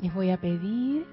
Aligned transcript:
Les 0.00 0.12
voy 0.14 0.30
a 0.30 0.40
pedir 0.40 1.04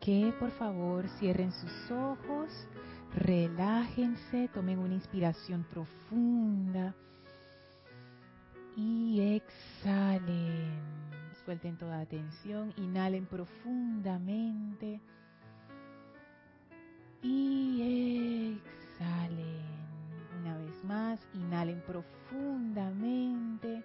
que 0.00 0.32
por 0.38 0.52
favor 0.52 1.08
cierren 1.18 1.50
sus 1.50 1.90
ojos, 1.90 2.68
relájense, 3.16 4.48
tomen 4.54 4.78
una 4.78 4.94
inspiración 4.94 5.64
profunda 5.64 6.94
y 8.76 9.34
exhalen. 9.34 10.70
Suelten 11.44 11.76
toda 11.78 12.06
tensión, 12.06 12.72
inhalen 12.76 13.26
profundamente 13.26 15.00
y 17.22 18.54
exhalen. 18.54 19.64
Una 20.40 20.56
vez 20.58 20.84
más, 20.84 21.18
inhalen 21.34 21.82
profundamente 21.84 23.82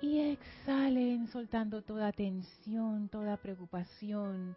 y 0.00 0.18
exhalen 0.20 1.26
soltando 1.28 1.82
toda 1.82 2.12
tensión, 2.12 3.08
toda 3.08 3.36
preocupación. 3.36 4.56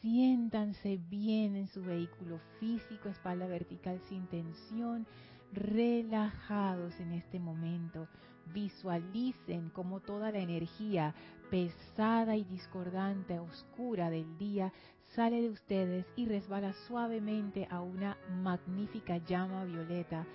Siéntanse 0.00 1.00
bien 1.10 1.56
en 1.56 1.66
su 1.66 1.82
vehículo 1.82 2.38
físico, 2.60 3.08
espalda 3.08 3.46
vertical 3.46 4.00
sin 4.08 4.26
tensión, 4.28 5.06
relajados 5.52 6.98
en 7.00 7.12
este 7.12 7.40
momento. 7.40 8.06
Visualicen 8.54 9.70
como 9.70 10.00
toda 10.00 10.30
la 10.30 10.38
energía 10.38 11.14
pesada 11.50 12.36
y 12.36 12.44
discordante, 12.44 13.38
oscura 13.38 14.10
del 14.10 14.38
día 14.38 14.72
sale 15.14 15.42
de 15.42 15.50
ustedes 15.50 16.06
y 16.16 16.26
resbala 16.26 16.72
suavemente 16.86 17.66
a 17.70 17.80
una 17.80 18.16
magnífica 18.42 19.18
llama 19.18 19.64
violeta 19.64 20.26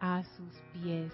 a 0.00 0.24
sus 0.24 0.54
pies 0.72 1.12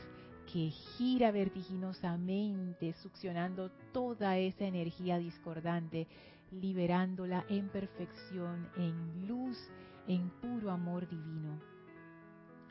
que 0.53 0.71
gira 0.71 1.31
vertiginosamente, 1.31 2.93
succionando 2.95 3.71
toda 3.93 4.39
esa 4.39 4.65
energía 4.65 5.19
discordante, 5.19 6.07
liberándola 6.51 7.45
en 7.49 7.69
perfección, 7.69 8.69
en 8.77 9.27
luz, 9.27 9.59
en 10.07 10.31
puro 10.41 10.71
amor 10.71 11.09
divino. 11.09 11.61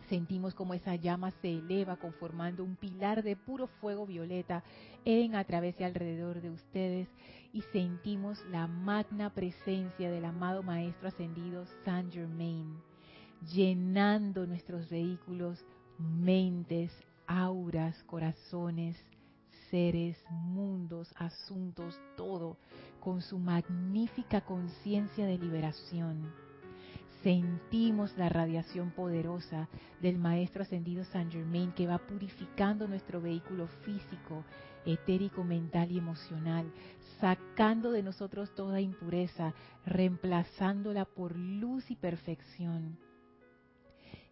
Sentimos 0.09 0.53
como 0.53 0.73
esa 0.73 0.95
llama 0.95 1.31
se 1.41 1.49
eleva 1.49 1.97
conformando 1.97 2.63
un 2.63 2.75
pilar 2.75 3.23
de 3.23 3.35
puro 3.35 3.67
fuego 3.67 4.05
violeta 4.05 4.63
en 5.03 5.35
a 5.35 5.43
través 5.43 5.79
y 5.79 5.83
alrededor 5.83 6.41
de 6.41 6.51
ustedes 6.51 7.09
y 7.53 7.61
sentimos 7.73 8.43
la 8.51 8.67
magna 8.67 9.33
presencia 9.33 10.11
del 10.11 10.25
amado 10.25 10.61
Maestro 10.61 11.07
Ascendido 11.07 11.65
Saint 11.83 12.13
Germain 12.13 12.81
llenando 13.53 14.45
nuestros 14.45 14.89
vehículos, 14.89 15.63
mentes, 15.97 16.91
auras, 17.27 18.01
corazones, 18.03 18.97
seres, 19.69 20.17
mundos, 20.29 21.13
asuntos, 21.17 21.99
todo, 22.15 22.57
con 22.99 23.21
su 23.21 23.37
magnífica 23.39 24.41
conciencia 24.41 25.25
de 25.25 25.37
liberación. 25.37 26.31
Sentimos 27.23 28.15
la 28.17 28.29
radiación 28.29 28.91
poderosa 28.91 29.67
del 30.01 30.19
Maestro 30.19 30.61
Ascendido 30.61 31.03
San 31.05 31.31
Germain 31.31 31.71
que 31.71 31.87
va 31.87 31.97
purificando 31.97 32.87
nuestro 32.87 33.19
vehículo 33.19 33.67
físico, 33.83 34.43
etérico, 34.85 35.43
mental 35.43 35.91
y 35.91 35.97
emocional, 35.97 36.71
sacando 37.19 37.91
de 37.91 38.03
nosotros 38.03 38.53
toda 38.53 38.79
impureza, 38.79 39.55
reemplazándola 39.85 41.05
por 41.05 41.35
luz 41.35 41.89
y 41.89 41.95
perfección 41.95 42.97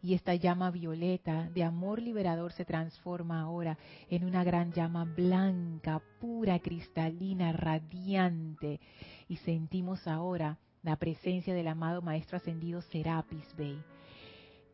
y 0.04 0.14
esta 0.16 0.36
llama 0.36 0.70
violeta 0.70 1.50
de 1.50 1.64
amor 1.64 2.02
liberador 2.02 2.52
se 2.52 2.66
transforma 2.66 3.40
ahora 3.40 3.78
en 4.10 4.26
una 4.26 4.44
gran 4.44 4.74
llama 4.74 5.06
blanca, 5.06 6.02
pura, 6.20 6.60
cristalina, 6.60 7.54
radiante. 7.54 8.82
Y 9.30 9.38
sentimos 9.38 10.06
ahora 10.06 10.60
la 10.82 10.98
presencia 10.98 11.54
del 11.54 11.70
amado 11.70 12.02
Maestro 12.02 12.36
Ascendido 12.36 12.82
Serapis 12.82 13.56
Bey, 13.56 13.82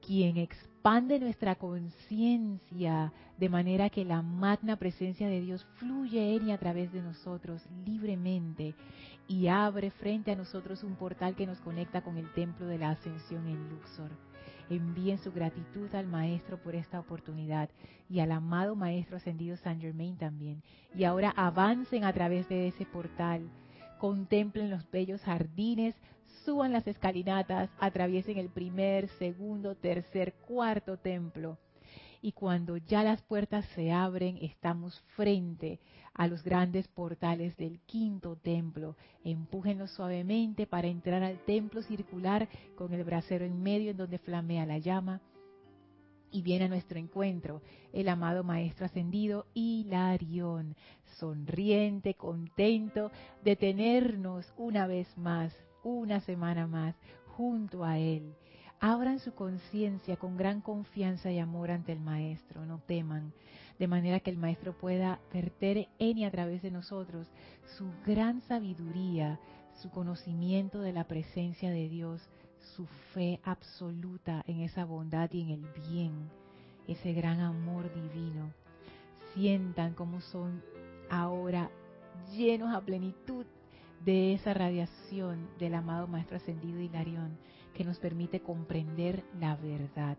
quien 0.02 0.38
expande 0.38 1.20
nuestra 1.20 1.54
conciencia 1.54 3.14
de 3.38 3.50
manera 3.50 3.92
que 3.92 4.06
la 4.06 4.24
magna 4.24 4.78
presencia 4.78 5.28
de 5.28 5.42
Dios 5.42 5.64
fluye 5.76 6.38
en 6.38 6.48
y 6.48 6.52
a 6.54 6.58
través 6.58 6.92
de 6.92 7.04
nosotros 7.04 7.62
libremente 7.86 8.74
y 9.28 9.46
abre 9.46 9.92
frente 9.92 10.32
a 10.32 10.36
nosotros 10.36 10.84
un 10.84 10.96
portal 10.96 11.36
que 11.36 11.46
nos 11.46 11.60
conecta 11.60 12.02
con 12.02 12.18
el 12.18 12.34
templo 12.34 12.66
de 12.66 12.80
la 12.80 12.90
ascensión 12.90 13.46
en 13.46 13.70
Luxor 13.70 14.29
envíen 14.70 15.18
su 15.18 15.32
gratitud 15.32 15.94
al 15.96 16.08
Maestro 16.08 16.58
por 16.62 16.76
esta 16.76 17.00
oportunidad 17.00 17.70
y 18.10 18.20
al 18.20 18.32
amado 18.32 18.76
Maestro 18.76 19.18
Ascendido 19.18 19.58
San 19.58 19.80
Germain 19.80 20.18
también. 20.18 20.62
Y 20.96 21.04
ahora 21.04 21.34
avancen 21.36 22.04
a 22.04 22.14
través 22.14 22.48
de 22.50 22.68
ese 22.68 22.86
portal, 22.86 23.50
contemplen 24.00 24.70
los 24.70 24.90
bellos 24.92 25.22
jardines, 25.22 25.96
suban 26.46 26.72
las 26.72 26.88
escalinatas, 26.88 27.70
atraviesen 27.80 28.38
el 28.38 28.50
primer, 28.50 29.08
segundo, 29.08 29.76
tercer, 29.76 30.34
cuarto 30.48 30.98
templo 30.98 31.58
y 32.22 32.34
cuando 32.34 32.78
ya 32.78 33.04
las 33.04 33.22
puertas 33.22 33.66
se 33.76 33.92
abren 33.92 34.38
estamos 34.42 35.00
frente 35.16 35.80
a 36.14 36.28
los 36.28 36.44
grandes 36.44 36.88
portales 36.88 37.56
del 37.58 37.80
quinto 37.82 38.36
templo. 38.36 38.96
Empújenlos 39.24 39.92
suavemente 39.92 40.68
para 40.68 40.88
entrar 40.88 41.24
al 41.24 41.40
templo 41.46 41.82
circular 41.82 42.50
con 42.76 42.94
el 42.94 43.04
brasero 43.04 43.46
en 43.46 43.62
medio 43.62 43.92
en 43.92 43.98
donde 43.98 44.20
flamea 44.20 44.66
la 44.66 44.80
llama. 44.80 45.22
Y 46.32 46.42
viene 46.42 46.66
a 46.66 46.70
nuestro 46.70 47.00
encuentro 47.00 47.62
el 47.92 48.08
amado 48.08 48.44
Maestro 48.44 48.86
Ascendido 48.86 49.48
Hilarión, 49.54 50.76
sonriente, 51.18 52.14
contento 52.14 53.12
de 53.44 53.56
tenernos 53.56 54.54
una 54.58 54.86
vez 54.86 55.08
más, 55.18 55.56
una 55.84 56.20
semana 56.20 56.68
más, 56.68 56.96
junto 57.36 57.84
a 57.84 57.98
Él 57.98 58.36
abran 58.80 59.20
su 59.20 59.34
conciencia 59.34 60.16
con 60.16 60.38
gran 60.38 60.62
confianza 60.62 61.32
y 61.32 61.40
amor 61.40 61.72
ante 61.72 61.92
el 61.92 62.00
Maestro, 62.00 62.66
no 62.66 62.80
teman, 62.80 63.34
de 63.78 63.88
manera 63.88 64.20
que 64.20 64.30
el 64.30 64.38
Maestro 64.38 64.74
pueda 64.74 65.20
verter 65.34 65.90
en 66.00 66.18
y 66.18 66.26
a 66.26 66.32
través 66.32 66.62
de 66.62 66.72
nosotros 66.72 67.28
su 67.78 67.92
gran 68.06 68.42
sabiduría, 68.42 69.40
su 69.82 69.90
conocimiento 69.90 70.82
de 70.82 70.94
la 70.94 71.06
presencia 71.06 71.70
de 71.72 71.90
Dios, 71.90 72.22
su 72.76 72.86
fe 73.14 73.40
absoluta 73.44 74.44
en 74.48 74.62
esa 74.62 74.86
bondad 74.86 75.30
y 75.32 75.42
en 75.42 75.50
el 75.50 75.66
bien, 75.90 76.30
ese 76.88 77.14
gran 77.14 77.40
amor 77.40 77.94
divino. 77.94 78.52
Sientan 79.34 79.94
cómo 79.94 80.22
son 80.22 80.62
ahora 81.10 81.70
llenos 82.32 82.74
a 82.74 82.82
plenitud 82.82 83.46
de 84.04 84.34
esa 84.34 84.54
radiación 84.54 85.50
del 85.60 85.76
amado 85.76 86.08
Maestro 86.08 86.38
Ascendido 86.38 86.80
Hilarión 86.80 87.38
que 87.80 87.86
nos 87.86 87.98
permite 87.98 88.42
comprender 88.42 89.24
la 89.40 89.56
verdad. 89.56 90.18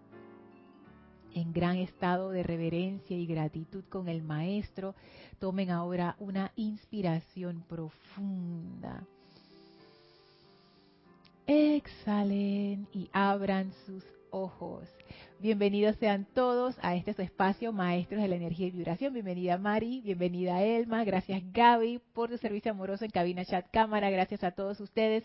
En 1.34 1.52
gran 1.52 1.76
estado 1.76 2.30
de 2.30 2.42
reverencia 2.42 3.14
y 3.14 3.26
gratitud 3.26 3.84
con 3.90 4.08
el 4.08 4.22
Maestro, 4.22 4.94
tomen 5.38 5.70
ahora 5.70 6.16
una 6.20 6.52
inspiración 6.56 7.62
profunda. 7.68 9.06
Exhalen 11.46 12.88
y 12.94 13.10
abran 13.12 13.74
sus 13.84 14.06
ojos. 14.30 14.88
Bienvenidos 15.38 15.96
sean 15.96 16.26
todos 16.32 16.76
a 16.80 16.96
este 16.96 17.10
espacio, 17.22 17.74
Maestros 17.74 18.22
de 18.22 18.28
la 18.28 18.36
Energía 18.36 18.68
y 18.68 18.70
Vibración. 18.70 19.12
Bienvenida 19.12 19.58
Mari, 19.58 20.00
bienvenida 20.00 20.62
Elma, 20.62 21.04
gracias 21.04 21.42
Gaby 21.52 22.00
por 22.14 22.30
tu 22.30 22.38
servicio 22.38 22.70
amoroso 22.70 23.04
en 23.04 23.10
cabina 23.10 23.44
chat 23.44 23.66
cámara, 23.70 24.08
gracias 24.08 24.44
a 24.44 24.52
todos 24.52 24.80
ustedes 24.80 25.24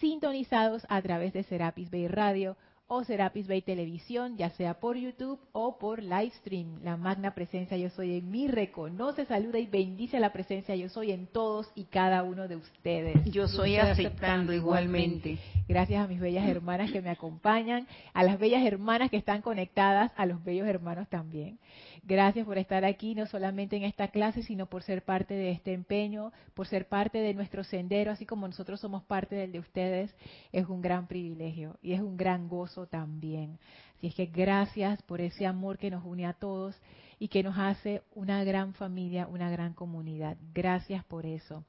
sintonizados 0.00 0.86
a 0.88 1.00
través 1.02 1.32
de 1.32 1.42
Serapis 1.44 1.90
Bay 1.90 2.08
Radio 2.08 2.56
o 2.94 3.04
Serapis 3.04 3.48
Bay 3.48 3.62
Televisión, 3.62 4.36
ya 4.36 4.50
sea 4.50 4.74
por 4.74 4.98
YouTube 4.98 5.40
o 5.52 5.78
por 5.78 6.02
Livestream. 6.02 6.82
La 6.84 6.98
magna 6.98 7.34
presencia 7.34 7.78
yo 7.78 7.88
soy 7.88 8.18
en 8.18 8.30
mí 8.30 8.48
reconoce, 8.48 9.24
saluda 9.24 9.58
y 9.58 9.64
bendice 9.64 10.20
la 10.20 10.30
presencia 10.30 10.76
yo 10.76 10.90
soy 10.90 11.10
en 11.10 11.26
todos 11.26 11.70
y 11.74 11.84
cada 11.84 12.22
uno 12.22 12.48
de 12.48 12.56
ustedes. 12.56 13.24
Yo 13.24 13.48
soy 13.48 13.76
aceptando 13.76 14.52
igualmente. 14.52 15.38
Gracias 15.66 16.04
a 16.04 16.06
mis 16.06 16.20
bellas 16.20 16.46
hermanas 16.46 16.92
que 16.92 17.00
me 17.00 17.08
acompañan, 17.08 17.86
a 18.12 18.24
las 18.24 18.38
bellas 18.38 18.62
hermanas 18.62 19.08
que 19.08 19.16
están 19.16 19.40
conectadas, 19.40 20.12
a 20.16 20.26
los 20.26 20.44
bellos 20.44 20.66
hermanos 20.66 21.08
también. 21.08 21.58
Gracias 22.04 22.44
por 22.44 22.58
estar 22.58 22.84
aquí, 22.84 23.14
no 23.14 23.26
solamente 23.26 23.76
en 23.76 23.84
esta 23.84 24.08
clase, 24.08 24.42
sino 24.42 24.66
por 24.66 24.82
ser 24.82 25.04
parte 25.04 25.34
de 25.34 25.52
este 25.52 25.72
empeño, 25.72 26.32
por 26.52 26.66
ser 26.66 26.88
parte 26.88 27.18
de 27.18 27.32
nuestro 27.32 27.62
sendero, 27.62 28.10
así 28.10 28.26
como 28.26 28.48
nosotros 28.48 28.80
somos 28.80 29.04
parte 29.04 29.36
del 29.36 29.52
de 29.52 29.60
ustedes. 29.60 30.12
Es 30.50 30.66
un 30.66 30.82
gran 30.82 31.06
privilegio 31.06 31.78
y 31.80 31.92
es 31.92 32.00
un 32.00 32.16
gran 32.16 32.48
gozo 32.48 32.86
también. 32.86 33.60
Así 33.98 34.08
es 34.08 34.14
que 34.16 34.26
gracias 34.26 35.00
por 35.02 35.20
ese 35.20 35.46
amor 35.46 35.78
que 35.78 35.92
nos 35.92 36.04
une 36.04 36.26
a 36.26 36.32
todos 36.32 36.74
y 37.20 37.28
que 37.28 37.44
nos 37.44 37.56
hace 37.56 38.02
una 38.16 38.42
gran 38.42 38.74
familia, 38.74 39.28
una 39.28 39.48
gran 39.48 39.72
comunidad. 39.72 40.36
Gracias 40.52 41.04
por 41.04 41.24
eso. 41.24 41.64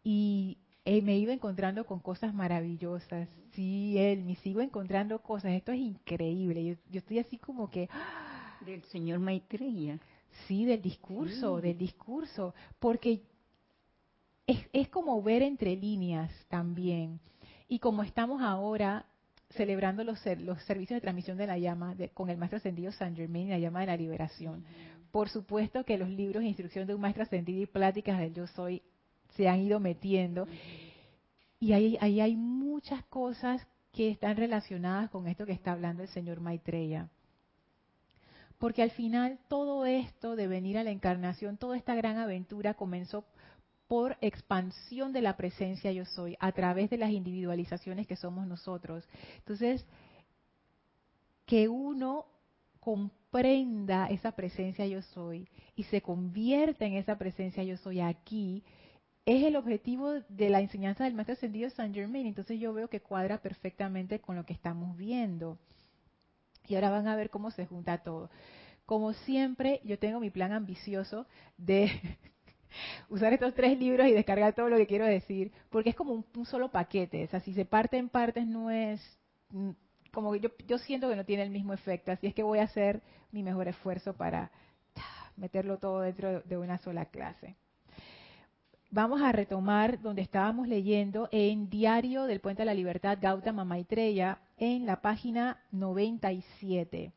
Y 0.04 0.58
eh, 0.84 1.02
me 1.02 1.18
iba 1.18 1.32
encontrando 1.32 1.84
con 1.84 1.98
cosas 1.98 2.32
maravillosas. 2.32 3.28
Sí, 3.54 3.98
él, 3.98 4.22
me 4.22 4.36
sigo 4.36 4.60
encontrando 4.60 5.20
cosas. 5.20 5.50
Esto 5.50 5.72
es 5.72 5.80
increíble. 5.80 6.64
Yo, 6.64 6.74
yo 6.92 6.98
estoy 7.00 7.18
así 7.18 7.38
como 7.38 7.70
que... 7.70 7.88
Del 8.64 8.82
señor 8.84 9.18
Maitreya. 9.18 9.98
Sí, 10.46 10.64
del 10.64 10.80
discurso, 10.80 11.60
del 11.60 11.76
discurso. 11.76 12.54
Porque 12.78 13.22
es, 14.46 14.58
es 14.72 14.88
como 14.88 15.22
ver 15.22 15.42
entre 15.42 15.76
líneas 15.76 16.30
también. 16.48 17.20
Y 17.68 17.78
como 17.78 18.02
estamos 18.02 18.42
ahora 18.42 19.06
celebrando 19.50 20.04
los, 20.04 20.20
los 20.38 20.62
servicios 20.64 20.96
de 20.96 21.02
transmisión 21.02 21.36
de 21.36 21.46
la 21.46 21.58
llama 21.58 21.94
con 22.14 22.30
el 22.30 22.38
maestro 22.38 22.56
ascendido 22.56 22.92
San 22.92 23.14
Germain, 23.14 23.50
la 23.50 23.58
llama 23.58 23.80
de 23.80 23.86
la 23.86 23.96
liberación. 23.96 24.64
Por 25.10 25.28
supuesto 25.28 25.84
que 25.84 25.98
los 25.98 26.08
libros 26.08 26.42
de 26.42 26.48
instrucción 26.48 26.86
de 26.86 26.94
un 26.94 27.00
maestro 27.00 27.22
ascendido 27.22 27.62
y 27.62 27.66
pláticas 27.66 28.18
del 28.18 28.32
yo 28.32 28.46
soy 28.46 28.82
se 29.36 29.48
han 29.48 29.60
ido 29.60 29.78
metiendo. 29.78 30.46
Y 31.60 31.72
ahí, 31.72 31.98
ahí 32.00 32.20
hay 32.20 32.36
muchas 32.36 33.04
cosas 33.04 33.66
que 33.92 34.10
están 34.10 34.36
relacionadas 34.36 35.10
con 35.10 35.28
esto 35.28 35.44
que 35.44 35.52
está 35.52 35.72
hablando 35.72 36.02
el 36.02 36.08
señor 36.08 36.40
Maitreya. 36.40 37.08
Porque 38.62 38.82
al 38.82 38.92
final 38.92 39.40
todo 39.48 39.86
esto 39.86 40.36
de 40.36 40.46
venir 40.46 40.78
a 40.78 40.84
la 40.84 40.92
encarnación, 40.92 41.56
toda 41.56 41.76
esta 41.76 41.96
gran 41.96 42.16
aventura 42.18 42.74
comenzó 42.74 43.24
por 43.88 44.16
expansión 44.20 45.12
de 45.12 45.20
la 45.20 45.36
presencia 45.36 45.90
yo 45.90 46.04
soy, 46.04 46.36
a 46.38 46.52
través 46.52 46.88
de 46.88 46.96
las 46.96 47.10
individualizaciones 47.10 48.06
que 48.06 48.14
somos 48.14 48.46
nosotros. 48.46 49.04
Entonces, 49.38 49.84
que 51.44 51.68
uno 51.68 52.26
comprenda 52.78 54.06
esa 54.06 54.30
presencia 54.30 54.86
yo 54.86 55.02
soy 55.02 55.48
y 55.74 55.82
se 55.82 56.00
convierta 56.00 56.86
en 56.86 56.92
esa 56.92 57.18
presencia 57.18 57.64
yo 57.64 57.76
soy 57.78 57.98
aquí, 57.98 58.62
es 59.26 59.42
el 59.42 59.56
objetivo 59.56 60.20
de 60.28 60.50
la 60.50 60.60
enseñanza 60.60 61.02
del 61.02 61.14
Maestro 61.14 61.32
Ascendido 61.32 61.68
San 61.70 61.92
Germain. 61.92 62.28
Entonces 62.28 62.60
yo 62.60 62.72
veo 62.72 62.86
que 62.86 63.00
cuadra 63.00 63.38
perfectamente 63.38 64.20
con 64.20 64.36
lo 64.36 64.46
que 64.46 64.52
estamos 64.52 64.96
viendo. 64.96 65.58
Y 66.68 66.74
ahora 66.74 66.90
van 66.90 67.08
a 67.08 67.16
ver 67.16 67.30
cómo 67.30 67.50
se 67.50 67.66
junta 67.66 67.98
todo. 67.98 68.30
Como 68.86 69.12
siempre, 69.12 69.80
yo 69.84 69.98
tengo 69.98 70.20
mi 70.20 70.30
plan 70.30 70.52
ambicioso 70.52 71.26
de 71.56 71.90
usar 73.08 73.32
estos 73.32 73.54
tres 73.54 73.78
libros 73.78 74.06
y 74.06 74.12
descargar 74.12 74.54
todo 74.54 74.68
lo 74.68 74.76
que 74.76 74.86
quiero 74.86 75.04
decir, 75.04 75.52
porque 75.70 75.90
es 75.90 75.96
como 75.96 76.24
un, 76.34 76.46
solo 76.46 76.70
paquete. 76.70 77.24
O 77.24 77.28
sea, 77.28 77.40
si 77.40 77.54
se 77.54 77.64
parte 77.64 77.96
en 77.96 78.08
partes 78.08 78.46
no 78.46 78.70
es 78.70 79.00
mm, 79.50 79.70
como 80.12 80.32
que 80.32 80.40
yo, 80.40 80.50
yo 80.66 80.78
siento 80.78 81.08
que 81.08 81.16
no 81.16 81.24
tiene 81.24 81.42
el 81.42 81.50
mismo 81.50 81.72
efecto, 81.72 82.12
así 82.12 82.26
es 82.26 82.34
que 82.34 82.42
voy 82.42 82.58
a 82.58 82.64
hacer 82.64 83.02
mi 83.30 83.42
mejor 83.42 83.68
esfuerzo 83.68 84.14
para 84.14 84.50
meterlo 85.36 85.78
todo 85.78 86.00
dentro 86.00 86.40
de 86.42 86.58
una 86.58 86.78
sola 86.78 87.06
clase. 87.06 87.56
Vamos 88.90 89.22
a 89.22 89.32
retomar 89.32 90.02
donde 90.02 90.20
estábamos 90.20 90.68
leyendo 90.68 91.26
en 91.32 91.70
Diario 91.70 92.24
del 92.24 92.40
Puente 92.40 92.60
de 92.60 92.66
la 92.66 92.74
Libertad 92.74 93.16
Gautama 93.20 93.64
Maitreya 93.64 94.38
en 94.62 94.86
la 94.86 95.02
página 95.02 95.58
97. 95.72 97.12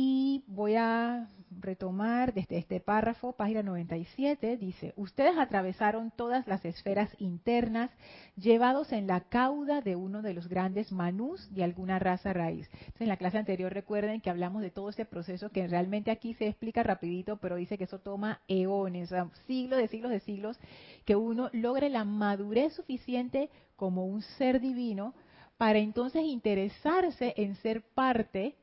Y 0.00 0.44
voy 0.46 0.76
a 0.76 1.28
retomar 1.50 2.32
desde 2.32 2.56
este 2.56 2.78
párrafo, 2.78 3.32
página 3.32 3.64
97, 3.64 4.56
dice, 4.56 4.92
ustedes 4.94 5.36
atravesaron 5.36 6.12
todas 6.12 6.46
las 6.46 6.64
esferas 6.64 7.10
internas 7.18 7.90
llevados 8.36 8.92
en 8.92 9.08
la 9.08 9.22
cauda 9.22 9.80
de 9.80 9.96
uno 9.96 10.22
de 10.22 10.34
los 10.34 10.46
grandes 10.46 10.92
manús 10.92 11.52
de 11.52 11.64
alguna 11.64 11.98
raza 11.98 12.32
raíz. 12.32 12.70
en 13.00 13.08
la 13.08 13.16
clase 13.16 13.38
anterior 13.38 13.74
recuerden 13.74 14.20
que 14.20 14.30
hablamos 14.30 14.62
de 14.62 14.70
todo 14.70 14.88
ese 14.90 15.04
proceso 15.04 15.50
que 15.50 15.66
realmente 15.66 16.12
aquí 16.12 16.32
se 16.34 16.46
explica 16.46 16.84
rapidito, 16.84 17.38
pero 17.38 17.56
dice 17.56 17.76
que 17.76 17.82
eso 17.82 17.98
toma 17.98 18.40
eones, 18.46 19.12
siglos 19.48 19.80
de 19.80 19.88
siglos 19.88 20.12
de 20.12 20.20
siglos, 20.20 20.60
que 21.06 21.16
uno 21.16 21.50
logre 21.52 21.88
la 21.88 22.04
madurez 22.04 22.72
suficiente 22.72 23.50
como 23.74 24.06
un 24.06 24.22
ser 24.22 24.60
divino 24.60 25.12
para 25.56 25.80
entonces 25.80 26.22
interesarse 26.22 27.34
en 27.36 27.56
ser 27.56 27.82
parte 27.82 28.54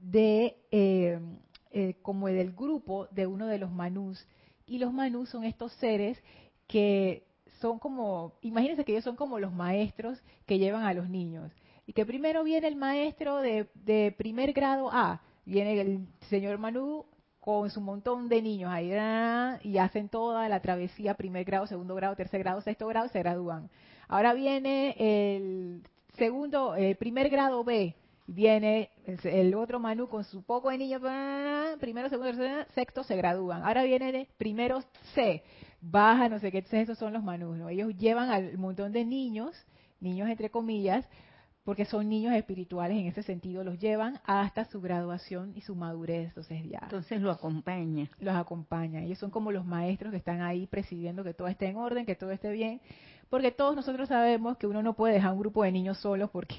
de... 0.00 0.56
Eh, 0.70 1.18
eh, 1.72 1.94
como 2.02 2.26
del 2.26 2.50
grupo 2.50 3.06
de 3.12 3.28
uno 3.28 3.46
de 3.46 3.58
los 3.58 3.70
manús. 3.70 4.26
Y 4.66 4.78
los 4.78 4.92
manús 4.92 5.28
son 5.28 5.44
estos 5.44 5.72
seres 5.74 6.20
que 6.66 7.24
son 7.60 7.78
como, 7.78 8.34
imagínense 8.40 8.84
que 8.84 8.92
ellos 8.92 9.04
son 9.04 9.14
como 9.14 9.38
los 9.38 9.52
maestros 9.52 10.20
que 10.46 10.58
llevan 10.58 10.82
a 10.82 10.94
los 10.94 11.08
niños. 11.08 11.52
Y 11.86 11.92
que 11.92 12.04
primero 12.04 12.42
viene 12.42 12.66
el 12.66 12.76
maestro 12.76 13.38
de, 13.40 13.68
de 13.74 14.12
primer 14.16 14.52
grado 14.52 14.90
A, 14.92 15.22
viene 15.44 15.80
el 15.80 16.06
señor 16.28 16.58
Manú 16.58 17.06
con 17.38 17.70
su 17.70 17.80
montón 17.80 18.28
de 18.28 18.42
niños 18.42 18.70
ahí 18.72 18.92
y 19.62 19.78
hacen 19.78 20.08
toda 20.08 20.48
la 20.48 20.60
travesía, 20.60 21.14
primer 21.14 21.44
grado, 21.44 21.66
segundo 21.66 21.94
grado, 21.94 22.16
tercer 22.16 22.40
grado, 22.40 22.60
sexto 22.60 22.86
grado, 22.88 23.08
se 23.08 23.20
gradúan. 23.20 23.70
Ahora 24.08 24.34
viene 24.34 24.94
el 24.98 25.82
segundo, 26.16 26.74
el 26.74 26.96
primer 26.96 27.30
grado 27.30 27.64
B, 27.64 27.94
viene 28.32 28.90
el 29.24 29.54
otro 29.54 29.80
Manu 29.80 30.08
con 30.08 30.24
su 30.24 30.42
poco 30.42 30.70
de 30.70 30.78
niños, 30.78 31.02
primero, 31.80 32.08
segundo, 32.08 32.30
tercero, 32.30 32.64
sexto 32.74 33.02
se 33.02 33.16
gradúan. 33.16 33.64
Ahora 33.64 33.82
viene 33.82 34.12
de 34.12 34.28
primero 34.38 34.82
C, 35.14 35.42
baja, 35.80 36.28
no 36.28 36.38
sé 36.38 36.52
qué, 36.52 36.64
esos 36.70 36.96
son 36.96 37.12
los 37.12 37.24
Manus, 37.24 37.58
¿no? 37.58 37.68
Ellos 37.68 37.96
llevan 37.96 38.30
al 38.30 38.56
montón 38.56 38.92
de 38.92 39.04
niños, 39.04 39.54
niños 40.00 40.28
entre 40.28 40.48
comillas, 40.48 41.04
porque 41.64 41.84
son 41.84 42.08
niños 42.08 42.34
espirituales 42.34 42.96
en 42.98 43.06
ese 43.06 43.22
sentido, 43.22 43.64
los 43.64 43.78
llevan 43.78 44.20
hasta 44.24 44.64
su 44.64 44.80
graduación 44.80 45.52
y 45.56 45.60
su 45.60 45.74
madurez, 45.74 46.28
entonces 46.28 46.62
ya. 46.64 46.80
Entonces 46.84 47.20
lo 47.20 47.30
acompaña. 47.30 48.08
Los 48.18 48.34
acompaña. 48.34 49.02
Ellos 49.02 49.18
son 49.18 49.30
como 49.30 49.52
los 49.52 49.66
maestros 49.66 50.10
que 50.10 50.16
están 50.16 50.40
ahí 50.40 50.66
presidiendo 50.66 51.22
que 51.24 51.34
todo 51.34 51.48
esté 51.48 51.66
en 51.66 51.76
orden, 51.76 52.06
que 52.06 52.14
todo 52.14 52.30
esté 52.30 52.50
bien, 52.52 52.80
porque 53.28 53.50
todos 53.50 53.76
nosotros 53.76 54.08
sabemos 54.08 54.56
que 54.56 54.66
uno 54.66 54.82
no 54.82 54.94
puede 54.94 55.14
dejar 55.14 55.32
un 55.32 55.40
grupo 55.40 55.64
de 55.64 55.72
niños 55.72 55.98
solos 55.98 56.30
porque 56.30 56.56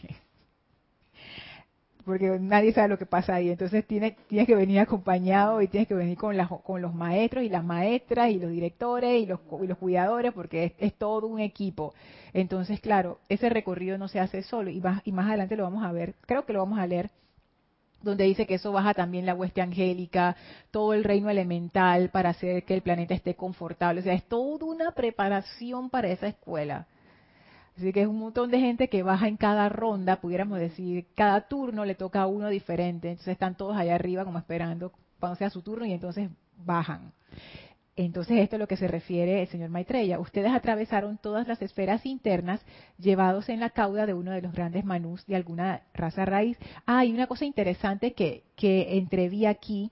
porque 2.06 2.38
nadie 2.40 2.74
sabe 2.74 2.90
lo 2.90 2.98
que 2.98 3.06
pasa 3.06 3.36
ahí. 3.36 3.50
Entonces 3.50 3.86
tienes, 3.86 4.16
que 4.28 4.56
venir 4.56 4.80
acompañado 4.80 5.62
y 5.62 5.68
tienes 5.68 5.88
que 5.88 5.94
venir 5.94 6.18
con, 6.18 6.36
con 6.64 6.82
los 6.82 6.94
maestros 6.94 7.44
y 7.44 7.50
las 7.50 7.64
maestras 7.64 8.30
y 8.30 8.40
los 8.40 8.52
directores 8.52 9.22
y 9.22 9.26
los, 9.26 9.40
y 9.62 9.68
los 9.68 9.78
cuidadores, 9.78 10.34
porque 10.34 10.76
es, 10.78 10.94
todo 10.96 11.28
un 11.28 11.40
equipo. 11.40 11.94
Entonces, 12.34 12.80
claro, 12.80 13.20
ese 13.30 13.50
recorrido 13.50 13.98
no 13.98 14.08
se 14.08 14.20
hace 14.20 14.44
solo 14.44 14.70
y 14.70 14.80
más, 14.82 15.02
y 15.06 15.12
más 15.12 15.28
adelante 15.28 15.56
lo 15.56 15.64
vamos 15.64 15.84
a 15.84 15.92
ver, 15.92 16.16
creo 16.26 16.46
que 16.46 16.54
lo 16.54 16.60
vamos 16.60 16.80
a 16.80 16.88
leer 16.88 17.10
donde 18.02 18.24
dice 18.24 18.48
que 18.48 18.56
eso 18.56 18.72
baja 18.72 18.94
también 18.94 19.26
la 19.28 19.36
hueste 19.36 19.62
angélica, 19.62 20.36
todo 20.72 20.94
el 20.94 21.04
reino 21.04 21.30
elemental 21.30 22.10
para 22.10 22.30
hacer 22.30 22.64
que 22.64 22.74
el 22.74 22.82
planeta 22.82 23.14
esté 23.14 23.36
confortable. 23.36 24.02
O 24.02 24.04
sea, 24.04 24.14
es 24.14 24.24
toda 24.24 24.66
una 24.66 24.92
preparación 24.92 25.92
para 25.92 26.10
esa 26.10 26.28
escuela. 26.28 26.88
Así 27.78 27.94
que 27.94 28.02
es 28.02 28.08
un 28.08 28.20
montón 28.20 28.52
de 28.52 28.60
gente 28.60 28.90
que 28.90 29.04
baja 29.04 29.28
en 29.28 29.38
cada 29.38 29.70
ronda, 29.70 30.22
pudiéramos 30.22 30.60
decir, 30.60 31.08
cada 31.16 31.48
turno 31.48 31.86
le 31.86 31.96
toca 31.96 32.22
a 32.22 32.28
uno 32.28 32.50
diferente. 32.50 33.10
Entonces 33.10 33.34
están 33.34 33.56
todos 33.56 33.76
allá 33.78 33.96
arriba 33.96 34.26
como 34.26 34.38
esperando 34.38 34.92
cuando 35.20 35.36
sea 35.38 35.50
su 35.50 35.62
turno 35.62 35.86
y 35.86 35.94
entonces 35.94 36.30
bajan. 36.58 37.14
Entonces 37.96 38.40
esto 38.40 38.56
es 38.56 38.60
lo 38.60 38.68
que 38.68 38.78
se 38.78 38.88
refiere 38.88 39.42
el 39.42 39.48
señor 39.50 39.70
Maitreya. 39.70 40.20
Ustedes 40.20 40.52
atravesaron 40.52 41.18
todas 41.18 41.48
las 41.48 41.62
esferas 41.62 42.06
internas 42.06 42.62
llevados 42.98 43.50
en 43.50 43.60
la 43.60 43.70
cauda 43.70 44.06
de 44.06 44.14
uno 44.14 44.32
de 44.32 44.42
los 44.42 44.54
grandes 44.54 44.86
manús 44.86 45.26
de 45.28 45.36
alguna 45.36 45.84
raza 45.94 46.26
raíz. 46.26 46.58
Ah, 46.86 47.00
hay 47.00 47.12
una 47.12 47.28
cosa 47.28 47.46
interesante 47.46 48.14
que, 48.14 48.44
que 48.56 48.98
entreví 48.98 49.46
aquí 49.46 49.92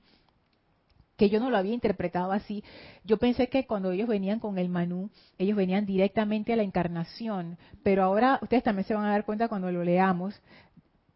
que 1.19 1.29
yo 1.29 1.41
no 1.41 1.49
lo 1.49 1.57
había 1.57 1.73
interpretado 1.73 2.31
así. 2.31 2.63
Yo 3.03 3.17
pensé 3.17 3.49
que 3.49 3.67
cuando 3.67 3.91
ellos 3.91 4.07
venían 4.07 4.39
con 4.39 4.57
el 4.57 4.69
Manú, 4.69 5.11
ellos 5.37 5.57
venían 5.57 5.85
directamente 5.85 6.53
a 6.53 6.55
la 6.55 6.63
encarnación, 6.63 7.57
pero 7.83 8.03
ahora 8.03 8.39
ustedes 8.41 8.63
también 8.63 8.87
se 8.87 8.93
van 8.93 9.03
a 9.03 9.11
dar 9.11 9.25
cuenta 9.25 9.49
cuando 9.49 9.69
lo 9.69 9.83
leamos, 9.83 10.41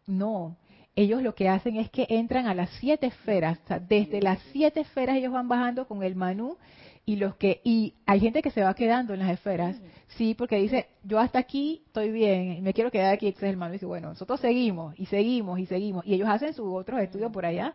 no, 0.06 0.58
ellos 0.94 1.22
lo 1.22 1.34
que 1.34 1.48
hacen 1.48 1.76
es 1.76 1.88
que 1.90 2.06
entran 2.10 2.46
a 2.46 2.54
las 2.54 2.68
siete 2.80 3.06
esferas, 3.06 3.58
desde 3.88 4.20
las 4.20 4.38
siete 4.52 4.80
esferas 4.80 5.16
ellos 5.16 5.32
van 5.32 5.48
bajando 5.48 5.88
con 5.88 6.02
el 6.02 6.14
Manú 6.14 6.58
y 7.06 7.16
los 7.16 7.36
que 7.36 7.62
y 7.64 7.94
hay 8.04 8.20
gente 8.20 8.42
que 8.42 8.50
se 8.50 8.62
va 8.62 8.74
quedando 8.74 9.14
en 9.14 9.20
las 9.20 9.30
esferas, 9.30 9.80
sí, 10.18 10.34
porque 10.34 10.56
dice, 10.56 10.86
yo 11.02 11.18
hasta 11.18 11.38
aquí 11.38 11.82
estoy 11.86 12.10
bien, 12.10 12.62
me 12.62 12.74
quiero 12.74 12.90
quedar 12.90 13.14
aquí, 13.14 13.28
entonces 13.28 13.44
el 13.44 13.54
hermano 13.54 13.72
dice, 13.72 13.86
bueno, 13.86 14.08
nosotros 14.08 14.38
seguimos 14.40 14.98
y 15.00 15.06
seguimos 15.06 15.58
y 15.58 15.64
seguimos 15.66 16.06
y 16.06 16.12
ellos 16.12 16.28
hacen 16.28 16.52
sus 16.52 16.66
otros 16.70 17.00
estudios 17.00 17.32
por 17.32 17.46
allá 17.46 17.74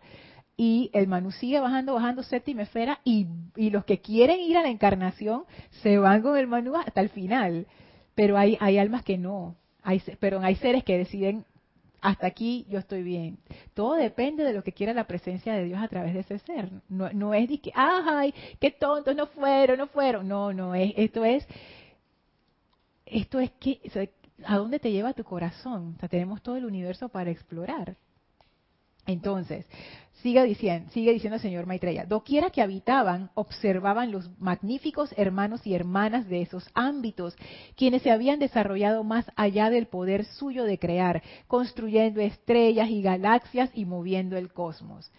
y 0.62 0.90
el 0.92 1.08
Manu 1.08 1.32
sigue 1.32 1.58
bajando, 1.62 1.94
bajando 1.94 2.22
séptima 2.22 2.64
esfera 2.64 3.00
y, 3.06 3.28
los 3.56 3.86
que 3.86 4.02
quieren 4.02 4.42
ir 4.42 4.58
a 4.58 4.62
la 4.62 4.68
encarnación 4.68 5.46
se 5.82 5.98
van 5.98 6.22
con 6.22 6.38
el 6.38 6.48
Manu 6.48 6.76
hasta 6.76 7.00
el 7.00 7.08
final, 7.08 7.66
pero 8.14 8.38
hay 8.38 8.58
hay 8.60 8.78
almas 8.78 9.04
que 9.04 9.18
no, 9.18 9.56
hay, 9.84 10.04
pero 10.20 10.42
hay 10.42 10.56
seres 10.56 10.84
que 10.84 10.98
deciden 10.98 11.46
hasta 12.02 12.28
aquí 12.28 12.66
yo 12.70 12.78
estoy 12.78 13.04
bien. 13.04 13.38
Todo 13.74 13.94
depende 13.94 14.44
de 14.44 14.52
lo 14.52 14.62
que 14.62 14.74
quiera 14.74 14.94
la 14.94 15.08
presencia 15.08 15.54
de 15.54 15.64
Dios 15.64 15.82
a 15.82 15.88
través 15.88 16.14
de 16.14 16.20
ese 16.20 16.40
ser. 16.40 16.70
No, 16.90 17.10
no 17.14 17.34
es 17.34 17.48
de 17.48 17.62
que, 17.62 17.72
ay, 17.74 18.34
qué 18.60 18.72
tontos, 18.72 19.16
no 19.16 19.28
fueron, 19.28 19.78
no 19.78 19.88
fueron. 19.88 20.28
No, 20.28 20.52
no, 20.52 20.76
es, 20.76 20.92
esto 20.98 21.24
es, 21.24 21.48
esto 23.06 23.40
es 23.40 23.52
que, 23.52 23.80
¿a 24.46 24.58
dónde 24.58 24.80
te 24.80 24.92
lleva 24.92 25.14
tu 25.14 25.24
corazón? 25.24 25.94
O 25.96 26.00
sea, 26.02 26.10
tenemos 26.10 26.42
todo 26.42 26.58
el 26.58 26.66
universo 26.66 27.08
para 27.08 27.32
explorar. 27.32 27.96
Entonces, 29.10 29.66
sigue 30.22 30.44
diciendo, 30.44 30.92
sigue 30.92 31.12
diciendo 31.14 31.38
el 31.38 31.42
señor 31.42 31.66
Maitreya, 31.66 32.06
doquiera 32.06 32.52
que 32.52 32.62
habitaban, 32.62 33.32
observaban 33.34 34.12
los 34.12 34.30
magníficos 34.40 35.12
hermanos 35.18 35.66
y 35.66 35.74
hermanas 35.74 36.28
de 36.30 36.44
esos 36.44 36.70
ámbitos, 36.76 37.36
quienes 37.76 38.04
se 38.04 38.12
habían 38.12 38.38
desarrollado 38.38 39.04
más 39.04 39.26
allá 39.36 39.72
del 39.72 39.88
poder 39.88 40.26
suyo 40.26 40.64
de 40.64 40.78
crear, 40.78 41.24
construyendo 41.48 42.22
estrellas 42.22 42.90
y 42.90 43.02
galaxias 43.02 43.72
y 43.74 43.86
moviendo 43.86 44.38
el 44.38 44.54
cosmos 44.54 45.12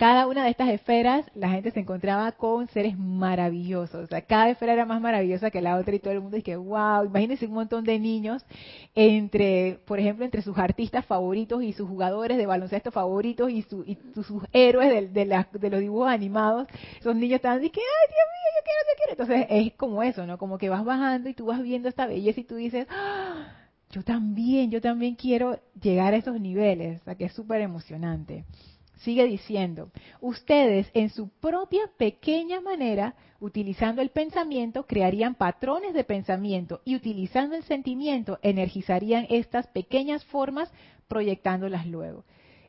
cada 0.00 0.26
una 0.26 0.44
de 0.44 0.50
estas 0.50 0.70
esferas 0.70 1.26
la 1.34 1.50
gente 1.50 1.72
se 1.72 1.80
encontraba 1.80 2.32
con 2.32 2.68
seres 2.68 2.96
maravillosos. 2.98 4.04
O 4.04 4.06
sea, 4.06 4.22
cada 4.22 4.48
esfera 4.48 4.72
era 4.72 4.86
más 4.86 4.98
maravillosa 4.98 5.50
que 5.50 5.60
la 5.60 5.76
otra 5.76 5.94
y 5.94 5.98
todo 5.98 6.14
el 6.14 6.22
mundo 6.22 6.36
dice 6.36 6.52
que, 6.52 6.56
wow, 6.56 7.04
imagínense 7.04 7.44
un 7.44 7.52
montón 7.52 7.84
de 7.84 7.98
niños 7.98 8.42
entre, 8.94 9.78
por 9.84 10.00
ejemplo, 10.00 10.24
entre 10.24 10.40
sus 10.40 10.56
artistas 10.56 11.04
favoritos 11.04 11.62
y 11.62 11.74
sus 11.74 11.86
jugadores 11.86 12.38
de 12.38 12.46
baloncesto 12.46 12.90
favoritos 12.90 13.50
y, 13.50 13.60
sus 13.60 14.42
héroes 14.54 15.12
de, 15.12 15.26
los 15.70 15.80
dibujos 15.80 16.08
animados. 16.08 16.66
Esos 16.98 17.14
niños 17.14 17.36
estaban 17.36 17.60
diciendo, 17.60 17.82
ay, 17.82 18.08
Dios 18.08 18.26
mío, 18.32 18.48
yo 18.56 18.62
quiero, 18.64 18.80
yo 18.88 18.96
quiero. 18.96 19.12
Entonces 19.12 19.66
es 19.66 19.76
como 19.76 20.02
eso, 20.02 20.24
¿no? 20.24 20.38
Como 20.38 20.56
que 20.56 20.70
vas 20.70 20.82
bajando 20.82 21.28
y 21.28 21.34
tú 21.34 21.44
vas 21.44 21.62
viendo 21.62 21.90
esta 21.90 22.06
belleza 22.06 22.40
y 22.40 22.44
tú 22.44 22.54
dices, 22.54 22.86
¡Ah! 22.88 23.52
yo 23.90 24.02
también, 24.02 24.70
yo 24.70 24.80
también 24.80 25.14
quiero 25.14 25.60
llegar 25.78 26.14
a 26.14 26.16
esos 26.16 26.40
niveles. 26.40 27.02
O 27.02 27.04
sea, 27.04 27.16
que 27.16 27.26
es 27.26 27.34
súper 27.34 27.60
emocionante. 27.60 28.46
Sigue 29.00 29.24
diciendo, 29.26 29.90
ustedes 30.20 30.90
en 30.92 31.08
su 31.08 31.28
propia 31.28 31.82
pequeña 31.96 32.60
manera, 32.60 33.14
utilizando 33.40 34.02
el 34.02 34.10
pensamiento, 34.10 34.86
crearían 34.86 35.34
patrones 35.34 35.94
de 35.94 36.04
pensamiento 36.04 36.82
y 36.84 36.96
utilizando 36.96 37.56
el 37.56 37.62
sentimiento, 37.64 38.38
energizarían 38.42 39.26
estas 39.30 39.66
pequeñas 39.68 40.24
formas 40.26 40.70
proyectándolas 41.08 41.86
luego. 41.86 42.24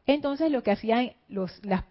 Entonces 0.06 0.52
lo 0.52 0.64
que 0.64 0.72
hacían 0.72 1.12
los, 1.28 1.60
las, 1.66 1.84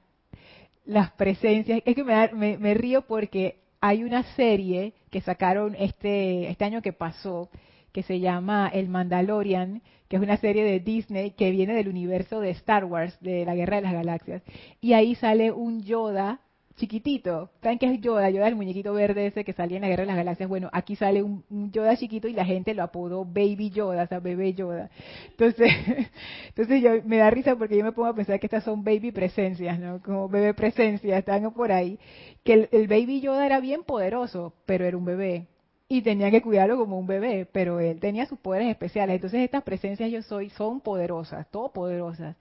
las 0.87 1.11
presencias, 1.13 1.83
es 1.85 1.95
que 1.95 2.03
me, 2.03 2.57
me 2.57 2.75
río 2.75 3.03
porque 3.03 3.61
hay 3.81 4.05
una 4.05 4.23
serie 4.35 4.95
que 5.11 5.21
sacaron 5.21 5.75
este, 5.79 6.49
este 6.49 6.65
año 6.65 6.81
que 6.81 6.95
pasó, 6.95 7.51
que 7.93 8.03
se 8.03 8.21
llama 8.21 8.71
El 8.73 8.89
Mandalorian, 8.89 9.83
que 10.11 10.17
es 10.17 10.23
una 10.23 10.39
serie 10.39 10.65
de 10.65 10.81
Disney 10.81 11.31
que 11.31 11.53
viene 11.53 11.73
del 11.73 11.87
universo 11.87 12.41
de 12.41 12.51
Star 12.51 12.85
Wars, 12.85 13.17
de 13.21 13.45
la 13.45 13.55
Guerra 13.55 13.77
de 13.77 13.83
las 13.83 13.93
Galaxias. 13.93 14.43
Y 14.81 14.93
ahí 14.93 15.15
sale 15.15 15.53
un 15.53 15.83
Yoda 15.85 16.41
chiquitito. 16.75 17.53
¿Saben 17.63 17.79
qué 17.79 17.87
es 17.87 18.01
Yoda? 18.01 18.29
Yoda, 18.29 18.49
el 18.49 18.57
muñequito 18.57 18.93
verde 18.93 19.27
ese 19.27 19.45
que 19.45 19.53
salía 19.53 19.77
en 19.77 19.83
la 19.83 19.89
Guerra 19.89 20.03
de 20.03 20.09
las 20.09 20.17
Galaxias. 20.17 20.49
Bueno, 20.49 20.69
aquí 20.73 20.97
sale 20.97 21.23
un, 21.23 21.45
Yoda 21.71 21.97
chiquito 21.97 22.27
y 22.27 22.33
la 22.33 22.45
gente 22.45 22.75
lo 22.75 22.83
apodó 22.83 23.25
Baby 23.25 23.71
Yoda, 23.71 24.03
o 24.03 24.07
sea, 24.09 24.19
bebé 24.19 24.53
Yoda. 24.53 24.91
Entonces, 25.29 25.71
entonces 26.49 26.83
yo 26.83 26.91
me 27.05 27.19
da 27.19 27.31
risa 27.31 27.55
porque 27.55 27.79
yo 27.79 27.85
me 27.85 27.93
pongo 27.93 28.09
a 28.09 28.15
pensar 28.15 28.41
que 28.41 28.49
estas 28.49 28.65
son 28.65 28.83
baby 28.83 29.13
presencias, 29.13 29.79
¿no? 29.79 30.03
Como 30.03 30.29
bebé 30.29 30.55
presencias, 30.55 31.21
están 31.21 31.53
por 31.53 31.71
ahí. 31.71 32.01
Que 32.43 32.69
el 32.73 32.89
Baby 32.89 33.21
Yoda 33.21 33.47
era 33.47 33.61
bien 33.61 33.85
poderoso, 33.85 34.55
pero 34.67 34.85
era 34.87 34.97
un 34.97 35.05
bebé 35.05 35.47
y 35.93 36.03
tenía 36.03 36.31
que 36.31 36.41
cuidarlo 36.41 36.79
como 36.79 37.01
un 37.01 37.09
bebé, 37.09 37.49
pero 37.51 37.81
él 37.81 37.99
tenía 37.99 38.25
sus 38.25 38.39
poderes 38.39 38.69
especiales. 38.69 39.17
Entonces 39.17 39.41
estas 39.41 39.65
presencias 39.65 40.09
yo 40.09 40.23
soy 40.23 40.49
son 40.51 40.81
poderosas, 40.81 41.49
poderosas, 41.49 42.37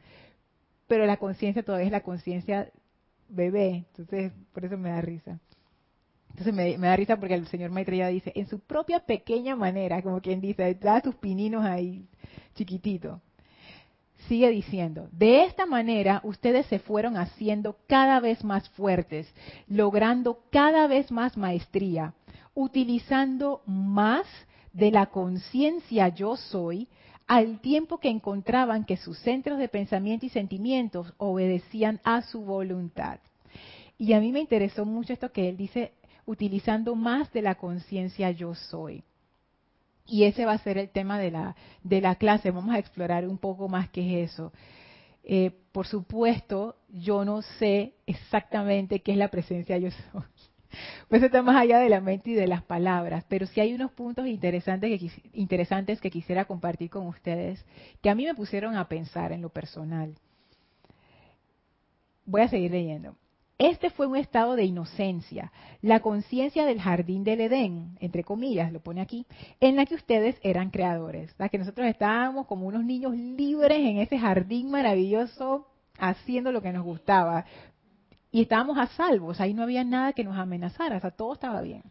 pero 0.88 1.08
la 1.08 1.18
conciencia 1.18 1.63
todavía 1.63 1.88
es 1.88 1.91
la 1.91 2.03
conciencia 2.03 2.70
bebé, 3.27 3.86
entonces 3.89 4.32
por 4.53 4.65
eso 4.65 4.77
me 4.77 4.89
da 4.89 5.01
risa. 5.01 5.39
Entonces 6.29 6.53
me, 6.53 6.77
da 6.77 6.96
risa 6.96 7.18
porque 7.18 7.34
el 7.34 7.48
señor 7.48 7.72
Maitreya 7.72 8.10
dice, 8.10 8.32
en 8.36 8.48
su 8.48 8.60
propia 8.60 9.00
pequeña 9.00 9.56
manera, 9.56 10.03
como 10.03 10.22
quien 10.22 10.41
dice, 10.41 10.75
da 10.75 11.01
sus 11.01 11.15
pininos 11.15 11.65
ahí 11.65 12.06
chiquitito. 12.53 13.20
Sigue 14.27 14.51
diciendo, 14.51 15.10
de 15.12 15.46
esta 15.46 15.65
manera 15.65 16.22
ustedes 16.24 16.68
se 16.68 16.77
fueron 16.77 17.18
haciendo 17.18 17.77
cada 17.88 18.20
vez 18.20 18.44
más 18.44 18.70
fuertes, 18.70 19.27
logrando 19.68 20.44
cada 20.51 20.86
vez 20.86 21.12
más 21.12 21.36
maestría, 21.36 22.13
utilizando 22.60 23.62
más 23.66 24.28
de 24.74 24.92
la 24.92 25.06
conciencia 25.06 26.10
yo 26.10 26.36
soy, 26.36 26.89
al 27.25 27.62
tiempo 27.62 28.00
que 28.00 28.10
encontraban 28.10 28.84
que 28.84 28.98
sus 28.98 29.18
centros 29.20 29.60
de 29.60 29.70
pensamiento 29.70 30.25
y 30.25 30.30
sentimientos 30.30 31.13
obedecían 31.18 32.01
a 32.04 32.22
su 32.22 32.42
voluntad. 32.42 33.20
Y 33.98 34.12
a 34.12 34.20
mí 34.20 34.34
me 34.34 34.42
interesó 34.42 34.84
mucho 34.84 35.13
esto 35.13 35.32
que 35.32 35.48
él 35.48 35.56
dice, 35.56 35.94
utilizando 36.25 36.96
más 36.96 37.32
de 37.32 37.44
la 37.44 37.56
conciencia 37.56 38.30
yo 38.32 38.54
soy. 38.56 39.04
Y 40.06 40.25
ese 40.25 40.46
va 40.46 40.51
a 40.54 40.58
ser 40.58 40.78
el 40.78 40.89
tema 40.89 41.18
de 41.18 41.32
la, 41.32 41.56
de 41.84 42.01
la 42.01 42.16
clase. 42.16 42.51
Vamos 42.51 42.75
a 42.75 42.80
explorar 42.80 43.25
un 43.25 43.38
poco 43.38 43.70
más 43.70 43.89
qué 43.89 44.24
es 44.24 44.32
eso. 44.32 44.51
Eh, 45.24 45.51
por 45.72 45.88
supuesto, 45.88 46.75
yo 46.89 47.24
no 47.24 47.42
sé 47.42 47.94
exactamente 48.06 49.00
qué 49.00 49.13
es 49.13 49.18
la 49.18 49.30
presencia 49.30 49.78
yo 49.78 49.92
soy. 50.12 50.24
Pues 51.08 51.24
está 51.24 51.42
más 51.42 51.56
allá 51.56 51.80
de 51.80 51.90
la 51.90 52.02
mente 52.02 52.32
y 52.32 52.34
de 52.34 52.48
las 52.48 52.64
palabras, 52.64 53.26
pero 53.28 53.46
sí 53.48 53.60
hay 53.60 53.74
unos 53.74 53.92
puntos 53.92 54.28
interesantes 54.28 55.00
que, 55.00 55.12
interesantes 55.34 56.00
que 56.00 56.12
quisiera 56.12 56.46
compartir 56.46 56.90
con 56.90 57.08
ustedes 57.08 57.66
que 58.02 58.10
a 58.10 58.16
mí 58.16 58.26
me 58.26 58.36
pusieron 58.36 58.76
a 58.76 58.88
pensar 58.88 59.32
en 59.32 59.42
lo 59.42 59.50
personal. 59.50 60.16
Voy 62.26 62.42
a 62.42 62.48
seguir 62.48 62.72
leyendo. 62.72 63.16
Este 63.58 63.90
fue 63.90 64.08
un 64.08 64.16
estado 64.16 64.56
de 64.56 64.64
inocencia, 64.64 65.52
la 65.82 66.00
conciencia 66.00 66.66
del 66.66 66.80
jardín 66.80 67.26
del 67.26 67.42
Edén, 67.42 67.98
entre 68.00 68.24
comillas, 68.24 68.72
lo 68.72 68.80
pone 68.80 69.02
aquí, 69.02 69.26
en 69.60 69.76
la 69.76 69.86
que 69.86 69.96
ustedes 69.96 70.38
eran 70.44 70.70
creadores. 70.70 71.36
La 71.38 71.50
que 71.50 71.58
nosotros 71.58 71.86
estábamos 71.88 72.48
como 72.48 72.68
unos 72.68 72.86
niños 72.86 73.18
libres 73.18 73.80
en 73.80 73.98
ese 73.98 74.18
jardín 74.18 74.72
maravilloso, 74.72 75.68
haciendo 75.98 76.54
lo 76.54 76.62
que 76.62 76.72
nos 76.72 76.86
gustaba, 76.86 77.44
y 78.32 78.42
estábamos 78.42 78.78
a 78.78 78.88
salvos, 78.88 79.40
ahí 79.40 79.54
no 79.54 79.64
había 79.64 79.84
nada 79.84 80.14
que 80.14 80.24
nos 80.24 80.38
amenazara, 80.38 80.98
o 80.98 81.00
sea, 81.00 81.12
todo 81.12 81.34
estaba 81.34 81.62
bien. 81.62 81.84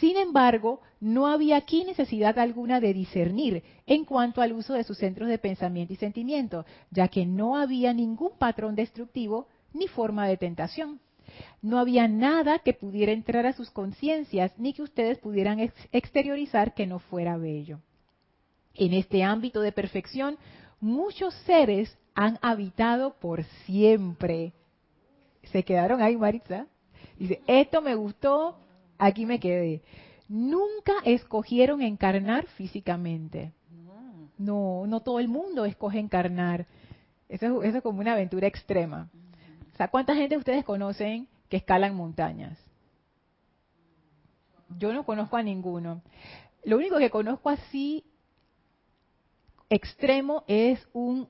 Sin 0.00 0.16
embargo, 0.16 0.80
no 1.00 1.26
había 1.26 1.56
aquí 1.56 1.84
necesidad 1.84 2.38
alguna 2.38 2.80
de 2.80 2.94
discernir 2.94 3.62
en 3.86 4.04
cuanto 4.04 4.40
al 4.40 4.52
uso 4.52 4.72
de 4.72 4.84
sus 4.84 4.98
centros 4.98 5.28
de 5.28 5.38
pensamiento 5.38 5.92
y 5.92 5.96
sentimiento, 5.96 6.64
ya 6.90 7.08
que 7.08 7.26
no 7.26 7.56
había 7.56 7.92
ningún 7.92 8.38
patrón 8.38 8.74
destructivo 8.74 9.48
ni 9.74 9.88
forma 9.88 10.26
de 10.26 10.38
tentación. 10.38 11.00
No 11.60 11.78
había 11.78 12.08
nada 12.08 12.58
que 12.58 12.72
pudiera 12.72 13.12
entrar 13.12 13.46
a 13.46 13.52
sus 13.52 13.70
conciencias 13.70 14.52
ni 14.58 14.72
que 14.72 14.82
ustedes 14.82 15.18
pudieran 15.18 15.60
exteriorizar 15.92 16.74
que 16.74 16.86
no 16.86 16.98
fuera 16.98 17.36
bello. 17.36 17.80
En 18.74 18.94
este 18.94 19.22
ámbito 19.22 19.60
de 19.60 19.72
perfección, 19.72 20.38
muchos 20.80 21.34
seres 21.46 21.96
han 22.14 22.38
habitado 22.42 23.14
por 23.20 23.44
siempre 23.66 24.52
se 25.44 25.64
quedaron 25.64 26.02
ahí, 26.02 26.16
Maritza. 26.16 26.66
Dice, 27.18 27.42
esto 27.46 27.82
me 27.82 27.94
gustó, 27.94 28.58
aquí 28.98 29.26
me 29.26 29.40
quedé. 29.40 29.82
Nunca 30.28 30.92
escogieron 31.04 31.82
encarnar 31.82 32.46
físicamente. 32.46 33.52
No, 34.38 34.86
no 34.86 35.00
todo 35.00 35.20
el 35.20 35.28
mundo 35.28 35.64
escoge 35.64 35.98
encarnar. 35.98 36.66
Eso, 37.28 37.62
eso 37.62 37.76
es 37.78 37.82
como 37.82 38.00
una 38.00 38.12
aventura 38.12 38.46
extrema. 38.46 39.10
O 39.72 39.76
sea, 39.76 39.88
¿cuánta 39.88 40.14
gente 40.14 40.36
ustedes 40.36 40.64
conocen 40.64 41.28
que 41.48 41.58
escalan 41.58 41.94
montañas? 41.94 42.58
Yo 44.78 44.92
no 44.92 45.04
conozco 45.04 45.36
a 45.36 45.42
ninguno. 45.42 46.02
Lo 46.64 46.76
único 46.76 46.98
que 46.98 47.10
conozco 47.10 47.50
así 47.50 48.04
extremo 49.68 50.44
es 50.46 50.86
un 50.92 51.28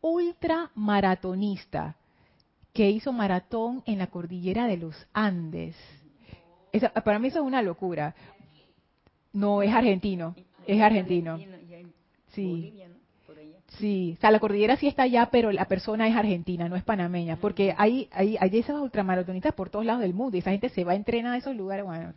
ultramaratonista 0.00 1.96
que 2.74 2.90
hizo 2.90 3.12
maratón 3.12 3.82
en 3.86 3.98
la 3.98 4.08
cordillera 4.08 4.66
de 4.66 4.76
los 4.76 5.06
Andes. 5.14 5.76
para 7.04 7.18
mí 7.18 7.28
eso 7.28 7.38
es 7.38 7.46
una 7.46 7.62
locura. 7.62 8.14
No, 9.32 9.62
es 9.62 9.72
argentino, 9.72 10.34
es 10.66 10.82
argentino. 10.82 11.38
Sí. 12.32 12.74
Sí, 13.78 14.14
o 14.16 14.20
sea, 14.20 14.30
la 14.30 14.38
cordillera 14.38 14.76
sí 14.76 14.86
está 14.86 15.02
allá, 15.02 15.30
pero 15.32 15.50
la 15.50 15.64
persona 15.64 16.06
es 16.06 16.14
argentina, 16.14 16.68
no 16.68 16.76
es 16.76 16.84
panameña, 16.84 17.36
porque 17.36 17.74
hay, 17.76 18.08
hay, 18.12 18.36
hay 18.38 18.58
esas 18.58 18.76
ultramaratonistas 18.80 19.52
por 19.54 19.68
todos 19.68 19.84
lados 19.84 20.02
del 20.02 20.14
mundo 20.14 20.36
y 20.36 20.40
esa 20.40 20.52
gente 20.52 20.68
se 20.68 20.84
va 20.84 20.92
a 20.92 20.96
entrenar 20.96 21.32
a 21.32 21.38
esos 21.38 21.56
lugares. 21.56 21.84
Bueno, 21.84 22.14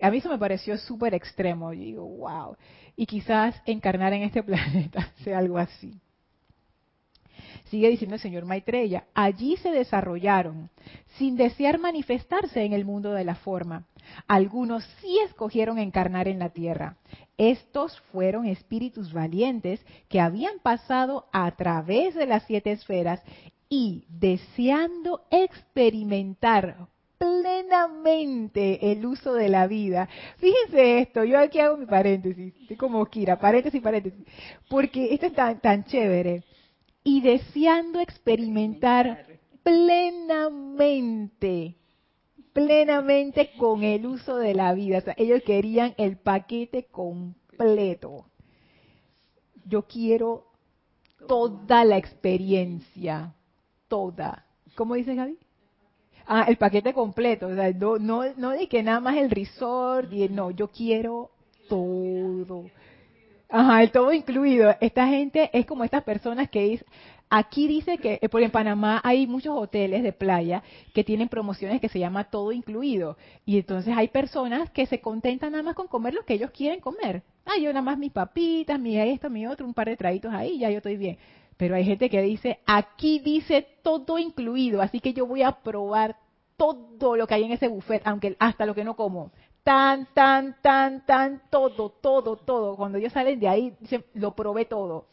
a 0.00 0.10
mí 0.10 0.18
eso 0.18 0.28
me 0.28 0.38
pareció 0.38 0.76
súper 0.78 1.14
extremo. 1.14 1.72
Yo 1.72 1.80
digo, 1.80 2.04
wow. 2.04 2.56
Y 2.96 3.06
quizás 3.06 3.54
encarnar 3.64 4.12
en 4.12 4.22
este 4.22 4.42
planeta 4.42 5.12
sea 5.22 5.38
algo 5.38 5.58
así. 5.58 6.00
Sigue 7.72 7.88
diciendo 7.88 8.16
el 8.16 8.20
señor 8.20 8.44
Maitreya, 8.44 9.06
allí 9.14 9.56
se 9.56 9.70
desarrollaron 9.70 10.68
sin 11.16 11.38
desear 11.38 11.78
manifestarse 11.78 12.62
en 12.64 12.74
el 12.74 12.84
mundo 12.84 13.12
de 13.12 13.24
la 13.24 13.34
forma. 13.34 13.86
Algunos 14.28 14.84
sí 15.00 15.18
escogieron 15.24 15.78
encarnar 15.78 16.28
en 16.28 16.38
la 16.38 16.50
tierra. 16.50 16.98
Estos 17.38 17.98
fueron 18.12 18.44
espíritus 18.44 19.14
valientes 19.14 19.80
que 20.10 20.20
habían 20.20 20.58
pasado 20.58 21.30
a 21.32 21.50
través 21.52 22.14
de 22.14 22.26
las 22.26 22.42
siete 22.42 22.72
esferas 22.72 23.22
y 23.70 24.04
deseando 24.10 25.22
experimentar 25.30 26.88
plenamente 27.16 28.92
el 28.92 29.06
uso 29.06 29.32
de 29.32 29.48
la 29.48 29.66
vida. 29.66 30.10
Fíjense 30.36 30.98
esto, 30.98 31.24
yo 31.24 31.38
aquí 31.38 31.58
hago 31.58 31.78
mi 31.78 31.86
paréntesis, 31.86 32.52
como 32.76 33.06
Kira, 33.06 33.38
paréntesis, 33.38 33.80
paréntesis, 33.80 34.26
porque 34.68 35.14
esto 35.14 35.24
es 35.24 35.32
tan, 35.32 35.58
tan 35.58 35.84
chévere. 35.84 36.42
Y 37.04 37.20
deseando 37.20 38.00
experimentar 38.00 39.26
plenamente, 39.62 41.76
plenamente 42.52 43.50
con 43.58 43.82
el 43.82 44.06
uso 44.06 44.36
de 44.36 44.54
la 44.54 44.72
vida. 44.74 45.02
Ellos 45.16 45.42
querían 45.44 45.94
el 45.98 46.18
paquete 46.18 46.84
completo. 46.84 48.26
Yo 49.64 49.82
quiero 49.82 50.46
toda 51.26 51.84
la 51.84 51.96
experiencia, 51.96 53.34
toda. 53.88 54.46
¿Cómo 54.74 54.94
dice 54.94 55.14
Gaby? 55.14 55.38
Ah, 56.26 56.44
el 56.48 56.56
paquete 56.56 56.94
completo, 56.94 57.48
no, 57.48 58.28
no, 58.36 58.52
que 58.68 58.82
nada 58.82 59.00
más 59.00 59.16
el 59.16 59.30
resort, 59.30 60.12
no, 60.12 60.50
yo 60.52 60.70
quiero 60.70 61.30
todo. 61.68 62.66
Ajá, 63.54 63.82
el 63.82 63.90
todo 63.90 64.14
incluido. 64.14 64.74
Esta 64.80 65.06
gente 65.08 65.50
es 65.52 65.66
como 65.66 65.84
estas 65.84 66.02
personas 66.04 66.48
que 66.48 66.62
dicen, 66.62 66.86
aquí 67.28 67.68
dice 67.68 67.98
que, 67.98 68.18
eh, 68.22 68.28
por 68.30 68.42
en 68.42 68.50
Panamá 68.50 68.98
hay 69.04 69.26
muchos 69.26 69.54
hoteles 69.54 70.02
de 70.02 70.14
playa 70.14 70.62
que 70.94 71.04
tienen 71.04 71.28
promociones 71.28 71.78
que 71.78 71.90
se 71.90 71.98
llama 71.98 72.24
todo 72.24 72.50
incluido. 72.52 73.18
Y 73.44 73.58
entonces 73.58 73.94
hay 73.94 74.08
personas 74.08 74.70
que 74.70 74.86
se 74.86 75.02
contentan 75.02 75.52
nada 75.52 75.62
más 75.62 75.74
con 75.74 75.86
comer 75.86 76.14
lo 76.14 76.24
que 76.24 76.32
ellos 76.32 76.50
quieren 76.50 76.80
comer. 76.80 77.24
Ah, 77.44 77.58
yo 77.60 77.68
nada 77.74 77.82
más 77.82 77.98
mis 77.98 78.10
papitas, 78.10 78.80
mi 78.80 78.98
esto, 78.98 79.28
mi 79.28 79.46
otro, 79.46 79.66
un 79.66 79.74
par 79.74 79.88
de 79.88 79.98
traguitos 79.98 80.32
ahí, 80.32 80.58
ya 80.58 80.70
yo 80.70 80.78
estoy 80.78 80.96
bien. 80.96 81.18
Pero 81.58 81.74
hay 81.74 81.84
gente 81.84 82.08
que 82.08 82.22
dice, 82.22 82.60
aquí 82.64 83.18
dice 83.18 83.66
todo 83.82 84.18
incluido, 84.18 84.80
así 84.80 84.98
que 84.98 85.12
yo 85.12 85.26
voy 85.26 85.42
a 85.42 85.52
probar 85.52 86.16
todo 86.56 87.16
lo 87.16 87.26
que 87.26 87.34
hay 87.34 87.44
en 87.44 87.52
ese 87.52 87.68
buffet, 87.68 88.00
aunque 88.06 88.34
hasta 88.38 88.64
lo 88.64 88.74
que 88.74 88.84
no 88.84 88.96
como 88.96 89.30
tan, 89.62 90.06
tan, 90.14 90.56
tan, 90.60 91.06
tan, 91.06 91.42
todo, 91.50 91.90
todo, 91.90 92.36
todo. 92.36 92.76
Cuando 92.76 92.98
ellos 92.98 93.12
salen 93.12 93.38
de 93.38 93.48
ahí, 93.48 93.74
dicen, 93.80 94.04
lo 94.14 94.34
probé 94.34 94.64
todo. 94.64 95.06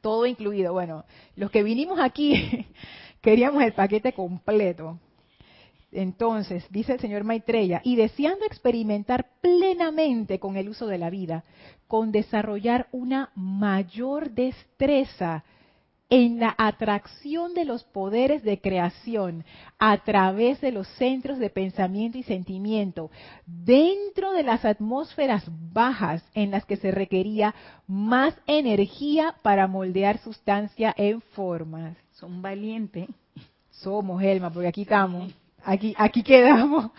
Todo 0.00 0.26
incluido. 0.26 0.72
Bueno, 0.72 1.04
los 1.34 1.50
que 1.50 1.62
vinimos 1.62 1.98
aquí 2.00 2.66
queríamos 3.20 3.62
el 3.62 3.72
paquete 3.72 4.12
completo. 4.12 4.98
Entonces, 5.92 6.66
dice 6.70 6.94
el 6.94 7.00
señor 7.00 7.24
Maitreya, 7.24 7.80
y 7.84 7.96
deseando 7.96 8.44
experimentar 8.44 9.30
plenamente 9.40 10.38
con 10.38 10.56
el 10.56 10.68
uso 10.68 10.86
de 10.86 10.98
la 10.98 11.10
vida, 11.10 11.44
con 11.86 12.12
desarrollar 12.12 12.88
una 12.92 13.30
mayor 13.34 14.30
destreza 14.32 15.44
en 16.08 16.38
la 16.38 16.54
atracción 16.56 17.54
de 17.54 17.64
los 17.64 17.82
poderes 17.84 18.44
de 18.44 18.60
creación 18.60 19.44
a 19.78 19.98
través 19.98 20.60
de 20.60 20.70
los 20.70 20.86
centros 20.96 21.38
de 21.38 21.50
pensamiento 21.50 22.16
y 22.16 22.22
sentimiento 22.22 23.10
dentro 23.44 24.32
de 24.32 24.44
las 24.44 24.64
atmósferas 24.64 25.44
bajas 25.72 26.24
en 26.34 26.52
las 26.52 26.64
que 26.64 26.76
se 26.76 26.92
requería 26.92 27.54
más 27.88 28.34
energía 28.46 29.34
para 29.42 29.66
moldear 29.66 30.18
sustancia 30.18 30.94
en 30.96 31.20
formas. 31.20 31.96
Son 32.12 32.40
valientes. 32.40 33.08
Somos, 33.70 34.22
Elma, 34.22 34.50
porque 34.50 34.68
aquí 34.68 34.82
estamos. 34.82 35.34
Aquí, 35.64 35.94
aquí 35.98 36.22
quedamos. 36.22 36.90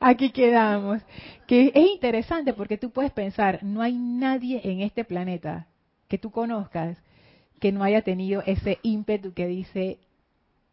Aquí 0.00 0.30
quedamos. 0.30 1.00
Que 1.46 1.68
es 1.72 1.86
interesante 1.86 2.52
porque 2.52 2.76
tú 2.76 2.90
puedes 2.90 3.12
pensar, 3.12 3.62
no 3.62 3.80
hay 3.80 3.94
nadie 3.94 4.60
en 4.64 4.80
este 4.80 5.04
planeta 5.04 5.68
que 6.08 6.18
tú 6.18 6.32
conozcas 6.32 6.98
que 7.62 7.70
no 7.70 7.84
haya 7.84 8.02
tenido 8.02 8.42
ese 8.44 8.80
ímpetu 8.82 9.34
que 9.34 9.46
dice, 9.46 10.00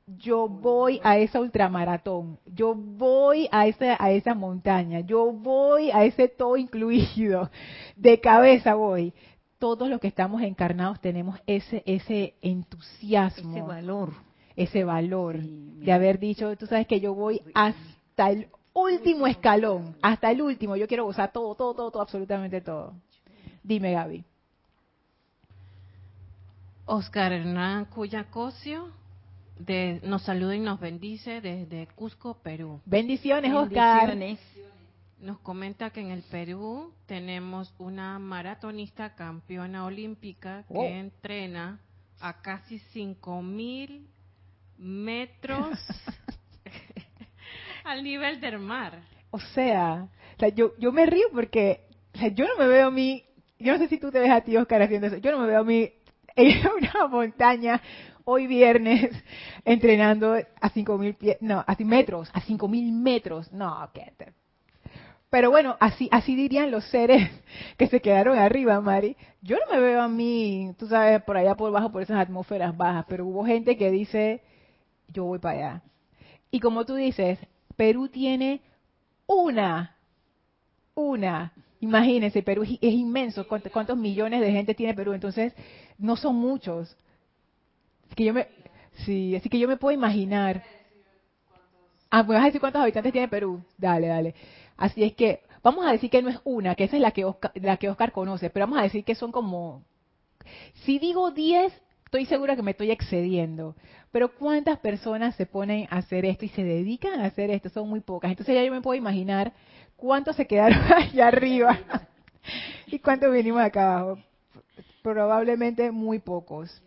yo 0.08 0.48
voy 0.50 1.00
a 1.04 1.20
esa 1.20 1.40
ultramaratón, 1.40 2.40
yo 2.48 2.74
voy 2.74 3.48
a 3.52 3.68
esa, 3.68 3.96
a 4.04 4.10
esa 4.10 4.34
montaña, 4.34 5.02
yo 5.02 5.32
voy 5.32 5.92
a 5.92 6.04
ese 6.04 6.28
todo 6.30 6.58
incluido, 6.58 7.52
de 7.96 8.20
cabeza 8.20 8.74
voy. 8.74 9.14
Todos 9.60 9.88
los 9.88 10.00
que 10.00 10.08
estamos 10.08 10.42
encarnados 10.42 11.00
tenemos 11.00 11.40
ese, 11.46 11.84
ese 11.86 12.34
entusiasmo. 12.42 13.52
Ese 13.52 13.62
valor. 13.62 14.14
Ese 14.56 14.84
valor 14.84 15.38
de 15.40 15.92
haber 15.92 16.18
dicho, 16.18 16.58
tú 16.58 16.66
sabes 16.66 16.88
que 16.88 17.00
yo 17.00 17.14
voy 17.14 17.40
hasta 17.54 18.32
el 18.32 18.48
último 18.74 19.28
escalón, 19.28 19.96
hasta 20.02 20.32
el 20.32 20.42
último, 20.42 20.76
yo 20.76 20.88
quiero 20.88 21.06
gozar 21.06 21.32
todo, 21.32 21.54
todo, 21.54 21.76
todo, 21.76 21.92
todo 21.92 22.02
absolutamente 22.02 22.62
todo. 22.62 22.96
Dime, 23.62 23.92
Gaby. 23.92 24.24
Oscar 26.90 27.32
Hernán 27.32 27.86
Cuyacosio 27.86 28.90
de, 29.60 30.02
nos 30.04 30.24
saluda 30.24 30.56
y 30.56 30.60
nos 30.60 30.80
bendice 30.80 31.40
desde 31.40 31.86
Cusco, 31.94 32.40
Perú. 32.42 32.82
Bendiciones, 32.84 33.54
Oscar. 33.54 34.18
Nos 35.20 35.38
comenta 35.40 35.92
que 35.92 36.02
en 36.02 36.10
el 36.10 36.24
Perú 36.24 36.92
tenemos 37.06 37.72
una 37.78 38.18
maratonista 38.18 39.14
campeona 39.14 39.86
olímpica 39.86 40.66
que 40.68 40.98
entrena 40.98 41.80
a 42.20 42.42
casi 42.42 42.80
5000 42.80 44.08
metros 44.80 45.78
al 47.84 48.04
nivel 48.04 48.42
del 48.42 48.58
mar. 48.58 49.00
O 49.30 49.40
sea, 49.40 50.08
yo, 50.56 50.74
yo 50.80 50.92
me 50.92 51.06
río 51.06 51.28
porque 51.34 51.86
yo 52.34 52.48
no 52.48 52.58
me 52.58 52.68
veo 52.68 52.88
a 52.88 52.92
mí, 52.92 53.26
yo 53.60 53.74
no 53.74 53.78
sé 53.78 53.90
si 53.90 54.00
tú 54.00 54.10
te 54.10 54.20
ves 54.20 54.32
a 54.32 54.42
ti, 54.42 54.58
Oscar, 54.58 54.82
haciendo 54.82 55.06
eso, 55.06 55.18
yo 55.18 55.32
no 55.32 55.40
me 55.40 55.46
veo 55.46 55.60
a 55.60 55.64
mí 55.64 55.92
en 56.36 56.68
una 56.68 57.08
montaña 57.08 57.82
hoy 58.24 58.48
viernes 58.48 59.12
entrenando 59.66 60.36
a 60.62 60.70
5000 60.70 61.14
pies, 61.16 61.38
no, 61.42 61.64
a 61.66 61.76
metros, 61.80 62.30
a 62.34 62.42
5000 62.42 62.92
metros. 62.92 63.52
No, 63.52 63.90
qué 63.94 64.14
pero 65.30 65.52
bueno, 65.52 65.78
así 65.80 66.10
así 66.12 66.36
dirían 66.36 66.72
los 66.72 66.84
seres 66.86 67.30
que 67.78 67.88
se 67.88 68.02
quedaron 68.02 68.38
arriba, 68.38 68.82
Mari. 68.82 69.16
Yo 69.42 69.58
no 69.58 69.76
me 69.76 69.80
veo 69.80 70.02
a 70.02 70.08
mí, 70.08 70.74
tú 70.78 70.88
sabes, 70.88 71.22
por 71.24 71.38
allá 71.38 71.56
por 71.56 71.72
bajo, 71.72 71.92
por 71.92 72.02
esas 72.02 72.20
atmósferas 72.20 72.76
bajas, 72.76 73.06
pero 73.08 73.26
hubo 73.26 73.46
gente 73.46 73.78
que 73.78 73.92
dice, 73.92 74.42
yo 75.08 75.26
voy 75.26 75.40
para 75.40 75.58
allá. 75.58 75.82
Y 76.52 76.60
como 76.60 76.86
tú 76.86 76.96
dices, 76.96 77.38
Perú 77.76 78.10
tiene 78.10 78.62
una, 79.28 79.96
una 80.96 81.54
Imagínense, 81.82 82.44
Perú 82.44 82.64
es, 82.64 82.78
inmenso. 82.82 83.48
¿Cuántos, 83.48 83.98
millones 83.98 84.42
de 84.42 84.52
gente 84.52 84.76
tiene 84.76 84.94
Perú? 84.94 85.14
Entonces, 85.14 85.54
no 85.98 86.16
son 86.18 86.36
muchos. 86.36 86.96
Así 88.06 88.16
que 88.16 88.26
yo 88.26 88.34
me, 88.34 88.48
sí, 89.06 89.36
así 89.36 89.50
que 89.50 89.60
yo 89.60 89.68
me 89.68 89.78
puedo 89.78 89.94
imaginar. 89.96 90.64
Ah, 92.10 92.24
¿me 92.24 92.34
vas 92.34 92.44
a 92.44 92.46
decir 92.48 92.60
cuántos 92.60 92.82
habitantes 92.82 93.12
tiene 93.12 93.28
Perú? 93.28 93.64
Dale, 93.78 94.08
dale. 94.08 94.36
Así 94.76 95.04
es 95.04 95.14
que, 95.14 95.42
vamos 95.62 95.86
a 95.86 95.92
decir 95.92 96.10
que 96.10 96.22
no 96.22 96.30
es 96.30 96.40
una, 96.44 96.76
que 96.76 96.86
esa 96.86 96.96
es 96.96 97.02
la 97.02 97.12
que 97.12 97.26
Oscar, 97.26 97.52
la 97.56 97.78
que 97.78 97.90
Oscar 97.90 98.12
conoce, 98.12 98.50
pero 98.50 98.66
vamos 98.66 98.80
a 98.80 98.84
decir 98.84 99.04
que 99.04 99.16
son 99.16 99.32
como, 99.32 99.84
si 100.86 101.00
digo 101.00 101.32
10, 101.32 101.72
estoy 102.10 102.26
segura 102.26 102.56
que 102.56 102.64
me 102.64 102.72
estoy 102.72 102.90
excediendo. 102.90 103.76
Pero 104.12 104.34
¿cuántas 104.34 104.80
personas 104.80 105.36
se 105.36 105.46
ponen 105.46 105.88
a 105.92 105.98
hacer 105.98 106.26
esto 106.26 106.44
y 106.44 106.50
se 106.50 106.64
dedican 106.64 107.20
a 107.20 107.26
hacer 107.26 107.52
esto? 107.52 107.70
Son 107.70 107.88
muy 107.88 108.00
pocas. 108.00 108.32
Entonces 108.32 108.56
ya 108.56 108.64
yo 108.64 108.72
me 108.72 108.82
puedo 108.82 108.98
imaginar 108.98 109.54
cuántos 109.96 110.36
se 110.36 110.48
quedaron 110.48 110.80
allá 110.98 111.28
arriba 111.28 111.78
y 112.88 112.98
cuántos 112.98 113.32
vinimos 113.32 113.62
acá 113.62 114.00
abajo. 114.00 114.20
Probablemente 115.04 115.92
muy 115.92 116.18
pocos. 116.18 116.82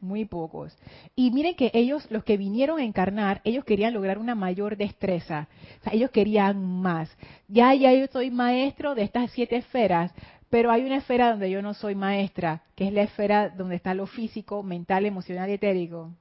Muy 0.00 0.24
pocos. 0.24 0.76
Y 1.14 1.30
miren 1.30 1.54
que 1.54 1.70
ellos, 1.72 2.10
los 2.10 2.24
que 2.24 2.36
vinieron 2.36 2.80
a 2.80 2.84
encarnar, 2.84 3.42
ellos 3.44 3.64
querían 3.64 3.94
lograr 3.94 4.18
una 4.18 4.34
mayor 4.34 4.76
destreza. 4.76 5.46
Ellos 5.92 6.10
querían 6.10 6.64
más. 6.64 7.08
Ya, 7.46 7.72
ya 7.74 7.92
yo 7.92 8.08
soy 8.08 8.32
maestro 8.32 8.96
de 8.96 9.02
estas 9.02 9.30
siete 9.30 9.56
esferas, 9.56 10.12
pero 10.50 10.70
hay 10.72 10.84
una 10.84 10.96
esfera 10.96 11.30
donde 11.30 11.50
yo 11.50 11.62
no 11.62 11.74
soy 11.74 11.94
maestra, 11.94 12.64
que 12.74 12.88
es 12.88 12.92
la 12.92 13.02
esfera 13.02 13.48
donde 13.48 13.76
está 13.76 13.94
lo 13.94 14.06
físico, 14.06 14.62
mental, 14.62 15.06
emocional 15.06 15.48
y 15.48 15.54
etérico. 15.54 16.12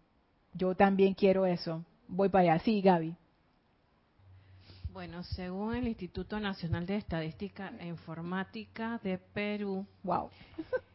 Yo 0.53 0.75
también 0.75 1.15
quiero 1.15 1.45
eso. 1.45 1.83
Voy 2.07 2.29
para 2.29 2.53
allá. 2.53 2.63
Sí, 2.63 2.81
Gaby. 2.81 3.15
Bueno, 4.91 5.23
según 5.23 5.75
el 5.75 5.87
Instituto 5.87 6.39
Nacional 6.39 6.85
de 6.85 6.97
Estadística 6.97 7.71
e 7.79 7.87
Informática 7.87 8.99
de 9.03 9.17
Perú, 9.17 9.85
wow. 10.03 10.29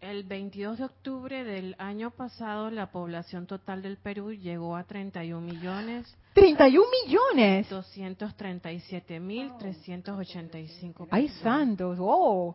El 0.00 0.22
22 0.22 0.78
de 0.78 0.84
octubre 0.84 1.42
del 1.42 1.74
año 1.78 2.12
pasado, 2.12 2.70
la 2.70 2.92
población 2.92 3.46
total 3.46 3.82
del 3.82 3.96
Perú 3.96 4.32
llegó 4.32 4.76
a 4.76 4.84
31 4.84 5.40
millones. 5.40 6.16
31 6.38 6.86
millones. 7.04 7.68
237 7.68 9.18
mil 9.18 9.52
385. 9.58 11.08
Ay, 11.10 11.28
santos. 11.42 11.98
Oh. 12.00 12.54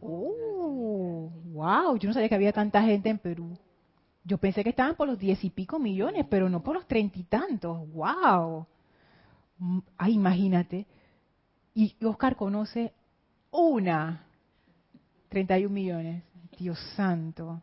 Oh, 0.00 1.30
wow. 1.52 1.96
Yo 1.96 2.08
no 2.08 2.14
sabía 2.14 2.28
que 2.28 2.34
había 2.34 2.52
tanta 2.52 2.82
gente 2.82 3.10
en 3.10 3.18
Perú. 3.18 3.58
Yo 4.24 4.38
pensé 4.38 4.64
que 4.64 4.70
estaban 4.70 4.96
por 4.96 5.06
los 5.06 5.18
diez 5.18 5.42
y 5.44 5.50
pico 5.50 5.78
millones, 5.78 6.26
pero 6.30 6.48
no 6.48 6.62
por 6.62 6.76
los 6.76 6.86
treinta 6.86 7.18
y 7.18 7.24
tantos. 7.24 7.86
¡Wow! 7.90 8.66
Mm, 9.58 9.78
ay, 9.98 10.14
imagínate. 10.14 10.86
Y 11.74 11.94
Oscar 12.04 12.36
conoce 12.36 12.94
una. 13.50 14.24
31 15.28 15.72
millones. 15.72 16.22
Dios 16.58 16.78
santo. 16.96 17.60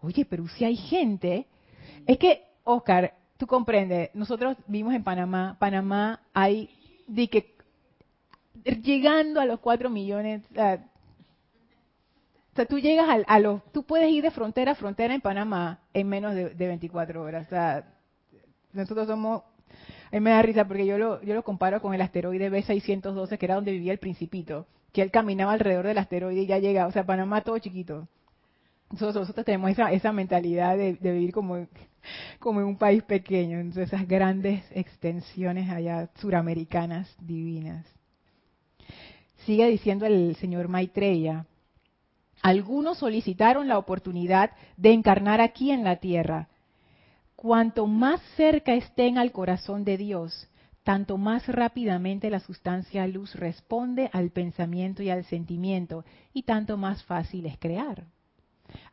Oye, 0.00 0.24
pero 0.24 0.48
si 0.48 0.64
hay 0.64 0.76
gente. 0.76 1.46
Es 2.06 2.16
que, 2.16 2.44
Oscar, 2.64 3.14
tú 3.42 3.48
comprendes, 3.48 4.10
nosotros 4.14 4.56
vivimos 4.68 4.94
en 4.94 5.02
Panamá. 5.02 5.56
Panamá 5.58 6.20
hay 6.32 6.70
de 7.08 7.26
que 7.26 7.56
llegando 8.84 9.40
a 9.40 9.46
los 9.46 9.58
4 9.58 9.90
millones, 9.90 10.42
o 10.52 10.54
sea, 10.54 10.86
tú 12.68 12.78
llegas 12.78 13.24
a, 13.26 13.38
los, 13.40 13.60
tú 13.72 13.82
puedes 13.82 14.12
ir 14.12 14.22
de 14.22 14.30
frontera 14.30 14.70
a 14.70 14.74
frontera 14.76 15.12
en 15.12 15.20
Panamá 15.20 15.80
en 15.92 16.08
menos 16.08 16.36
de, 16.36 16.54
24 16.54 17.20
horas. 17.20 17.48
O 17.48 17.50
sea, 17.50 17.84
nosotros 18.72 19.08
somos, 19.08 19.42
a 19.42 20.14
mí 20.14 20.20
me 20.20 20.30
da 20.30 20.42
risa 20.42 20.64
porque 20.68 20.86
yo 20.86 20.96
lo, 20.96 21.20
yo 21.24 21.34
lo 21.34 21.42
comparo 21.42 21.82
con 21.82 21.94
el 21.94 22.00
asteroide 22.00 22.48
B612, 22.48 23.38
que 23.38 23.46
era 23.46 23.56
donde 23.56 23.72
vivía 23.72 23.90
el 23.90 23.98
principito, 23.98 24.68
que 24.92 25.02
él 25.02 25.10
caminaba 25.10 25.54
alrededor 25.54 25.88
del 25.88 25.98
asteroide 25.98 26.42
y 26.42 26.46
ya 26.46 26.60
llega, 26.60 26.86
o 26.86 26.92
sea, 26.92 27.04
Panamá 27.04 27.40
todo 27.40 27.58
chiquito. 27.58 28.06
Nosotros, 28.92 29.16
nosotros 29.16 29.44
tenemos 29.44 29.72
esa, 29.72 29.90
esa 29.90 30.12
mentalidad 30.12 30.76
de, 30.76 30.94
de 30.94 31.12
vivir 31.12 31.32
como, 31.32 31.66
como 32.38 32.60
en 32.60 32.66
un 32.66 32.76
país 32.76 33.02
pequeño, 33.02 33.58
entonces 33.58 33.92
esas 33.92 34.06
grandes 34.06 34.64
extensiones 34.72 35.70
allá 35.70 36.10
suramericanas 36.16 37.14
divinas. 37.20 37.86
Sigue 39.44 39.68
diciendo 39.68 40.06
el 40.06 40.36
señor 40.36 40.68
Maitreya, 40.68 41.46
algunos 42.42 42.98
solicitaron 42.98 43.68
la 43.68 43.78
oportunidad 43.78 44.50
de 44.76 44.92
encarnar 44.92 45.40
aquí 45.40 45.70
en 45.70 45.84
la 45.84 45.96
tierra. 45.96 46.48
Cuanto 47.36 47.86
más 47.86 48.20
cerca 48.36 48.74
estén 48.74 49.16
al 49.16 49.32
corazón 49.32 49.84
de 49.84 49.96
Dios, 49.96 50.48
tanto 50.82 51.18
más 51.18 51.46
rápidamente 51.46 52.30
la 52.30 52.40
sustancia 52.40 53.06
luz 53.06 53.34
responde 53.36 54.10
al 54.12 54.30
pensamiento 54.30 55.02
y 55.02 55.10
al 55.10 55.24
sentimiento, 55.24 56.04
y 56.32 56.42
tanto 56.42 56.76
más 56.76 57.04
fácil 57.04 57.46
es 57.46 57.58
crear. 57.58 58.04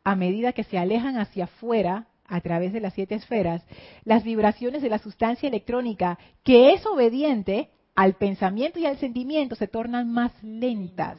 A 0.04 0.14
medida 0.14 0.52
que 0.52 0.64
se 0.64 0.78
alejan 0.78 1.16
hacia 1.16 1.44
afuera, 1.44 2.06
a 2.30 2.40
través 2.40 2.72
de 2.72 2.80
las 2.80 2.94
siete 2.94 3.16
esferas, 3.16 3.62
las 4.04 4.24
vibraciones 4.24 4.80
de 4.80 4.88
la 4.88 4.98
sustancia 4.98 5.48
electrónica, 5.48 6.18
que 6.42 6.72
es 6.72 6.86
obediente 6.86 7.68
al 7.94 8.14
pensamiento 8.14 8.78
y 8.78 8.86
al 8.86 8.98
sentimiento, 8.98 9.56
se 9.56 9.68
tornan 9.68 10.10
más 10.10 10.32
lentas 10.42 11.18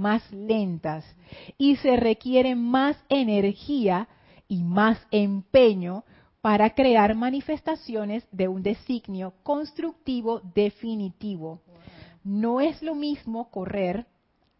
más 0.00 0.30
lentas 0.32 1.04
y 1.58 1.76
se 1.76 1.96
requiere 1.96 2.54
más 2.54 2.96
energía 3.08 4.08
y 4.48 4.64
más 4.64 4.98
empeño 5.10 6.04
para 6.40 6.70
crear 6.70 7.14
manifestaciones 7.14 8.26
de 8.32 8.48
un 8.48 8.62
designio 8.62 9.34
constructivo 9.42 10.40
definitivo. 10.54 11.60
No 12.24 12.60
es 12.60 12.82
lo 12.82 12.94
mismo 12.94 13.50
correr 13.50 14.06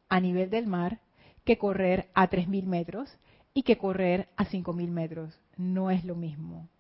a 0.09 0.21
nivel 0.21 0.51
del 0.51 0.67
mar 0.67 1.01
que 1.45 1.59
correr 1.59 2.11
a 2.15 2.29
3.000 2.29 2.67
metros 2.67 3.11
y 3.55 3.63
que 3.63 3.79
correr 3.79 4.29
a 4.37 4.45
5.000 4.45 4.89
metros. 4.89 5.35
No 5.61 5.91
es 5.91 6.07
lo 6.07 6.17
mismo. 6.17 6.71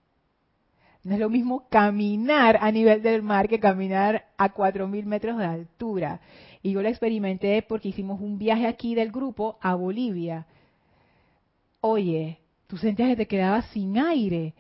No 1.04 1.12
es 1.12 1.20
lo 1.20 1.28
mismo 1.28 1.68
caminar 1.68 2.58
a 2.62 2.72
nivel 2.72 3.02
del 3.02 3.20
mar 3.22 3.46
que 3.46 3.60
caminar 3.60 4.24
a 4.38 4.54
4.000 4.54 5.04
metros 5.04 5.36
de 5.36 5.44
altura. 5.44 6.20
Y 6.62 6.72
yo 6.72 6.80
la 6.80 6.88
experimenté 6.88 7.60
porque 7.60 7.90
hicimos 7.90 8.22
un 8.22 8.38
viaje 8.38 8.66
aquí 8.66 8.94
del 8.94 9.12
grupo 9.12 9.58
a 9.60 9.74
Bolivia. 9.74 10.46
Oye, 11.82 12.38
tú 12.68 12.78
sentías 12.78 13.10
que 13.10 13.16
te 13.16 13.26
quedabas 13.26 13.66
sin 13.66 13.98
aire. 13.98 14.54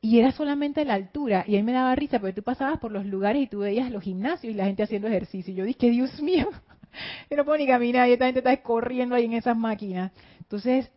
Y 0.00 0.18
era 0.18 0.32
solamente 0.32 0.84
la 0.84 0.94
altura. 0.94 1.44
Y 1.46 1.54
a 1.54 1.60
mí 1.60 1.62
me 1.62 1.72
daba 1.72 1.94
risa 1.94 2.18
porque 2.18 2.34
tú 2.34 2.42
pasabas 2.42 2.80
por 2.80 2.90
los 2.90 3.06
lugares 3.06 3.42
y 3.42 3.46
tú 3.46 3.60
veías 3.60 3.92
los 3.92 4.02
gimnasios 4.02 4.52
y 4.52 4.56
la 4.56 4.64
gente 4.64 4.82
haciendo 4.82 5.06
ejercicio. 5.06 5.54
Y 5.54 5.56
yo 5.56 5.64
dije, 5.64 5.88
Dios 5.90 6.20
mío, 6.20 6.48
yo 7.30 7.36
no 7.36 7.44
puedo 7.44 7.58
ni 7.58 7.66
caminar 7.68 8.08
y 8.08 8.12
esta 8.14 8.26
gente 8.26 8.40
está 8.40 8.56
corriendo 8.60 9.14
ahí 9.14 9.26
en 9.26 9.34
esas 9.34 9.56
máquinas. 9.56 10.10
Entonces, 10.40 10.90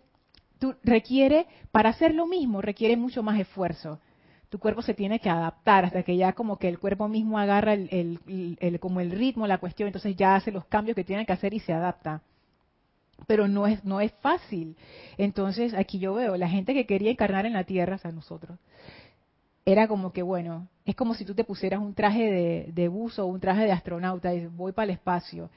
tú 0.63 0.76
requiere, 0.82 1.45
para 1.71 1.89
hacer 1.89 2.15
lo 2.15 2.26
mismo, 2.26 2.62
requiere 2.62 2.95
mucho 2.95 3.21
más 3.21 3.38
esfuerzo 3.38 3.99
tu 4.54 4.60
cuerpo 4.60 4.84
se 4.84 4.93
tiene 4.93 5.17
que 5.17 5.32
adaptar 5.32 5.84
hasta 5.84 6.04
que 6.04 6.15
ya 6.15 6.34
como 6.34 6.60
que 6.60 6.69
el 6.69 6.78
cuerpo 6.78 7.08
mismo 7.08 7.39
agarra 7.39 7.73
el, 7.73 8.19
como 8.80 8.99
el 8.99 9.10
ritmo, 9.10 9.47
la 9.47 9.58
cuestión, 9.58 9.88
entonces 9.88 10.15
ya 10.15 10.36
hace 10.36 10.52
los 10.52 10.65
cambios 10.65 10.93
que 10.93 11.04
tiene 11.04 11.26
que 11.26 11.34
hacer 11.34 11.56
y 11.56 11.60
se 11.60 11.73
adapta. 11.73 12.21
Pero 13.26 13.47
no 13.47 13.65
es, 13.65 13.84
no 13.84 13.99
es 13.99 14.12
fácil. 14.21 14.78
Entonces 15.17 15.73
aquí 15.73 15.97
yo 15.97 16.13
veo, 16.13 16.38
la 16.38 16.47
gente 16.47 16.76
que 16.76 16.86
quería 16.86 17.10
encarnar 17.10 17.47
en 17.47 17.54
la 17.54 17.63
tierra, 17.63 17.95
o 17.95 17.97
sea, 17.97 18.12
nosotros, 18.12 18.60
era 19.65 19.88
como 19.88 20.13
que, 20.13 20.21
bueno, 20.21 20.67
es 20.86 20.95
como 20.95 21.15
si 21.15 21.26
tú 21.26 21.34
te 21.34 21.43
pusieras 21.43 21.80
un 21.80 21.95
traje 21.95 22.30
de, 22.30 22.71
de 22.71 22.88
buzo 22.89 23.26
o 23.26 23.30
un 23.30 23.39
traje 23.39 23.63
de 23.63 23.71
astronauta 23.71 24.36
y 24.36 24.45
voy 24.45 24.71
para 24.71 24.84
el 24.84 24.91
espacio 24.91 25.49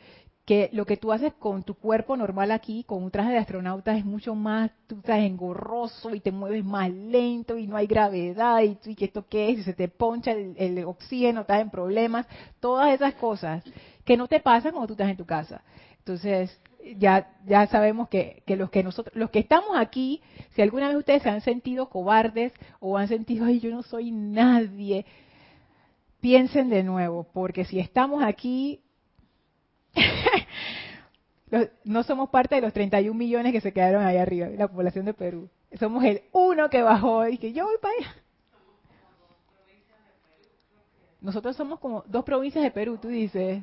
que 0.46 0.70
lo 0.72 0.86
que 0.86 0.96
tú 0.96 1.10
haces 1.10 1.34
con 1.34 1.64
tu 1.64 1.74
cuerpo 1.74 2.16
normal 2.16 2.52
aquí, 2.52 2.84
con 2.84 3.02
un 3.02 3.10
traje 3.10 3.32
de 3.32 3.38
astronauta, 3.38 3.96
es 3.96 4.04
mucho 4.04 4.36
más, 4.36 4.70
tú 4.86 4.98
estás 4.98 5.18
engorroso 5.18 6.14
y 6.14 6.20
te 6.20 6.30
mueves 6.30 6.64
más 6.64 6.88
lento 6.88 7.58
y 7.58 7.66
no 7.66 7.76
hay 7.76 7.88
gravedad 7.88 8.62
y, 8.62 8.78
y 8.86 9.04
esto 9.04 9.26
qué 9.28 9.50
es, 9.50 9.58
y 9.58 9.62
se 9.64 9.74
te 9.74 9.88
poncha 9.88 10.30
el, 10.30 10.84
oxígeno, 10.84 11.40
estás 11.40 11.60
en 11.60 11.70
problemas, 11.70 12.28
todas 12.60 12.94
esas 12.94 13.14
cosas 13.14 13.64
que 14.04 14.16
no 14.16 14.28
te 14.28 14.38
pasan 14.38 14.70
cuando 14.70 14.86
tú 14.86 14.92
estás 14.92 15.10
en 15.10 15.16
tu 15.16 15.26
casa. 15.26 15.62
Entonces, 15.98 16.56
ya, 16.96 17.28
ya 17.44 17.66
sabemos 17.66 18.08
que, 18.08 18.44
que 18.46 18.54
los 18.54 18.70
que 18.70 18.84
nosotros, 18.84 19.16
los 19.16 19.30
que 19.30 19.40
estamos 19.40 19.76
aquí, 19.76 20.22
si 20.54 20.62
alguna 20.62 20.86
vez 20.86 20.96
ustedes 20.98 21.24
se 21.24 21.28
han 21.28 21.40
sentido 21.40 21.88
cobardes 21.88 22.52
o 22.78 22.96
han 22.96 23.08
sentido, 23.08 23.46
ay, 23.46 23.58
yo 23.58 23.70
no 23.70 23.82
soy 23.82 24.12
nadie, 24.12 25.06
piensen 26.20 26.68
de 26.68 26.84
nuevo, 26.84 27.26
porque 27.32 27.64
si 27.64 27.80
estamos 27.80 28.22
aquí, 28.22 28.80
no 31.84 32.02
somos 32.02 32.30
parte 32.30 32.56
de 32.56 32.60
los 32.60 32.72
31 32.72 33.16
millones 33.16 33.52
que 33.52 33.60
se 33.60 33.72
quedaron 33.72 34.04
ahí 34.04 34.16
arriba, 34.16 34.48
la 34.48 34.68
población 34.68 35.04
de 35.04 35.14
Perú. 35.14 35.48
Somos 35.78 36.04
el 36.04 36.22
uno 36.32 36.68
que 36.70 36.82
bajó 36.82 37.26
y 37.28 37.38
que 37.38 37.52
yo 37.52 37.64
voy 37.64 37.76
para 37.80 37.94
allá. 37.94 38.14
Nosotros 41.20 41.56
somos 41.56 41.80
como 41.80 42.04
dos 42.06 42.24
provincias 42.24 42.62
de 42.62 42.70
Perú, 42.70 42.98
tú 43.00 43.08
dices. 43.08 43.62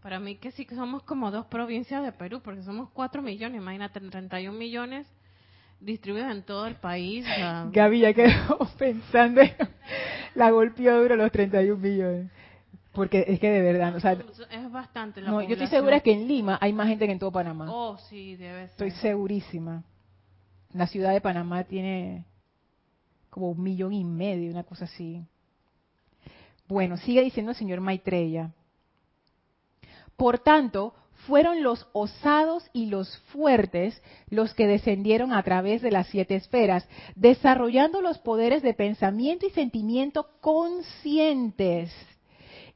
Para 0.00 0.18
mí 0.18 0.36
que 0.36 0.50
sí 0.50 0.64
que 0.64 0.74
somos 0.74 1.02
como 1.04 1.30
dos 1.30 1.46
provincias 1.46 2.02
de 2.02 2.12
Perú, 2.12 2.40
porque 2.42 2.62
somos 2.62 2.90
4 2.90 3.22
millones, 3.22 3.60
imagínate, 3.60 4.00
31 4.00 4.56
millones 4.58 5.06
distribuidos 5.80 6.32
en 6.32 6.42
todo 6.42 6.66
el 6.66 6.76
país. 6.76 7.24
Gaby 7.72 8.00
ya 8.00 8.12
quedó 8.12 8.58
pensando, 8.78 9.42
la 10.34 10.50
golpeó 10.50 11.00
duro 11.00 11.16
los 11.16 11.30
31 11.30 11.76
millones. 11.76 12.30
Porque 12.92 13.24
es 13.26 13.40
que 13.40 13.50
de 13.50 13.62
verdad, 13.62 13.96
o 13.96 14.00
sea, 14.00 14.12
es 14.12 14.70
bastante 14.70 15.22
no, 15.22 15.40
yo 15.40 15.54
estoy 15.54 15.68
segura 15.68 16.00
que 16.00 16.12
en 16.12 16.28
Lima 16.28 16.58
hay 16.60 16.74
más 16.74 16.88
gente 16.88 17.06
que 17.06 17.12
en 17.12 17.18
todo 17.18 17.32
Panamá. 17.32 17.66
Oh, 17.70 17.96
sí, 17.96 18.36
debe 18.36 18.68
ser. 18.68 18.70
Estoy 18.70 18.90
segurísima. 18.90 19.82
La 20.72 20.86
ciudad 20.86 21.12
de 21.12 21.22
Panamá 21.22 21.64
tiene 21.64 22.26
como 23.30 23.50
un 23.50 23.62
millón 23.62 23.94
y 23.94 24.04
medio, 24.04 24.50
una 24.50 24.64
cosa 24.64 24.84
así. 24.84 25.24
Bueno, 26.68 26.98
sigue 26.98 27.22
diciendo 27.22 27.52
el 27.52 27.56
señor 27.56 27.80
Maitreya. 27.80 28.52
Por 30.16 30.38
tanto, 30.38 30.94
fueron 31.26 31.62
los 31.62 31.86
osados 31.94 32.68
y 32.74 32.86
los 32.86 33.16
fuertes 33.32 34.02
los 34.28 34.52
que 34.52 34.66
descendieron 34.66 35.32
a 35.32 35.42
través 35.42 35.80
de 35.80 35.90
las 35.90 36.08
siete 36.08 36.34
esferas, 36.34 36.86
desarrollando 37.14 38.02
los 38.02 38.18
poderes 38.18 38.62
de 38.62 38.74
pensamiento 38.74 39.46
y 39.46 39.50
sentimiento 39.50 40.28
conscientes 40.42 41.90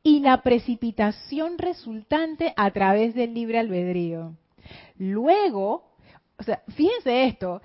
y 0.06 0.20
la 0.20 0.40
precipitación 0.40 1.58
resultante 1.58 2.54
a 2.56 2.70
través 2.70 3.12
del 3.16 3.34
libre 3.34 3.58
albedrío. 3.58 4.36
Luego, 4.98 5.82
o 6.38 6.44
sea, 6.44 6.62
fíjense 6.76 7.24
esto, 7.24 7.60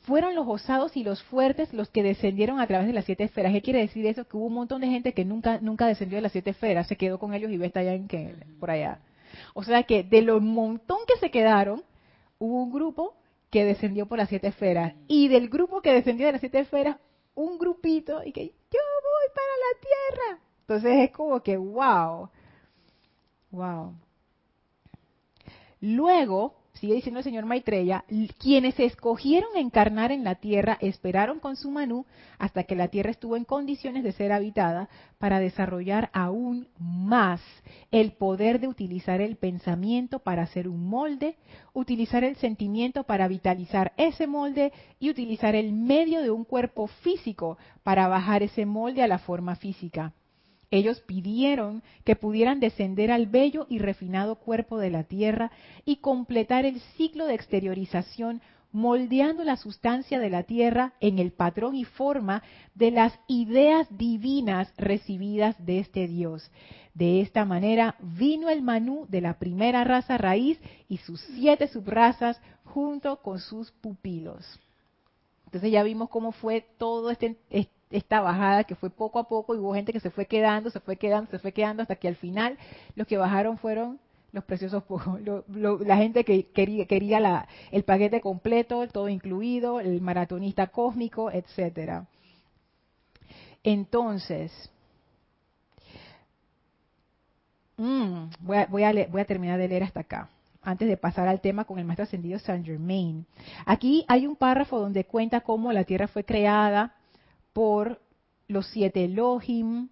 fueron 0.00 0.34
los 0.34 0.48
osados 0.48 0.96
y 0.96 1.04
los 1.04 1.22
fuertes 1.22 1.72
los 1.72 1.88
que 1.88 2.02
descendieron 2.02 2.58
a 2.58 2.66
través 2.66 2.88
de 2.88 2.92
las 2.92 3.04
siete 3.04 3.22
esferas. 3.22 3.52
¿Qué 3.52 3.62
quiere 3.62 3.82
decir 3.82 4.04
eso? 4.04 4.26
Que 4.26 4.36
hubo 4.36 4.46
un 4.46 4.54
montón 4.54 4.80
de 4.80 4.88
gente 4.88 5.12
que 5.12 5.24
nunca 5.24 5.60
nunca 5.60 5.86
descendió 5.86 6.18
de 6.18 6.22
las 6.22 6.32
siete 6.32 6.50
esferas, 6.50 6.88
se 6.88 6.96
quedó 6.96 7.20
con 7.20 7.34
ellos 7.34 7.52
y 7.52 7.56
ve 7.56 7.66
está 7.66 7.78
allá 7.78 7.94
en 7.94 8.08
que, 8.08 8.34
por 8.58 8.72
allá. 8.72 8.98
O 9.54 9.62
sea 9.62 9.84
que 9.84 10.02
de 10.02 10.22
los 10.22 10.42
montón 10.42 10.98
que 11.06 11.20
se 11.20 11.30
quedaron, 11.30 11.84
hubo 12.40 12.64
un 12.64 12.72
grupo 12.72 13.14
que 13.48 13.64
descendió 13.64 14.06
por 14.06 14.18
las 14.18 14.28
siete 14.28 14.48
esferas. 14.48 14.94
Y 15.06 15.28
del 15.28 15.48
grupo 15.48 15.82
que 15.82 15.92
descendió 15.92 16.26
de 16.26 16.32
las 16.32 16.40
siete 16.40 16.58
esferas, 16.58 16.96
un 17.36 17.58
grupito 17.58 18.24
y 18.24 18.32
que 18.32 18.44
yo 18.44 18.80
voy 19.04 19.28
para 19.32 19.54
la 19.62 19.80
tierra. 19.80 20.45
Entonces 20.68 20.98
es 20.98 21.10
como 21.12 21.40
que, 21.44 21.56
wow, 21.56 22.28
wow. 23.52 23.94
Luego 25.80 26.56
sigue 26.72 26.94
diciendo 26.94 27.20
el 27.20 27.24
señor 27.24 27.46
Maitreya, 27.46 28.04
quienes 28.38 28.78
escogieron 28.80 29.56
encarnar 29.56 30.10
en 30.10 30.24
la 30.24 30.34
tierra 30.34 30.76
esperaron 30.80 31.38
con 31.38 31.54
su 31.54 31.70
manú 31.70 32.04
hasta 32.40 32.64
que 32.64 32.74
la 32.74 32.88
tierra 32.88 33.12
estuvo 33.12 33.36
en 33.36 33.44
condiciones 33.44 34.02
de 34.02 34.10
ser 34.10 34.32
habitada 34.32 34.88
para 35.18 35.38
desarrollar 35.38 36.10
aún 36.12 36.66
más 36.80 37.40
el 37.92 38.12
poder 38.12 38.58
de 38.58 38.66
utilizar 38.66 39.20
el 39.20 39.36
pensamiento 39.36 40.18
para 40.18 40.42
hacer 40.42 40.66
un 40.66 40.88
molde, 40.88 41.36
utilizar 41.74 42.24
el 42.24 42.34
sentimiento 42.36 43.04
para 43.04 43.28
vitalizar 43.28 43.92
ese 43.96 44.26
molde 44.26 44.72
y 44.98 45.10
utilizar 45.10 45.54
el 45.54 45.72
medio 45.72 46.22
de 46.22 46.32
un 46.32 46.44
cuerpo 46.44 46.88
físico 46.88 47.56
para 47.84 48.08
bajar 48.08 48.42
ese 48.42 48.66
molde 48.66 49.04
a 49.04 49.06
la 49.06 49.20
forma 49.20 49.54
física. 49.54 50.12
Ellos 50.70 51.00
pidieron 51.00 51.82
que 52.04 52.16
pudieran 52.16 52.60
descender 52.60 53.10
al 53.10 53.26
bello 53.26 53.66
y 53.68 53.78
refinado 53.78 54.36
cuerpo 54.36 54.78
de 54.78 54.90
la 54.90 55.04
tierra 55.04 55.50
y 55.84 55.96
completar 55.96 56.64
el 56.64 56.80
ciclo 56.96 57.26
de 57.26 57.34
exteriorización 57.34 58.42
moldeando 58.72 59.42
la 59.42 59.56
sustancia 59.56 60.18
de 60.18 60.28
la 60.28 60.42
tierra 60.42 60.92
en 61.00 61.18
el 61.18 61.32
patrón 61.32 61.76
y 61.76 61.84
forma 61.84 62.42
de 62.74 62.90
las 62.90 63.18
ideas 63.26 63.86
divinas 63.96 64.70
recibidas 64.76 65.56
de 65.64 65.78
este 65.78 66.08
Dios. 66.08 66.50
De 66.92 67.20
esta 67.22 67.44
manera 67.44 67.96
vino 68.00 68.50
el 68.50 68.62
Manú 68.62 69.06
de 69.08 69.20
la 69.20 69.38
primera 69.38 69.82
raza 69.84 70.18
raíz 70.18 70.58
y 70.88 70.98
sus 70.98 71.20
siete 71.36 71.68
subrazas 71.68 72.40
junto 72.64 73.22
con 73.22 73.38
sus 73.38 73.70
pupilos. 73.70 74.44
Entonces 75.46 75.70
ya 75.70 75.82
vimos 75.82 76.10
cómo 76.10 76.32
fue 76.32 76.66
todo 76.76 77.10
este, 77.10 77.38
esta 77.90 78.20
bajada 78.20 78.64
que 78.64 78.74
fue 78.74 78.90
poco 78.90 79.18
a 79.18 79.28
poco 79.28 79.54
y 79.54 79.58
hubo 79.58 79.74
gente 79.74 79.92
que 79.92 80.00
se 80.00 80.10
fue 80.10 80.26
quedando, 80.26 80.70
se 80.70 80.80
fue 80.80 80.96
quedando, 80.96 81.30
se 81.30 81.38
fue 81.38 81.52
quedando 81.52 81.82
hasta 81.82 81.96
que 81.96 82.08
al 82.08 82.16
final 82.16 82.58
los 82.94 83.06
que 83.06 83.16
bajaron 83.16 83.58
fueron 83.58 83.98
los 84.32 84.44
preciosos 84.44 84.82
pocos, 84.84 85.20
la 85.48 85.96
gente 85.96 86.24
que 86.24 86.46
quería, 86.48 86.86
quería 86.86 87.20
la, 87.20 87.48
el 87.70 87.84
paquete 87.84 88.20
completo, 88.20 88.86
todo 88.88 89.08
incluido, 89.08 89.80
el 89.80 90.00
maratonista 90.02 90.66
cósmico, 90.66 91.30
etcétera. 91.30 92.06
Entonces, 93.62 94.52
mm, 97.78 98.26
voy, 98.40 98.56
a, 98.58 98.66
voy, 98.66 98.82
a 98.84 98.92
voy 99.06 99.20
a 99.20 99.24
terminar 99.24 99.58
de 99.58 99.68
leer 99.68 99.84
hasta 99.84 100.00
acá 100.00 100.28
antes 100.62 100.88
de 100.88 100.96
pasar 100.96 101.28
al 101.28 101.40
tema 101.40 101.64
con 101.64 101.78
el 101.78 101.84
maestro 101.84 102.04
ascendido 102.04 102.38
Saint 102.40 102.66
Germain. 102.66 103.24
Aquí 103.64 104.04
hay 104.08 104.26
un 104.26 104.34
párrafo 104.34 104.80
donde 104.80 105.04
cuenta 105.04 105.40
cómo 105.40 105.72
la 105.72 105.84
Tierra 105.84 106.08
fue 106.08 106.24
creada 106.24 106.92
por 107.56 108.02
los 108.48 108.66
siete 108.66 109.06
Elohim, 109.06 109.88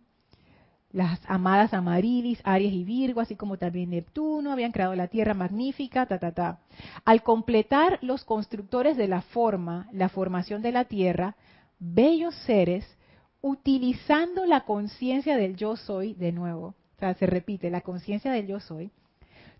las 0.93 1.19
amadas 1.27 1.73
Amarilis, 1.73 2.39
Aries 2.45 2.75
y 2.75 2.85
Virgo, 2.85 3.23
así 3.23 3.37
como 3.37 3.57
también 3.57 3.89
Neptuno, 3.89 4.53
habían 4.53 4.71
creado 4.71 4.95
la 4.95 5.09
Tierra 5.09 5.33
magnífica, 5.33 6.05
ta, 6.05 6.19
ta, 6.19 6.33
ta. 6.33 6.59
Al 7.07 7.23
completar 7.23 7.99
los 8.03 8.23
constructores 8.27 8.99
de 8.99 9.09
la 9.09 9.23
forma, 9.23 9.89
la 9.93 10.11
formación 10.11 10.61
de 10.61 10.73
la 10.73 10.85
Tierra, 10.85 11.37
bellos 11.79 12.35
seres, 12.45 12.85
utilizando 13.41 14.45
la 14.45 14.67
conciencia 14.67 15.39
del 15.39 15.57
yo 15.57 15.77
soy, 15.77 16.13
de 16.13 16.33
nuevo, 16.33 16.75
o 16.97 16.99
sea, 16.99 17.15
se 17.15 17.25
repite, 17.25 17.71
la 17.71 17.81
conciencia 17.81 18.31
del 18.31 18.47
yo 18.47 18.61
soy, 18.61 18.91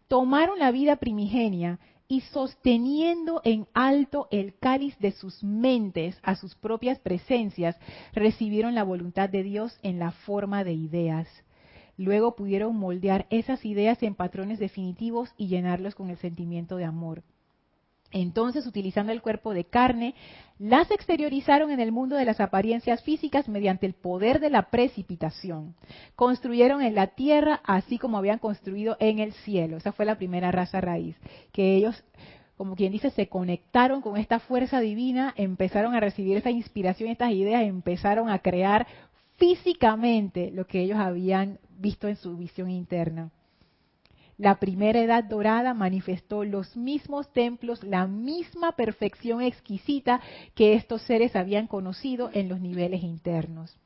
tomaron 0.09 0.59
la 0.59 0.73
vida 0.73 0.97
primigenia 0.97 1.79
y 2.09 2.21
sosteniendo 2.21 3.41
en 3.45 3.67
alto 3.73 4.29
el 4.31 4.55
cáliz 4.59 4.99
de 4.99 5.13
sus 5.13 5.43
mentes 5.43 6.19
a 6.23 6.37
sus 6.37 6.55
propias 6.55 6.99
presencias, 6.99 7.77
recibieron 8.13 8.75
la 8.75 8.85
voluntad 8.85 9.29
de 9.29 9.43
Dios 9.43 9.79
en 9.83 9.99
la 9.99 10.13
forma 10.13 10.65
de 10.65 10.75
ideas. 10.75 11.29
Luego 11.97 12.35
pudieron 12.35 12.77
moldear 12.77 13.27
esas 13.31 13.65
ideas 13.65 14.03
en 14.03 14.15
patrones 14.15 14.59
definitivos 14.59 15.33
y 15.37 15.47
llenarlos 15.47 15.95
con 15.95 16.11
el 16.11 16.17
sentimiento 16.19 16.77
de 16.77 16.85
amor. 16.85 17.23
Entonces, 18.15 18.65
utilizando 18.65 19.11
el 19.11 19.21
cuerpo 19.21 19.53
de 19.53 19.65
carne, 19.65 20.15
las 20.61 20.89
exteriorizaron 20.93 21.73
en 21.73 21.81
el 21.81 21.91
mundo 21.91 22.15
de 22.15 22.25
las 22.25 22.41
apariencias 22.41 23.03
físicas 23.03 23.49
mediante 23.49 23.87
el 23.87 23.95
poder 23.95 24.39
de 24.39 24.51
la 24.51 24.71
precipitación. 24.71 25.75
Construyeron 26.15 26.81
en 26.81 26.95
la 26.95 27.09
tierra 27.09 27.61
así 27.65 27.99
como 27.99 28.17
habían 28.17 28.39
construido 28.39 28.97
en 29.01 29.19
el 29.19 29.33
cielo. 29.33 29.79
Esa 29.79 29.91
fue 29.91 30.05
la 30.05 30.17
primera 30.17 30.53
raza 30.53 30.81
raíz, 30.81 31.17
que 31.53 31.75
ellos, 31.75 32.05
como 32.57 32.77
quien 32.77 32.93
dice, 32.93 33.11
se 33.11 33.27
conectaron 33.27 34.01
con 34.01 34.17
esta 34.17 34.39
fuerza 34.39 34.79
divina, 34.79 35.35
empezaron 35.37 35.97
a 35.97 36.01
recibir 36.01 36.37
esta 36.37 36.53
inspiración, 36.53 37.11
estas 37.11 37.33
ideas, 37.33 37.65
empezaron 37.65 38.31
a 38.31 38.39
crear 38.39 38.87
físicamente 39.39 40.53
lo 40.53 40.69
que 40.69 40.83
ellos 40.83 40.99
habían 40.99 41.59
visto 41.81 42.07
en 42.07 42.15
su 42.15 42.37
visión 42.37 42.71
interna. 42.71 43.33
La 44.37 44.59
primera 44.59 45.01
edad 45.01 45.23
dorada 45.23 45.75
manifestó 45.75 46.45
los 46.45 46.77
mismos 46.77 47.33
templos, 47.33 47.83
la 47.85 48.07
misma 48.07 48.73
perfección 48.73 49.43
exquisita 49.43 50.21
que 50.55 50.75
estos 50.75 51.03
seres 51.03 51.37
habían 51.37 51.69
conocido 51.69 52.31
en 52.33 52.49
los 52.49 52.61
niveles 52.61 53.03
internos. 53.03 53.77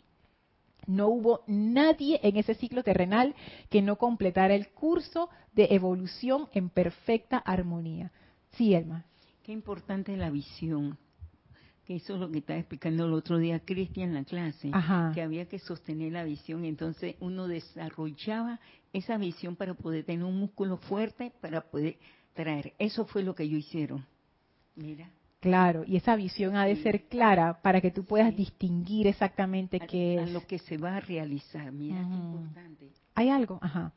No 0.86 1.08
hubo 1.08 1.42
nadie 1.46 2.18
en 2.22 2.38
ese 2.38 2.54
ciclo 2.54 2.82
terrenal 2.82 3.34
que 3.68 3.82
no 3.82 3.96
completara 3.96 4.54
el 4.54 4.68
curso 4.68 5.28
de 5.52 5.68
evolución 5.70 6.48
en 6.54 6.70
perfecta 6.70 7.36
armonía. 7.36 8.10
Sí, 8.52 8.74
Elma. 8.74 9.04
Qué 9.42 9.52
importante 9.52 10.16
la 10.16 10.30
visión 10.30 10.96
que 11.88 11.96
eso 11.96 12.12
es 12.16 12.20
lo 12.20 12.30
que 12.30 12.40
estaba 12.40 12.58
explicando 12.58 13.06
el 13.06 13.14
otro 13.14 13.38
día 13.38 13.60
Cristian 13.60 14.10
en 14.10 14.14
la 14.16 14.24
clase, 14.24 14.70
que 15.14 15.22
había 15.22 15.46
que 15.46 15.58
sostener 15.58 16.12
la 16.12 16.22
visión, 16.22 16.66
entonces 16.66 17.16
uno 17.18 17.48
desarrollaba 17.48 18.60
esa 18.92 19.16
visión 19.16 19.56
para 19.56 19.72
poder 19.72 20.04
tener 20.04 20.22
un 20.26 20.38
músculo 20.38 20.76
fuerte, 20.76 21.32
para 21.40 21.62
poder 21.62 21.96
traer. 22.34 22.74
Eso 22.78 23.06
fue 23.06 23.22
lo 23.22 23.34
que 23.34 23.44
ellos 23.44 23.60
hicieron. 23.60 24.04
Mira. 24.76 25.08
Claro, 25.40 25.82
y 25.86 25.96
esa 25.96 26.14
visión 26.14 26.56
ha 26.56 26.66
de 26.66 26.76
ser 26.82 27.06
clara 27.06 27.62
para 27.62 27.80
que 27.80 27.90
tú 27.90 28.04
puedas 28.04 28.36
distinguir 28.36 29.06
exactamente 29.06 29.80
qué 29.80 30.22
es. 30.22 30.30
lo 30.30 30.46
que 30.46 30.58
se 30.58 30.76
va 30.76 30.96
a 30.96 31.00
realizar, 31.00 31.72
mira, 31.72 32.02
importante. 32.02 32.90
¿Hay 33.14 33.30
algo? 33.30 33.58
Ajá. 33.62 33.94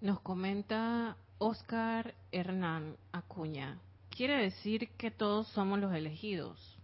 Nos 0.00 0.20
comenta 0.20 1.18
Oscar 1.38 2.14
Hernán 2.32 2.96
Acuña. 3.12 3.78
Quiere 4.10 4.36
decir 4.36 4.88
que 4.96 5.10
todos 5.10 5.48
somos 5.48 5.78
los 5.78 5.92
elegidos, 5.94 6.78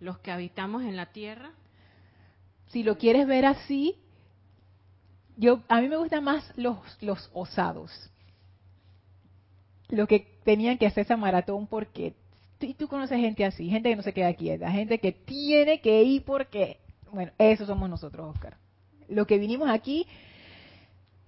los 0.00 0.18
que 0.18 0.30
habitamos 0.30 0.82
en 0.82 0.96
la 0.96 1.06
tierra. 1.06 1.50
Si 2.68 2.82
lo 2.82 2.98
quieres 2.98 3.26
ver 3.26 3.44
así, 3.44 3.96
yo 5.36 5.62
a 5.68 5.80
mí 5.80 5.88
me 5.88 5.96
gustan 5.96 6.24
más 6.24 6.52
los 6.56 6.78
los 7.00 7.30
osados, 7.32 7.90
los 9.88 10.08
que 10.08 10.20
tenían 10.44 10.78
que 10.78 10.86
hacer 10.86 11.04
esa 11.04 11.16
maratón 11.16 11.66
porque 11.66 12.14
y 12.60 12.74
tú 12.74 12.88
conoces 12.88 13.18
gente 13.18 13.44
así, 13.44 13.68
gente 13.68 13.90
que 13.90 13.96
no 13.96 14.02
se 14.02 14.14
queda 14.14 14.32
quieta, 14.34 14.70
gente 14.70 14.98
que 14.98 15.12
tiene 15.12 15.80
que 15.80 16.02
ir 16.02 16.24
porque, 16.24 16.78
bueno, 17.12 17.32
eso 17.38 17.66
somos 17.66 17.90
nosotros, 17.90 18.34
Oscar. 18.34 18.56
Lo 19.08 19.26
que 19.26 19.38
vinimos 19.38 19.68
aquí 19.68 20.06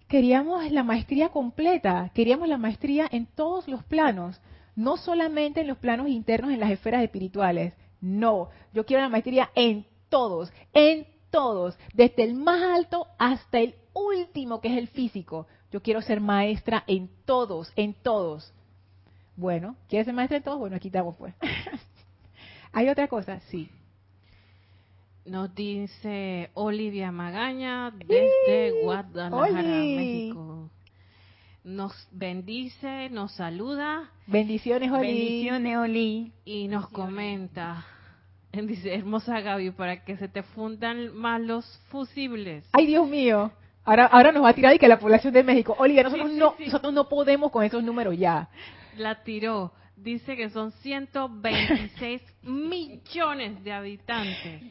queríamos 0.09 0.71
la 0.73 0.83
maestría 0.83 1.29
completa, 1.29 2.11
queríamos 2.15 2.49
la 2.49 2.59
maestría 2.59 3.07
en 3.11 3.27
todos 3.27 3.69
los 3.69 3.85
planos, 3.85 4.41
no 4.75 4.97
solamente 4.97 5.61
en 5.61 5.67
los 5.67 5.79
planos 5.79 6.09
internos, 6.09 6.51
en 6.51 6.61
las 6.61 6.71
esferas 6.71 7.03
espirituales. 7.03 7.75
No, 8.01 8.49
yo 8.73 8.87
quiero 8.87 9.03
la 9.03 9.09
maestría 9.09 9.51
en 9.55 9.87
todos, 10.09 10.53
en 10.73 11.07
todos, 11.31 11.79
desde 11.93 12.25
el 12.25 12.35
más 12.35 12.63
alto 12.63 13.07
hasta 13.19 13.59
el 13.59 13.75
último, 13.93 14.61
que 14.61 14.69
es 14.69 14.79
el 14.79 14.89
físico. 14.89 15.47
Yo 15.71 15.83
quiero 15.83 16.01
ser 16.01 16.21
maestra 16.21 16.85
en 16.87 17.11
todos, 17.27 17.73
en 17.77 17.95
todos. 17.95 18.55
Bueno, 19.37 19.77
¿quieres 19.89 20.07
ser 20.07 20.15
maestra 20.15 20.39
en 20.39 20.43
todos? 20.43 20.59
Bueno, 20.59 20.77
aquí 20.77 20.89
estamos 20.89 21.17
pues. 21.17 21.35
¿Hay 22.73 22.89
otra 22.89 23.09
cosa? 23.09 23.41
Sí. 23.51 23.69
Nos 25.29 25.55
dice 25.55 26.51
Olivia 26.55 27.13
Magaña 27.13 27.91
desde 27.91 28.81
Guadalajara, 28.83 29.63
México. 29.63 30.71
Nos 31.65 31.93
bendice, 32.13 33.11
nos 33.11 33.33
saluda. 33.33 34.11
Bendiciones, 34.27 34.91
Oli. 34.91 35.07
Bendiciones, 35.07 35.77
Oli. 35.77 36.33
Y 36.47 36.69
nos 36.69 36.89
comenta. 36.89 37.85
Dice, 38.53 38.95
hermosa 38.95 39.41
Gaby, 39.43 39.73
para 39.73 40.03
que 40.03 40.17
se 40.17 40.29
te 40.29 40.43
fundan 40.43 41.15
más 41.15 41.43
los 41.43 41.67
fusibles. 41.91 42.65
Ay, 42.73 42.87
Dios 42.87 43.07
mío. 43.07 43.53
Ahora, 43.85 44.07
ahora 44.07 44.33
nos 44.33 44.43
va 44.43 44.49
a 44.49 44.55
tirar 44.55 44.75
y 44.75 44.79
que 44.79 44.89
la 44.89 44.99
población 44.99 45.35
de 45.35 45.45
México. 45.45 45.77
Olivia, 45.79 46.05
nosotros, 46.05 46.33
no, 46.33 46.55
nosotros 46.59 46.93
no 46.95 47.07
podemos 47.07 47.53
con 47.53 47.63
esos 47.63 47.85
números 47.85 48.17
ya. 48.17 48.49
La 48.97 49.23
tiró. 49.23 49.73
Dice 49.95 50.37
que 50.37 50.49
son 50.49 50.73
126 50.73 52.23
millones 52.43 53.63
de 53.63 53.73
habitantes. 53.73 54.63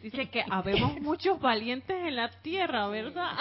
Dice 0.00 0.26
que 0.28 0.44
habemos 0.48 1.00
muchos 1.00 1.40
valientes 1.40 1.96
en 1.96 2.16
la 2.16 2.30
tierra, 2.42 2.88
¿verdad? 2.88 3.32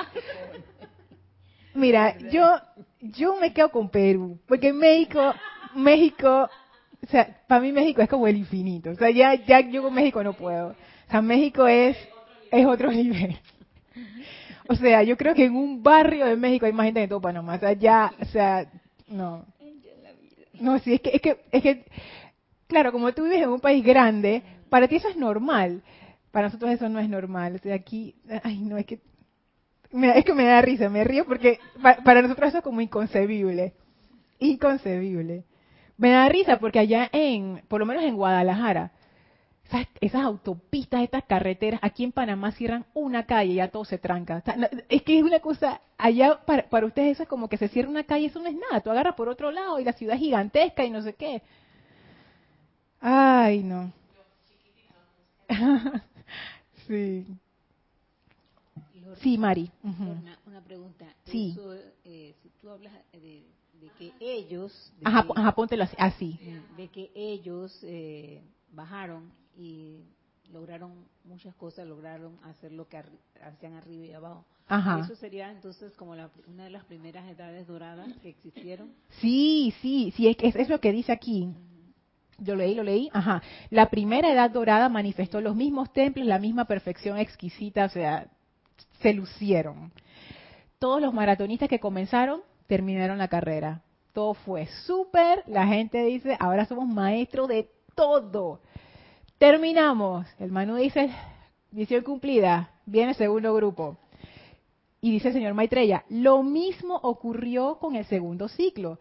Mira, 1.73 2.17
yo 2.31 2.59
yo 3.01 3.35
me 3.39 3.53
quedo 3.53 3.69
con 3.69 3.89
Perú, 3.89 4.39
porque 4.47 4.73
México, 4.73 5.33
México, 5.75 6.49
o 7.03 7.07
sea, 7.07 7.41
para 7.47 7.61
mí 7.61 7.71
México 7.71 8.01
es 8.01 8.09
como 8.09 8.27
el 8.27 8.37
infinito. 8.37 8.91
O 8.91 8.95
sea, 8.95 9.09
ya, 9.09 9.33
ya 9.33 9.59
yo 9.61 9.81
con 9.83 9.93
México 9.93 10.23
no 10.23 10.33
puedo. 10.33 10.69
O 10.69 11.11
sea, 11.11 11.21
México 11.21 11.67
es, 11.67 11.97
es 12.51 12.65
otro 12.65 12.91
nivel. 12.91 13.37
O 14.67 14.75
sea, 14.75 15.03
yo 15.03 15.17
creo 15.17 15.33
que 15.33 15.45
en 15.45 15.55
un 15.55 15.81
barrio 15.81 16.25
de 16.25 16.35
México 16.35 16.65
hay 16.65 16.73
más 16.73 16.85
gente 16.85 17.01
que 17.01 17.07
todo 17.07 17.21
Panamá. 17.21 17.55
O 17.55 17.59
sea, 17.59 17.73
ya, 17.73 18.13
o 18.21 18.25
sea, 18.25 18.65
no. 19.07 19.45
No, 20.59 20.77
sí, 20.79 20.93
es 20.93 21.01
que, 21.01 21.09
es 21.09 21.21
que, 21.21 21.37
es 21.51 21.63
que, 21.63 21.85
claro, 22.67 22.91
como 22.91 23.11
tú 23.13 23.23
vives 23.23 23.41
en 23.41 23.49
un 23.49 23.59
país 23.59 23.83
grande, 23.83 24.43
para 24.69 24.87
ti 24.87 24.97
eso 24.97 25.09
es 25.09 25.17
normal. 25.17 25.81
Para 26.31 26.47
nosotros 26.47 26.71
eso 26.71 26.89
no 26.89 26.99
es 26.99 27.09
normal. 27.09 27.55
O 27.55 27.57
sea, 27.59 27.75
aquí, 27.75 28.15
ay, 28.43 28.59
no, 28.59 28.77
es 28.77 28.85
que, 28.85 29.01
es 29.91 30.25
que 30.25 30.33
me 30.33 30.45
da 30.45 30.61
risa, 30.61 30.89
me 30.89 31.03
río 31.03 31.25
porque 31.25 31.59
para 32.03 32.21
nosotros 32.21 32.49
eso 32.49 32.57
es 32.59 32.63
como 32.63 32.81
inconcebible. 32.81 33.73
Inconcebible. 34.39 35.45
Me 35.97 36.11
da 36.11 36.27
risa 36.29 36.57
porque 36.57 36.79
allá 36.79 37.09
en, 37.11 37.61
por 37.67 37.79
lo 37.79 37.85
menos 37.85 38.03
en 38.03 38.15
Guadalajara, 38.15 38.91
esas, 40.01 40.21
autopistas, 40.21 41.03
estas 41.03 41.23
carreteras, 41.23 41.79
aquí 41.83 42.03
en 42.03 42.11
Panamá 42.11 42.51
cierran 42.51 42.85
una 42.93 43.25
calle 43.25 43.53
y 43.53 43.55
ya 43.55 43.69
todo 43.69 43.85
se 43.85 43.97
tranca. 43.97 44.43
es 44.89 45.01
que 45.03 45.17
es 45.17 45.23
una 45.23 45.39
cosa, 45.39 45.81
allá 45.97 46.41
para, 46.45 46.63
para, 46.69 46.85
ustedes 46.85 47.13
eso 47.13 47.23
es 47.23 47.29
como 47.29 47.47
que 47.47 47.57
se 47.57 47.69
cierra 47.69 47.89
una 47.89 48.03
calle, 48.03 48.25
eso 48.25 48.39
no 48.39 48.49
es 48.49 48.55
nada, 48.55 48.81
tú 48.81 48.89
agarras 48.89 49.15
por 49.15 49.29
otro 49.29 49.51
lado 49.51 49.79
y 49.79 49.85
la 49.85 49.93
ciudad 49.93 50.15
es 50.15 50.21
gigantesca 50.21 50.83
y 50.83 50.89
no 50.89 51.01
sé 51.01 51.13
qué. 51.13 51.41
Ay, 52.99 53.63
no. 53.63 53.91
sí. 56.91 57.25
Sí, 59.21 59.37
Mari. 59.37 59.71
una, 59.83 60.61
pregunta. 60.61 61.05
Sí. 61.25 61.57
Eh, 62.05 62.33
si 62.41 62.49
tú 62.61 62.69
hablas 62.69 62.93
de, 63.11 63.43
que 63.97 64.13
ellos... 64.19 64.93
ajá, 65.03 65.25
ajá, 65.35 65.51
póntelo 65.53 65.85
así. 65.97 66.39
De 66.77 66.87
que 66.87 67.11
ellos 67.15 67.77
eh, 67.83 68.41
bajaron 68.71 69.31
y 69.57 69.99
lograron 70.51 70.93
muchas 71.23 71.55
cosas, 71.55 71.87
lograron 71.87 72.37
hacer 72.43 72.71
lo 72.71 72.87
que 72.87 73.01
hacían 73.41 73.73
arriba 73.73 74.05
y 74.05 74.13
abajo. 74.13 74.45
Eso 75.03 75.15
sería 75.15 75.51
entonces 75.51 75.93
como 75.97 76.11
una 76.11 76.63
de 76.63 76.69
las 76.69 76.85
primeras 76.85 77.29
edades 77.29 77.67
doradas 77.67 78.07
que 78.21 78.29
existieron. 78.29 78.93
Sí, 79.19 79.73
sí, 79.81 80.13
sí, 80.15 80.27
es, 80.27 80.55
es 80.55 80.69
lo 80.69 80.79
que 80.79 80.93
dice 80.93 81.11
aquí. 81.11 81.53
Yo 82.37 82.55
leí, 82.55 82.75
lo 82.75 82.83
leí. 82.83 83.09
Ajá. 83.13 83.41
La 83.69 83.89
primera 83.89 84.31
edad 84.31 84.49
dorada 84.49 84.89
manifestó 84.89 85.41
los 85.41 85.55
mismos 85.55 85.91
templos, 85.93 86.25
la 86.25 86.39
misma 86.39 86.65
perfección 86.65 87.17
exquisita, 87.17 87.85
o 87.85 87.89
sea, 87.89 88.27
se 89.01 89.13
lucieron. 89.13 89.91
Todos 90.79 91.01
los 91.01 91.13
maratonistas 91.13 91.69
que 91.69 91.79
comenzaron 91.79 92.41
terminaron 92.67 93.17
la 93.17 93.27
carrera. 93.27 93.81
Todo 94.13 94.33
fue 94.33 94.67
súper. 94.85 95.43
La 95.47 95.67
gente 95.67 96.03
dice, 96.03 96.35
ahora 96.39 96.65
somos 96.65 96.87
maestros 96.87 97.47
de 97.47 97.69
todo. 97.95 98.61
Terminamos. 99.37 100.25
El 100.39 100.51
Manu 100.51 100.75
dice, 100.75 101.11
misión 101.71 102.03
cumplida. 102.03 102.71
Viene 102.85 103.11
el 103.11 103.17
segundo 103.17 103.53
grupo. 103.53 103.97
Y 105.01 105.11
dice 105.11 105.29
el 105.29 105.33
señor 105.33 105.53
Maitreya, 105.55 106.05
lo 106.09 106.43
mismo 106.43 106.95
ocurrió 107.01 107.77
con 107.79 107.95
el 107.95 108.05
segundo 108.05 108.47
ciclo. 108.47 108.99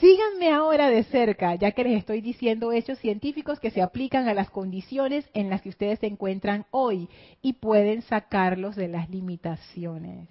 Síganme 0.00 0.50
ahora 0.50 0.90
de 0.90 1.04
cerca, 1.04 1.54
ya 1.54 1.70
que 1.72 1.84
les 1.84 1.98
estoy 1.98 2.20
diciendo 2.20 2.72
hechos 2.72 2.98
científicos 2.98 3.60
que 3.60 3.70
se 3.70 3.80
aplican 3.80 4.28
a 4.28 4.34
las 4.34 4.50
condiciones 4.50 5.28
en 5.34 5.50
las 5.50 5.62
que 5.62 5.68
ustedes 5.68 6.00
se 6.00 6.06
encuentran 6.06 6.66
hoy 6.70 7.08
y 7.42 7.54
pueden 7.54 8.02
sacarlos 8.02 8.74
de 8.74 8.88
las 8.88 9.08
limitaciones. 9.08 10.28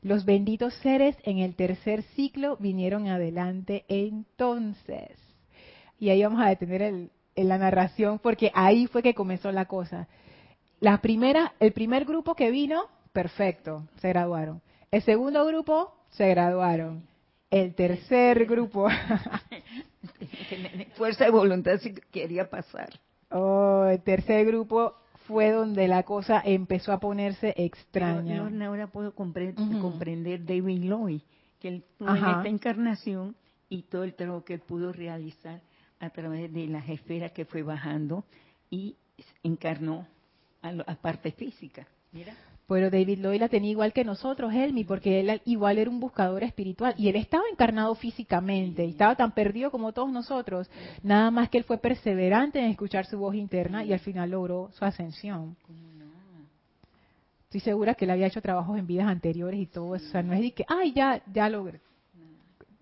Los 0.00 0.24
benditos 0.24 0.74
seres 0.74 1.16
en 1.24 1.38
el 1.38 1.54
tercer 1.54 2.02
ciclo 2.14 2.56
vinieron 2.58 3.08
adelante 3.08 3.84
entonces 3.88 5.18
y 5.98 6.10
ahí 6.10 6.22
vamos 6.22 6.40
a 6.40 6.48
detener 6.48 6.82
el, 6.82 7.10
la 7.34 7.58
narración 7.58 8.18
porque 8.18 8.50
ahí 8.54 8.86
fue 8.86 9.02
que 9.02 9.14
comenzó 9.14 9.52
la 9.52 9.66
cosa. 9.66 10.08
La 10.80 10.98
primera, 11.00 11.54
el 11.60 11.72
primer 11.72 12.04
grupo 12.04 12.34
que 12.34 12.50
vino, 12.50 12.84
perfecto, 13.12 13.88
se 14.00 14.08
graduaron. 14.08 14.62
El 14.90 15.02
segundo 15.02 15.44
grupo, 15.44 15.92
se 16.10 16.28
graduaron. 16.28 17.02
El 17.50 17.74
tercer 17.74 18.46
grupo. 18.46 18.88
Fuerza 20.96 21.24
de 21.24 21.30
voluntad 21.30 21.78
si 21.78 21.94
quería 21.94 22.48
pasar. 22.48 22.90
Oh, 23.30 23.86
el 23.90 24.00
tercer 24.02 24.46
grupo 24.46 24.94
fue 25.26 25.50
donde 25.50 25.88
la 25.88 26.02
cosa 26.02 26.42
empezó 26.44 26.92
a 26.92 27.00
ponerse 27.00 27.54
extraña. 27.56 28.48
ahora 28.64 28.86
puedo 28.86 29.14
comprender, 29.14 30.44
David 30.44 30.82
Lloyd, 30.82 31.20
que 31.60 31.68
él 31.68 31.84
tuvo 31.98 32.10
en 32.10 32.16
esta 32.16 32.48
encarnación 32.48 33.36
y 33.68 33.82
todo 33.82 34.04
el 34.04 34.14
trabajo 34.14 34.44
que 34.44 34.54
él 34.54 34.60
pudo 34.60 34.92
realizar 34.92 35.60
a 36.00 36.10
través 36.10 36.52
de 36.52 36.66
las 36.66 36.88
esferas 36.88 37.32
que 37.32 37.44
fue 37.44 37.62
bajando 37.62 38.24
y 38.70 38.96
encarnó 39.42 40.06
a 40.62 40.72
la 40.72 40.84
parte 40.96 41.32
física. 41.32 41.86
Mira. 42.12 42.34
Pero 42.68 42.90
David 42.90 43.20
Lloyd 43.20 43.40
la 43.40 43.48
tenía 43.48 43.70
igual 43.70 43.94
que 43.94 44.04
nosotros, 44.04 44.52
Helmi, 44.52 44.84
porque 44.84 45.20
él 45.20 45.40
igual 45.46 45.78
era 45.78 45.88
un 45.88 46.00
buscador 46.00 46.44
espiritual 46.44 46.94
y 46.98 47.08
él 47.08 47.16
estaba 47.16 47.44
encarnado 47.50 47.94
físicamente 47.94 48.84
y 48.84 48.90
estaba 48.90 49.16
tan 49.16 49.32
perdido 49.32 49.70
como 49.70 49.92
todos 49.92 50.12
nosotros. 50.12 50.70
Nada 51.02 51.30
más 51.30 51.48
que 51.48 51.56
él 51.56 51.64
fue 51.64 51.78
perseverante 51.78 52.58
en 52.58 52.66
escuchar 52.66 53.06
su 53.06 53.18
voz 53.18 53.34
interna 53.34 53.84
y 53.84 53.94
al 53.94 54.00
final 54.00 54.30
logró 54.30 54.70
su 54.72 54.84
ascensión. 54.84 55.56
Estoy 57.44 57.60
segura 57.60 57.94
que 57.94 58.04
él 58.04 58.10
había 58.10 58.26
hecho 58.26 58.42
trabajos 58.42 58.78
en 58.78 58.86
vidas 58.86 59.08
anteriores 59.08 59.58
y 59.58 59.66
todo 59.66 59.96
eso. 59.96 60.06
O 60.06 60.10
sea, 60.10 60.22
no 60.22 60.34
es 60.34 60.40
de 60.40 60.52
que, 60.52 60.66
ay, 60.68 60.92
ya, 60.92 61.22
ya 61.32 61.48
logré. 61.48 61.80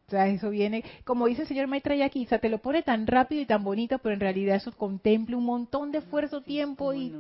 O 0.07 0.11
sea, 0.11 0.29
eso 0.29 0.51
viene, 0.51 0.85
como 1.05 1.27
dice 1.27 1.43
el 1.43 1.49
señor 1.49 1.69
o 1.69 2.29
sea, 2.29 2.39
te 2.39 2.49
lo 2.49 2.59
pone 2.59 2.83
tan 2.83 3.09
rápido 3.09 3.43
y 3.43 3.47
tan 3.47 3.65
bonito, 3.65 3.99
pero 3.99 4.15
en 4.15 4.21
realidad 4.21 4.55
eso 4.55 4.71
contempla 4.71 5.37
un 5.37 5.45
montón 5.45 5.91
de 5.91 5.99
esfuerzo, 5.99 6.43
tiempo 6.43 6.95
y, 6.95 7.13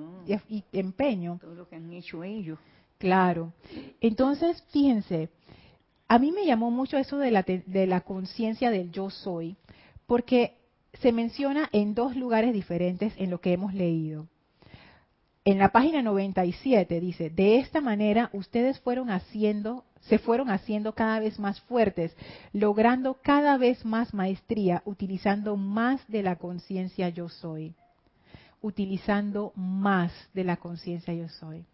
empeño. 0.72 1.38
Todo 1.40 1.56
lo 1.56 1.68
que 1.68 1.74
han 1.74 1.92
hecho 1.92 2.22
ellos. 2.22 2.60
Claro. 2.98 3.52
Entonces, 4.00 4.62
fíjense, 4.70 5.30
a 6.06 6.20
mí 6.20 6.30
me 6.30 6.46
llamó 6.46 6.70
mucho 6.70 6.96
eso 6.96 7.18
de 7.18 7.32
la, 7.32 7.42
de 7.42 7.86
la 7.88 8.02
conciencia 8.02 8.70
del 8.70 8.92
yo 8.92 9.10
soy, 9.10 9.56
porque 10.06 10.54
se 11.00 11.10
menciona 11.10 11.68
en 11.72 11.92
dos 11.92 12.14
lugares 12.14 12.52
diferentes 12.52 13.12
en 13.16 13.30
lo 13.30 13.40
que 13.40 13.52
hemos 13.52 13.74
leído. 13.74 14.28
En 15.44 15.58
la 15.58 15.70
página 15.70 16.02
97 16.02 17.00
dice, 17.00 17.30
de 17.30 17.58
esta 17.58 17.80
manera 17.80 18.30
ustedes 18.32 18.78
fueron 18.80 19.10
haciendo 19.10 19.84
se 20.08 20.18
fueron 20.18 20.50
haciendo 20.50 20.92
cada 20.94 21.20
vez 21.20 21.38
más 21.38 21.60
fuertes, 21.62 22.16
logrando 22.52 23.14
cada 23.22 23.56
vez 23.56 23.84
más 23.84 24.14
maestría, 24.14 24.82
utilizando 24.84 25.56
más 25.56 26.06
de 26.08 26.22
la 26.22 26.36
conciencia 26.36 27.08
yo 27.08 27.28
soy. 27.28 27.74
Utilizando 28.60 29.52
más 29.56 30.12
de 30.32 30.44
la 30.44 30.56
conciencia 30.56 31.12
yo 31.12 31.28
soy. 31.28 31.64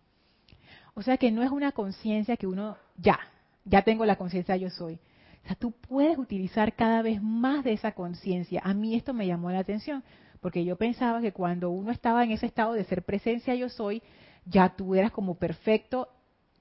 O 0.94 1.02
sea 1.02 1.16
que 1.16 1.30
no 1.30 1.42
es 1.42 1.50
una 1.50 1.72
conciencia 1.72 2.36
que 2.36 2.46
uno, 2.46 2.76
ya, 2.96 3.18
ya 3.64 3.82
tengo 3.82 4.04
la 4.04 4.16
conciencia 4.16 4.56
yo 4.56 4.70
soy. 4.70 4.98
O 5.44 5.46
sea, 5.46 5.56
tú 5.56 5.72
puedes 5.72 6.18
utilizar 6.18 6.74
cada 6.74 7.02
vez 7.02 7.22
más 7.22 7.64
de 7.64 7.72
esa 7.72 7.92
conciencia. 7.92 8.60
A 8.64 8.74
mí 8.74 8.94
esto 8.94 9.12
me 9.12 9.26
llamó 9.26 9.50
la 9.50 9.58
atención, 9.58 10.04
porque 10.40 10.64
yo 10.64 10.76
pensaba 10.76 11.20
que 11.20 11.32
cuando 11.32 11.70
uno 11.70 11.90
estaba 11.90 12.24
en 12.24 12.32
ese 12.32 12.46
estado 12.46 12.72
de 12.72 12.84
ser 12.84 13.02
presencia 13.02 13.54
yo 13.54 13.68
soy, 13.68 14.02
ya 14.44 14.70
tú 14.70 14.94
eras 14.94 15.12
como 15.12 15.34
perfecto, 15.34 16.08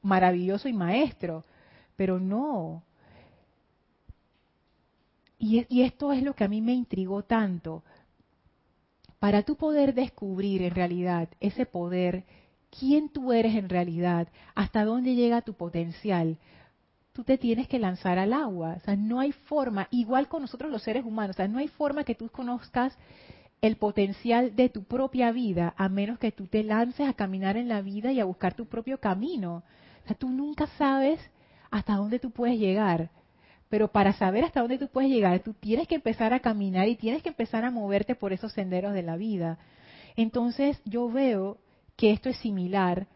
maravilloso 0.01 0.67
y 0.67 0.73
maestro 0.73 1.43
pero 2.01 2.19
no. 2.19 2.81
Y, 5.37 5.83
esto 5.83 6.11
es 6.11 6.23
lo 6.23 6.33
que 6.33 6.43
a 6.43 6.47
mí 6.47 6.59
me 6.59 6.73
intrigó 6.73 7.21
tanto. 7.21 7.83
Para 9.19 9.43
tú 9.43 9.55
poder 9.55 9.93
descubrir 9.93 10.63
en 10.63 10.73
realidad 10.73 11.29
ese 11.39 11.67
poder, 11.67 12.23
quién 12.71 13.09
tú 13.09 13.33
eres 13.33 13.53
en 13.53 13.69
realidad, 13.69 14.29
hasta 14.55 14.83
dónde 14.83 15.13
llega 15.13 15.43
tu 15.43 15.53
potencial, 15.53 16.39
tú 17.13 17.23
te 17.23 17.37
tienes 17.37 17.67
que 17.67 17.77
lanzar 17.77 18.17
al 18.17 18.33
agua. 18.33 18.77
O 18.77 18.79
sea, 18.79 18.95
no 18.95 19.19
hay 19.19 19.31
forma, 19.31 19.87
igual 19.91 20.27
con 20.27 20.41
nosotros 20.41 20.71
los 20.71 20.81
seres 20.81 21.05
humanos, 21.05 21.35
o 21.35 21.37
sea, 21.37 21.47
no 21.47 21.59
hay 21.59 21.67
forma 21.67 22.03
que 22.03 22.15
tú 22.15 22.29
conozcas 22.29 22.97
el 23.61 23.75
potencial 23.75 24.55
de 24.55 24.69
tu 24.69 24.85
propia 24.85 25.31
vida 25.31 25.75
a 25.77 25.87
menos 25.87 26.17
que 26.17 26.31
tú 26.31 26.47
te 26.47 26.63
lances 26.63 27.07
a 27.07 27.13
caminar 27.13 27.57
en 27.57 27.69
la 27.69 27.83
vida 27.83 28.11
y 28.11 28.19
a 28.19 28.25
buscar 28.25 28.55
tu 28.55 28.65
propio 28.65 28.99
camino. 28.99 29.61
O 30.03 30.07
sea, 30.07 30.17
tú 30.17 30.29
nunca 30.29 30.65
sabes 30.79 31.19
hasta 31.71 31.95
dónde 31.95 32.19
tú 32.19 32.31
puedes 32.31 32.59
llegar. 32.59 33.09
Pero 33.69 33.87
para 33.87 34.13
saber 34.13 34.43
hasta 34.43 34.59
dónde 34.59 34.77
tú 34.77 34.89
puedes 34.89 35.09
llegar, 35.09 35.39
tú 35.39 35.53
tienes 35.53 35.87
que 35.87 35.95
empezar 35.95 36.33
a 36.33 36.41
caminar 36.41 36.89
y 36.89 36.97
tienes 36.97 37.23
que 37.23 37.29
empezar 37.29 37.63
a 37.63 37.71
moverte 37.71 38.15
por 38.15 38.33
esos 38.33 38.51
senderos 38.51 38.93
de 38.93 39.01
la 39.01 39.15
vida. 39.15 39.57
Entonces 40.17 40.79
yo 40.83 41.09
veo 41.09 41.57
que 41.95 42.11
esto 42.11 42.29
es 42.29 42.37
similar 42.37 43.07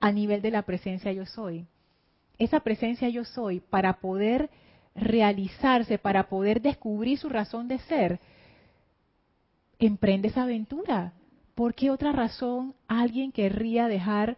a 0.00 0.10
nivel 0.10 0.42
de 0.42 0.50
la 0.50 0.62
presencia 0.62 1.12
yo 1.12 1.24
soy. 1.24 1.66
Esa 2.38 2.60
presencia 2.60 3.08
yo 3.08 3.24
soy, 3.24 3.60
para 3.60 4.00
poder 4.00 4.50
realizarse, 4.94 5.98
para 5.98 6.28
poder 6.28 6.60
descubrir 6.60 7.18
su 7.18 7.28
razón 7.28 7.68
de 7.68 7.78
ser, 7.80 8.18
emprende 9.78 10.28
esa 10.28 10.42
aventura. 10.42 11.12
¿Por 11.54 11.74
qué 11.74 11.90
otra 11.90 12.12
razón 12.12 12.74
alguien 12.88 13.32
querría 13.32 13.88
dejar 13.88 14.36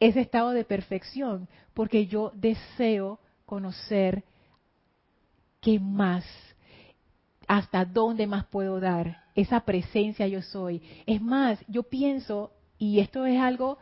ese 0.00 0.20
estado 0.20 0.50
de 0.50 0.64
perfección, 0.64 1.48
porque 1.74 2.06
yo 2.06 2.32
deseo 2.34 3.18
conocer 3.44 4.24
qué 5.60 5.80
más, 5.80 6.24
hasta 7.46 7.84
dónde 7.84 8.26
más 8.26 8.46
puedo 8.46 8.80
dar, 8.80 9.24
esa 9.34 9.60
presencia 9.60 10.26
yo 10.26 10.42
soy. 10.42 10.82
Es 11.06 11.20
más, 11.20 11.58
yo 11.68 11.82
pienso, 11.84 12.52
y 12.78 13.00
esto 13.00 13.26
es 13.26 13.40
algo 13.40 13.78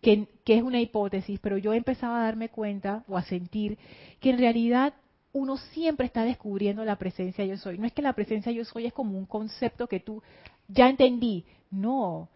que, 0.00 0.28
que 0.44 0.56
es 0.56 0.62
una 0.62 0.80
hipótesis, 0.80 1.40
pero 1.40 1.58
yo 1.58 1.72
empezaba 1.72 2.20
a 2.20 2.24
darme 2.24 2.48
cuenta 2.48 3.04
o 3.08 3.16
a 3.16 3.22
sentir 3.22 3.78
que 4.20 4.30
en 4.30 4.38
realidad 4.38 4.94
uno 5.32 5.58
siempre 5.58 6.06
está 6.06 6.24
descubriendo 6.24 6.84
la 6.84 6.96
presencia 6.96 7.44
yo 7.44 7.58
soy. 7.58 7.78
No 7.78 7.86
es 7.86 7.92
que 7.92 8.02
la 8.02 8.14
presencia 8.14 8.52
yo 8.52 8.64
soy 8.64 8.86
es 8.86 8.92
como 8.92 9.18
un 9.18 9.26
concepto 9.26 9.86
que 9.86 10.00
tú 10.00 10.22
ya 10.68 10.88
entendí. 10.88 11.44
No, 11.70 12.30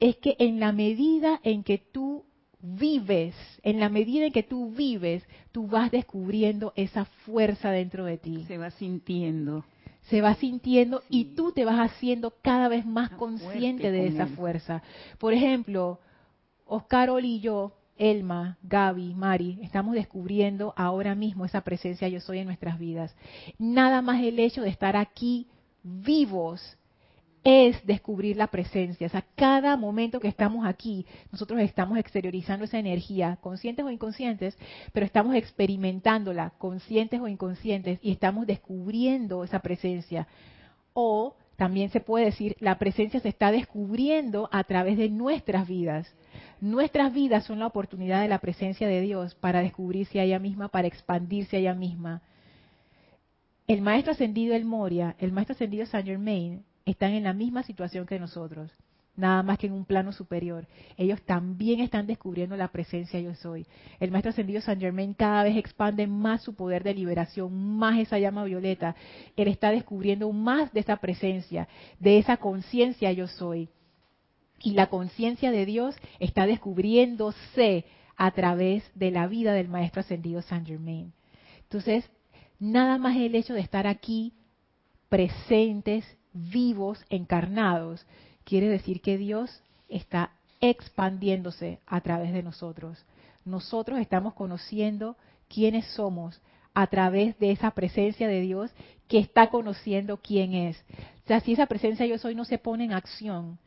es 0.00 0.16
que 0.16 0.36
en 0.38 0.60
la 0.60 0.72
medida 0.72 1.40
en 1.42 1.62
que 1.62 1.78
tú 1.78 2.24
vives, 2.60 3.34
en 3.62 3.80
la 3.80 3.88
medida 3.88 4.26
en 4.26 4.32
que 4.32 4.42
tú 4.42 4.70
vives, 4.70 5.22
tú 5.52 5.66
vas 5.66 5.90
descubriendo 5.90 6.72
esa 6.76 7.04
fuerza 7.04 7.70
dentro 7.70 8.04
de 8.04 8.18
ti. 8.18 8.44
Se 8.46 8.58
va 8.58 8.70
sintiendo. 8.70 9.64
Se 10.08 10.20
va 10.20 10.34
sintiendo 10.34 11.02
y 11.10 11.36
tú 11.36 11.52
te 11.52 11.64
vas 11.64 11.78
haciendo 11.78 12.32
cada 12.42 12.68
vez 12.68 12.86
más 12.86 13.10
consciente 13.10 13.90
de 13.90 14.06
esa 14.06 14.26
fuerza. 14.26 14.82
Por 15.18 15.34
ejemplo, 15.34 16.00
Oscar 16.64 17.10
y 17.22 17.40
yo, 17.40 17.72
Elma, 17.98 18.56
Gaby, 18.62 19.14
Mari, 19.14 19.58
estamos 19.62 19.94
descubriendo 19.94 20.72
ahora 20.76 21.14
mismo 21.14 21.44
esa 21.44 21.60
presencia 21.60 22.08
yo 22.08 22.20
soy 22.20 22.38
en 22.38 22.46
nuestras 22.46 22.78
vidas. 22.78 23.14
Nada 23.58 24.00
más 24.02 24.22
el 24.22 24.38
hecho 24.38 24.62
de 24.62 24.70
estar 24.70 24.96
aquí 24.96 25.46
vivos 25.82 26.78
es 27.44 27.84
descubrir 27.86 28.36
la 28.36 28.48
presencia. 28.48 29.06
O 29.06 29.10
sea, 29.10 29.24
cada 29.36 29.76
momento 29.76 30.20
que 30.20 30.28
estamos 30.28 30.66
aquí, 30.66 31.06
nosotros 31.30 31.60
estamos 31.60 31.98
exteriorizando 31.98 32.64
esa 32.64 32.78
energía, 32.78 33.38
conscientes 33.40 33.84
o 33.84 33.90
inconscientes, 33.90 34.56
pero 34.92 35.06
estamos 35.06 35.34
experimentándola, 35.34 36.52
conscientes 36.58 37.20
o 37.20 37.28
inconscientes, 37.28 37.98
y 38.02 38.10
estamos 38.10 38.46
descubriendo 38.46 39.44
esa 39.44 39.60
presencia. 39.60 40.26
O 40.92 41.36
también 41.56 41.90
se 41.90 42.00
puede 42.00 42.26
decir, 42.26 42.56
la 42.60 42.78
presencia 42.78 43.18
se 43.18 43.28
está 43.28 43.50
descubriendo 43.50 44.48
a 44.52 44.62
través 44.64 44.96
de 44.96 45.08
nuestras 45.08 45.66
vidas. 45.66 46.14
Nuestras 46.60 47.12
vidas 47.12 47.44
son 47.44 47.58
la 47.58 47.66
oportunidad 47.66 48.22
de 48.22 48.28
la 48.28 48.38
presencia 48.38 48.86
de 48.86 49.00
Dios 49.00 49.34
para 49.34 49.60
descubrirse 49.60 50.20
a 50.20 50.24
ella 50.24 50.38
misma, 50.38 50.68
para 50.68 50.86
expandirse 50.86 51.56
a 51.56 51.60
ella 51.60 51.74
misma. 51.74 52.22
El 53.66 53.82
maestro 53.82 54.12
ascendido 54.12 54.54
El 54.54 54.64
Moria, 54.64 55.16
el 55.18 55.32
maestro 55.32 55.54
ascendido 55.54 55.84
Saint 55.86 56.06
Germain, 56.06 56.64
están 56.90 57.12
en 57.12 57.24
la 57.24 57.32
misma 57.32 57.62
situación 57.62 58.06
que 58.06 58.18
nosotros, 58.18 58.72
nada 59.14 59.42
más 59.42 59.58
que 59.58 59.66
en 59.66 59.72
un 59.72 59.84
plano 59.84 60.12
superior. 60.12 60.66
Ellos 60.96 61.20
también 61.22 61.80
están 61.80 62.06
descubriendo 62.06 62.56
la 62.56 62.68
presencia 62.68 63.20
yo 63.20 63.34
soy. 63.34 63.66
El 64.00 64.10
maestro 64.10 64.30
ascendido 64.30 64.60
San 64.60 64.80
Germain 64.80 65.12
cada 65.12 65.42
vez 65.42 65.56
expande 65.56 66.06
más 66.06 66.42
su 66.42 66.54
poder 66.54 66.82
de 66.84 66.94
liberación, 66.94 67.52
más 67.76 67.98
esa 67.98 68.18
llama 68.18 68.44
violeta. 68.44 68.94
Él 69.36 69.48
está 69.48 69.70
descubriendo 69.70 70.32
más 70.32 70.72
de 70.72 70.80
esa 70.80 70.96
presencia, 70.96 71.68
de 71.98 72.18
esa 72.18 72.38
conciencia 72.38 73.12
yo 73.12 73.26
soy. 73.26 73.68
Y 74.60 74.72
la 74.72 74.86
conciencia 74.88 75.50
de 75.50 75.66
Dios 75.66 75.94
está 76.18 76.46
descubriéndose 76.46 77.84
a 78.16 78.30
través 78.32 78.90
de 78.94 79.10
la 79.10 79.26
vida 79.26 79.52
del 79.52 79.68
maestro 79.68 80.00
ascendido 80.00 80.42
San 80.42 80.64
Germain. 80.64 81.12
Entonces, 81.62 82.10
nada 82.58 82.98
más 82.98 83.16
el 83.16 83.34
hecho 83.34 83.54
de 83.54 83.60
estar 83.60 83.86
aquí 83.86 84.32
presentes 85.08 86.17
vivos, 86.38 87.04
encarnados, 87.10 88.06
quiere 88.44 88.68
decir 88.68 89.00
que 89.00 89.18
Dios 89.18 89.62
está 89.88 90.32
expandiéndose 90.60 91.80
a 91.86 92.00
través 92.00 92.32
de 92.32 92.42
nosotros. 92.42 93.04
Nosotros 93.44 93.98
estamos 94.00 94.34
conociendo 94.34 95.16
quiénes 95.48 95.86
somos 95.92 96.40
a 96.74 96.86
través 96.86 97.38
de 97.38 97.50
esa 97.50 97.70
presencia 97.72 98.28
de 98.28 98.40
Dios 98.40 98.70
que 99.08 99.18
está 99.18 99.50
conociendo 99.50 100.18
quién 100.18 100.54
es. 100.54 100.76
O 101.24 101.26
sea, 101.26 101.40
si 101.40 101.52
esa 101.52 101.66
presencia 101.66 102.06
yo 102.06 102.18
soy 102.18 102.34
no 102.34 102.44
se 102.44 102.58
pone 102.58 102.84
en 102.84 102.92
acción, 102.92 103.58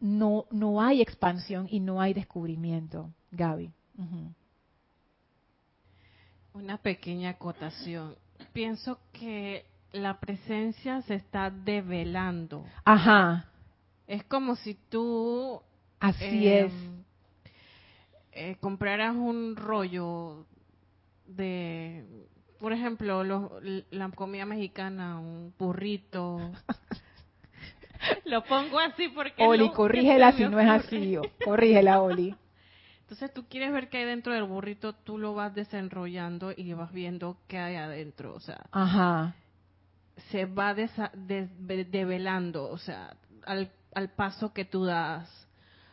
no, 0.00 0.46
no 0.50 0.80
hay 0.80 1.02
expansión 1.02 1.66
y 1.70 1.80
no 1.80 2.00
hay 2.00 2.14
descubrimiento. 2.14 3.10
Gaby. 3.30 3.70
Una 6.54 6.78
pequeña 6.78 7.30
acotación. 7.30 8.14
Pienso 8.52 8.98
que 9.12 9.64
la 9.92 10.18
presencia 10.20 11.02
se 11.02 11.14
está 11.14 11.50
develando. 11.50 12.64
Ajá. 12.84 13.46
Es 14.06 14.24
como 14.24 14.56
si 14.56 14.74
tú... 14.88 15.60
Así 16.00 16.48
em, 16.48 16.66
es. 16.66 16.72
Eh, 18.32 18.56
compraras 18.60 19.16
un 19.16 19.56
rollo 19.56 20.46
de, 21.26 22.04
por 22.60 22.72
ejemplo, 22.72 23.24
la 23.90 24.08
comida 24.10 24.46
mexicana, 24.46 25.18
un 25.18 25.52
burrito. 25.58 26.38
Lo 28.24 28.44
pongo 28.44 28.78
así 28.78 29.08
porque... 29.08 29.44
Oli, 29.44 29.70
corrígela 29.70 30.32
si 30.32 30.44
no 30.44 30.60
es 30.60 30.68
así. 30.68 31.16
Corrígela, 31.44 32.00
Oli. 32.00 32.34
Entonces 33.00 33.32
tú 33.32 33.46
quieres 33.48 33.72
ver 33.72 33.88
qué 33.88 33.98
hay 33.98 34.04
dentro 34.04 34.34
del 34.34 34.44
burrito, 34.44 34.92
tú 34.92 35.16
lo 35.16 35.34
vas 35.34 35.54
desenrollando 35.54 36.52
y 36.54 36.74
vas 36.74 36.92
viendo 36.92 37.38
qué 37.48 37.58
hay 37.58 37.76
adentro. 37.76 38.34
O 38.34 38.40
sea, 38.40 38.66
Ajá 38.70 39.34
se 40.30 40.46
va 40.46 40.74
develando, 40.74 42.68
o 42.70 42.78
sea, 42.78 43.16
al, 43.46 43.70
al, 43.94 44.10
paso 44.10 44.52
que 44.52 44.64
tú 44.64 44.84
das, 44.84 45.28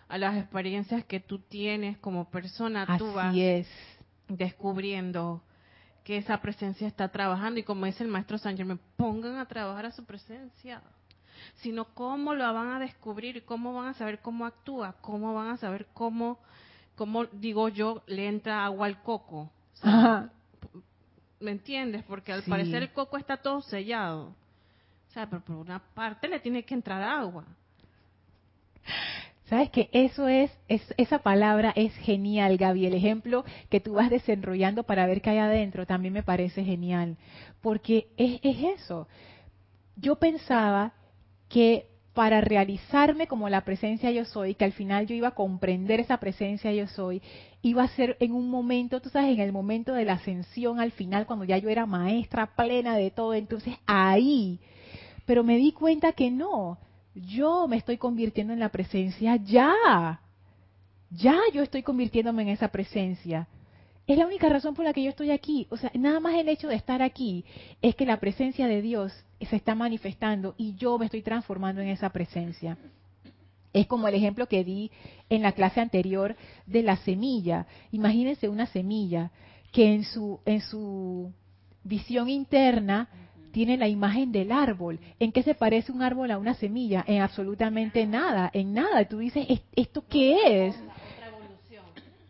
a 0.07 0.17
las 0.17 0.37
experiencias 0.37 1.05
que 1.05 1.19
tú 1.19 1.39
tienes 1.39 1.97
como 1.99 2.29
persona, 2.29 2.85
tú 2.97 3.13
vas 3.13 3.35
descubriendo 4.27 5.41
que 6.03 6.17
esa 6.17 6.39
presencia 6.41 6.87
está 6.87 7.09
trabajando. 7.09 7.59
Y 7.59 7.63
como 7.63 7.85
dice 7.85 8.03
el 8.03 8.09
maestro 8.09 8.37
San 8.37 8.55
Germain, 8.57 8.79
pongan 8.95 9.37
a 9.37 9.47
trabajar 9.47 9.87
a 9.87 9.91
su 9.91 10.05
presencia, 10.05 10.81
sino 11.55 11.85
cómo 11.93 12.33
lo 12.33 12.51
van 12.53 12.69
a 12.69 12.79
descubrir, 12.79 13.43
cómo 13.45 13.73
van 13.73 13.87
a 13.87 13.93
saber 13.93 14.19
cómo 14.19 14.45
actúa, 14.45 14.95
cómo 15.01 15.33
van 15.33 15.49
a 15.49 15.57
saber 15.57 15.87
cómo, 15.93 16.39
cómo 16.95 17.25
digo 17.25 17.69
yo, 17.69 18.03
le 18.07 18.27
entra 18.27 18.65
agua 18.65 18.87
al 18.87 19.01
coco. 19.01 19.51
¿Me 21.45 21.51
entiendes? 21.51 22.03
Porque 22.05 22.33
al 22.33 22.41
parecer 22.41 22.81
el 22.81 22.91
coco 22.91 23.17
está 23.17 23.37
todo 23.37 23.61
sellado. 23.61 24.29
O 25.09 25.11
sea, 25.13 25.29
pero 25.29 25.45
por 25.45 25.57
una 25.57 25.77
parte 25.93 26.27
le 26.27 26.39
tiene 26.39 26.63
que 26.63 26.73
entrar 26.73 27.03
agua. 27.03 27.45
Sabes 29.43 29.69
que 29.69 29.87
eso 29.93 30.27
es, 30.27 30.51
esa 30.67 31.19
palabra 31.19 31.71
es 31.75 31.93
genial, 31.97 32.57
Gaby. 32.57 32.87
El 32.87 32.95
ejemplo 32.95 33.45
que 33.69 33.79
tú 33.79 33.93
vas 33.93 34.09
desenrollando 34.09 34.85
para 34.85 35.05
ver 35.05 35.21
qué 35.21 35.29
hay 35.29 35.37
adentro 35.37 35.85
también 35.85 36.15
me 36.15 36.23
parece 36.23 36.63
genial. 36.63 37.15
Porque 37.61 38.07
es, 38.17 38.39
es 38.41 38.81
eso. 38.81 39.07
Yo 39.97 40.15
pensaba 40.15 40.93
que 41.47 41.91
para 42.15 42.39
realizarme 42.39 43.27
como 43.27 43.49
la 43.49 43.65
presencia 43.65 44.09
yo 44.09 44.23
soy, 44.23 44.55
que 44.55 44.63
al 44.63 44.71
final 44.71 45.05
yo 45.05 45.13
iba 45.13 45.27
a 45.27 45.35
comprender 45.35 45.99
esa 45.99 46.17
presencia 46.17 46.71
yo 46.71 46.87
soy, 46.87 47.21
iba 47.61 47.83
a 47.83 47.89
ser 47.89 48.15
en 48.21 48.31
un 48.31 48.49
momento, 48.49 49.01
tú 49.01 49.09
sabes, 49.09 49.35
en 49.35 49.41
el 49.41 49.51
momento 49.51 49.93
de 49.93 50.05
la 50.05 50.13
ascensión 50.13 50.79
al 50.79 50.93
final, 50.93 51.27
cuando 51.27 51.43
ya 51.43 51.57
yo 51.57 51.69
era 51.69 51.85
maestra 51.85 52.55
plena 52.55 52.95
de 52.95 53.11
todo, 53.11 53.33
entonces 53.33 53.75
ahí, 53.85 54.61
pero 55.25 55.43
me 55.43 55.57
di 55.57 55.73
cuenta 55.73 56.13
que 56.13 56.31
no, 56.31 56.79
yo 57.13 57.67
me 57.67 57.75
estoy 57.75 57.97
convirtiendo 57.97 58.53
en 58.53 58.59
la 58.59 58.69
presencia 58.69 59.35
ya, 59.35 60.21
ya 61.11 61.37
yo 61.53 61.63
estoy 61.63 61.83
convirtiéndome 61.83 62.43
en 62.43 62.49
esa 62.49 62.69
presencia. 62.69 63.49
Es 64.07 64.17
la 64.17 64.27
única 64.27 64.49
razón 64.49 64.75
por 64.75 64.85
la 64.85 64.93
que 64.93 65.03
yo 65.03 65.09
estoy 65.09 65.31
aquí. 65.31 65.67
O 65.69 65.77
sea, 65.77 65.91
nada 65.95 66.19
más 66.19 66.35
el 66.35 66.49
hecho 66.49 66.67
de 66.67 66.75
estar 66.75 67.01
aquí 67.01 67.43
es 67.81 67.95
que 67.95 68.05
la 68.05 68.19
presencia 68.19 68.67
de 68.67 68.81
Dios 68.81 69.11
se 69.39 69.55
está 69.55 69.73
manifestando 69.73 70.53
y 70.57 70.75
yo 70.75 70.97
me 70.97 71.05
estoy 71.05 71.21
transformando 71.21 71.81
en 71.81 71.89
esa 71.89 72.09
presencia. 72.09 72.77
Es 73.73 73.87
como 73.87 74.07
el 74.07 74.15
ejemplo 74.15 74.47
que 74.47 74.63
di 74.63 74.91
en 75.29 75.41
la 75.41 75.51
clase 75.51 75.81
anterior 75.81 76.35
de 76.65 76.83
la 76.83 76.97
semilla. 76.97 77.65
Imagínense 77.91 78.47
una 78.47 78.67
semilla 78.67 79.31
que 79.71 79.93
en 79.93 80.03
su, 80.05 80.39
en 80.45 80.61
su 80.61 81.33
visión 81.83 82.29
interna 82.29 83.09
tiene 83.51 83.77
la 83.77 83.87
imagen 83.87 84.31
del 84.31 84.51
árbol. 84.51 84.99
¿En 85.19 85.31
qué 85.31 85.41
se 85.41 85.55
parece 85.55 85.91
un 85.91 86.01
árbol 86.01 86.29
a 86.31 86.37
una 86.37 86.53
semilla? 86.53 87.03
En 87.07 87.21
absolutamente 87.21 88.05
nada, 88.05 88.49
en 88.53 88.73
nada. 88.73 89.03
Tú 89.05 89.17
dices, 89.17 89.47
¿esto 89.75 90.03
qué 90.07 90.67
es? 90.67 90.75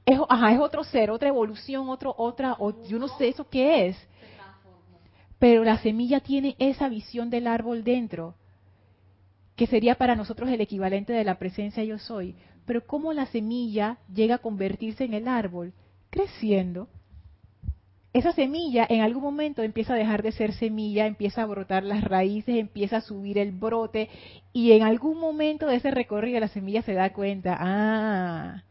Es, 0.05 0.19
es 0.19 0.59
otro 0.59 0.83
ser, 0.83 1.09
otra 1.09 1.29
evolución, 1.29 1.89
otro, 1.89 2.13
otra, 2.17 2.57
yo 2.87 2.99
no 2.99 3.07
sé 3.17 3.29
eso 3.29 3.49
qué 3.49 3.87
es. 3.87 3.97
Pero 5.39 5.63
la 5.63 5.79
semilla 5.79 6.19
tiene 6.19 6.55
esa 6.59 6.89
visión 6.89 7.29
del 7.29 7.47
árbol 7.47 7.83
dentro, 7.83 8.35
que 9.55 9.67
sería 9.67 9.95
para 9.95 10.15
nosotros 10.15 10.49
el 10.49 10.61
equivalente 10.61 11.13
de 11.13 11.23
la 11.23 11.39
presencia 11.39 11.83
yo 11.83 11.97
soy. 11.97 12.35
Pero 12.65 12.85
¿cómo 12.85 13.13
la 13.13 13.25
semilla 13.27 13.97
llega 14.13 14.35
a 14.35 14.39
convertirse 14.39 15.03
en 15.03 15.13
el 15.13 15.27
árbol? 15.27 15.73
Creciendo. 16.09 16.87
Esa 18.13 18.31
semilla 18.31 18.87
en 18.89 19.01
algún 19.01 19.21
momento 19.21 19.61
empieza 19.61 19.93
a 19.93 19.97
dejar 19.97 20.23
de 20.23 20.31
ser 20.31 20.53
semilla, 20.53 21.05
empieza 21.05 21.41
a 21.41 21.45
brotar 21.47 21.83
las 21.83 22.01
raíces, 22.01 22.55
empieza 22.55 22.97
a 22.97 23.01
subir 23.01 23.37
el 23.37 23.51
brote 23.51 24.09
y 24.53 24.71
en 24.71 24.83
algún 24.83 25.19
momento 25.19 25.67
de 25.67 25.75
ese 25.75 25.91
recorrido 25.91 26.39
la 26.39 26.47
semilla 26.47 26.81
se 26.81 26.93
da 26.93 27.11
cuenta, 27.11 27.57
ah, 27.59 28.63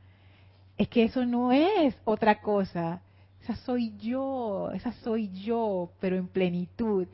es 0.77 0.89
que 0.89 1.05
eso 1.05 1.25
no 1.25 1.53
es 1.53 1.97
otra 2.05 2.41
cosa. 2.41 3.03
Esa 3.43 3.57
soy 3.57 3.95
yo, 3.99 4.71
esa 4.73 4.93
soy 4.93 5.31
yo, 5.33 5.91
pero 6.01 6.17
en 6.17 6.29
plenitud. 6.29 7.07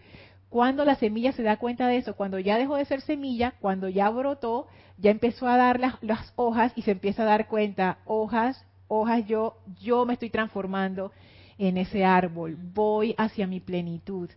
Cuando 0.48 0.84
la 0.84 0.94
semilla 0.96 1.32
se 1.32 1.42
da 1.42 1.58
cuenta 1.58 1.86
de 1.88 1.96
eso, 1.96 2.16
cuando 2.16 2.38
ya 2.38 2.58
dejó 2.58 2.76
de 2.76 2.84
ser 2.84 3.00
semilla, 3.00 3.54
cuando 3.60 3.88
ya 3.88 4.08
brotó, 4.10 4.66
ya 4.98 5.10
empezó 5.10 5.46
a 5.46 5.56
dar 5.56 5.80
las, 5.80 5.94
las 6.02 6.32
hojas 6.36 6.72
y 6.76 6.82
se 6.82 6.92
empieza 6.92 7.22
a 7.22 7.26
dar 7.26 7.48
cuenta, 7.48 7.98
hojas, 8.04 8.64
hojas, 8.88 9.26
yo, 9.26 9.56
yo 9.80 10.04
me 10.06 10.14
estoy 10.14 10.30
transformando 10.30 11.12
en 11.58 11.76
ese 11.76 12.04
árbol, 12.04 12.56
voy 12.56 13.14
hacia 13.18 13.46
mi 13.46 13.60
plenitud. 13.60 14.30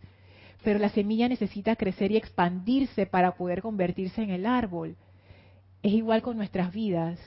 Pero 0.64 0.80
la 0.80 0.90
semilla 0.90 1.28
necesita 1.28 1.76
crecer 1.76 2.12
y 2.12 2.18
expandirse 2.18 3.06
para 3.06 3.36
poder 3.36 3.62
convertirse 3.62 4.22
en 4.22 4.30
el 4.30 4.46
árbol. 4.46 4.96
Es 5.82 5.94
igual 5.94 6.22
con 6.22 6.38
nuestras 6.38 6.72
vidas. 6.72 7.20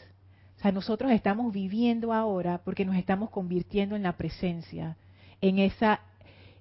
O 0.57 0.61
sea, 0.61 0.73
nosotros 0.73 1.13
estamos 1.13 1.53
viviendo 1.53 2.13
ahora 2.13 2.59
porque 2.65 2.85
nos 2.85 2.97
estamos 2.97 3.31
convirtiendo 3.31 3.95
en 3.95 4.03
la 4.03 4.17
presencia, 4.17 4.97
en 5.41 5.59
esa, 5.59 6.01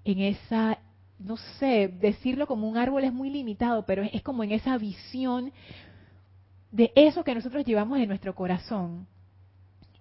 en 0.04 0.20
esa 0.20 0.80
no 1.20 1.38
sé, 1.38 1.88
decirlo 1.88 2.48
como 2.48 2.68
un 2.68 2.78
árbol 2.78 3.04
es 3.04 3.14
muy 3.14 3.30
limitado, 3.30 3.86
pero 3.86 4.04
es, 4.04 4.22
como 4.22 4.43
en 4.43 4.52
esa 4.52 4.78
visión 4.78 5.52
de 6.72 6.91
eso 6.96 7.24
que 7.24 7.36
nosotros 7.36 7.66
llevamos 7.66 8.00
en 8.00 8.10
nuestro 8.10 8.36
corazón. 8.36 9.08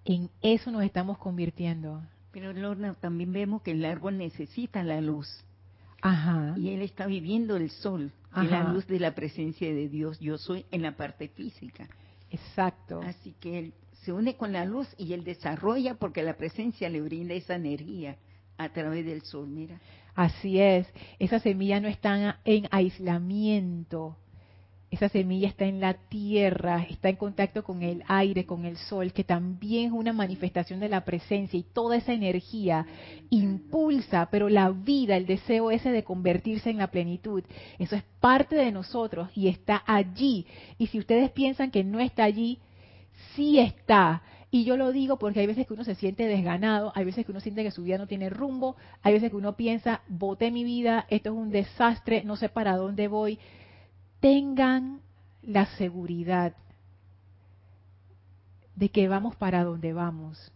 En 0.03 0.29
eso 0.41 0.71
nos 0.71 0.83
estamos 0.83 1.17
convirtiendo. 1.17 2.03
Pero 2.31 2.53
Lorna, 2.53 2.95
también 2.95 3.31
vemos 3.31 3.61
que 3.61 3.71
el 3.71 3.85
árbol 3.85 4.17
necesita 4.17 4.83
la 4.83 4.99
luz. 4.99 5.27
Ajá. 6.01 6.53
Y 6.57 6.69
él 6.69 6.81
está 6.81 7.07
viviendo 7.07 7.55
el 7.55 7.71
sol, 7.71 8.11
la 8.35 8.71
luz 8.71 8.85
de 8.87 8.99
la 8.99 9.15
presencia 9.15 9.73
de 9.73 9.87
Dios. 9.87 10.19
Yo 10.19 10.37
soy 10.37 10.65
en 10.69 10.81
la 10.81 10.97
parte 10.97 11.29
física. 11.29 11.87
Exacto. 12.29 12.99
Así 13.01 13.33
que 13.39 13.57
él 13.57 13.73
se 14.05 14.13
une 14.13 14.35
con 14.35 14.53
la 14.53 14.65
luz 14.65 14.87
y 14.97 15.13
él 15.13 15.23
desarrolla 15.23 15.95
porque 15.95 16.21
la 16.21 16.37
presencia 16.37 16.89
le 16.89 17.01
brinda 17.01 17.33
esa 17.33 17.55
energía 17.55 18.17
a 18.57 18.69
través 18.69 19.05
del 19.05 19.23
sol, 19.23 19.47
mira. 19.47 19.81
Así 20.13 20.59
es, 20.59 20.87
esa 21.19 21.39
semilla 21.39 21.81
no 21.81 21.89
está 21.89 22.39
en 22.45 22.67
aislamiento, 22.71 24.15
esa 24.91 25.09
semilla 25.09 25.49
está 25.49 25.65
en 25.65 25.81
la 25.81 25.95
tierra, 25.95 26.85
está 26.89 27.09
en 27.09 27.17
contacto 27.17 27.63
con 27.63 27.81
el 27.81 28.03
aire, 28.07 28.45
con 28.45 28.63
el 28.63 28.77
sol, 28.77 29.11
que 29.11 29.25
también 29.25 29.87
es 29.87 29.91
una 29.91 30.13
manifestación 30.13 30.79
de 30.79 30.87
la 30.87 31.03
presencia 31.03 31.59
y 31.59 31.63
toda 31.63 31.97
esa 31.97 32.13
energía 32.13 32.85
impulsa, 33.29 34.29
pero 34.31 34.47
la 34.47 34.69
vida, 34.69 35.17
el 35.17 35.25
deseo 35.25 35.69
ese 35.69 35.91
de 35.91 36.05
convertirse 36.05 36.69
en 36.69 36.77
la 36.77 36.91
plenitud, 36.91 37.43
eso 37.77 37.97
es 37.97 38.03
parte 38.21 38.55
de 38.55 38.71
nosotros 38.71 39.29
y 39.35 39.49
está 39.49 39.83
allí. 39.85 40.45
Y 40.77 40.87
si 40.87 40.99
ustedes 40.99 41.31
piensan 41.31 41.71
que 41.71 41.83
no 41.83 41.99
está 41.99 42.23
allí, 42.23 42.59
sí 43.35 43.59
está. 43.59 44.21
Y 44.51 44.63
yo 44.63 44.77
lo 44.77 44.91
digo 44.91 45.17
porque 45.17 45.41
hay 45.41 45.47
veces 45.47 45.67
que 45.67 45.73
uno 45.73 45.83
se 45.83 45.95
siente 45.95 46.27
desganado, 46.27 46.91
hay 46.95 47.03
veces 47.03 47.25
que 47.25 47.31
uno 47.31 47.41
siente 47.41 47.63
que 47.63 47.71
su 47.71 47.83
vida 47.83 47.97
no 47.97 48.07
tiene 48.07 48.29
rumbo, 48.29 48.77
hay 49.01 49.13
veces 49.13 49.29
que 49.29 49.35
uno 49.35 49.55
piensa, 49.55 50.01
boté 50.07 50.49
mi 50.49 50.63
vida, 50.63 51.05
esto 51.09 51.31
es 51.31 51.35
un 51.35 51.49
desastre, 51.49 52.23
no 52.23 52.37
sé 52.37 52.49
para 52.49 52.77
dónde 52.77 53.07
voy. 53.07 53.37
Tengan 54.21 55.01
la 55.41 55.65
seguridad 55.77 56.53
de 58.75 58.89
que 58.89 59.07
vamos 59.07 59.35
para 59.35 59.63
donde 59.63 59.93
vamos, 59.93 60.51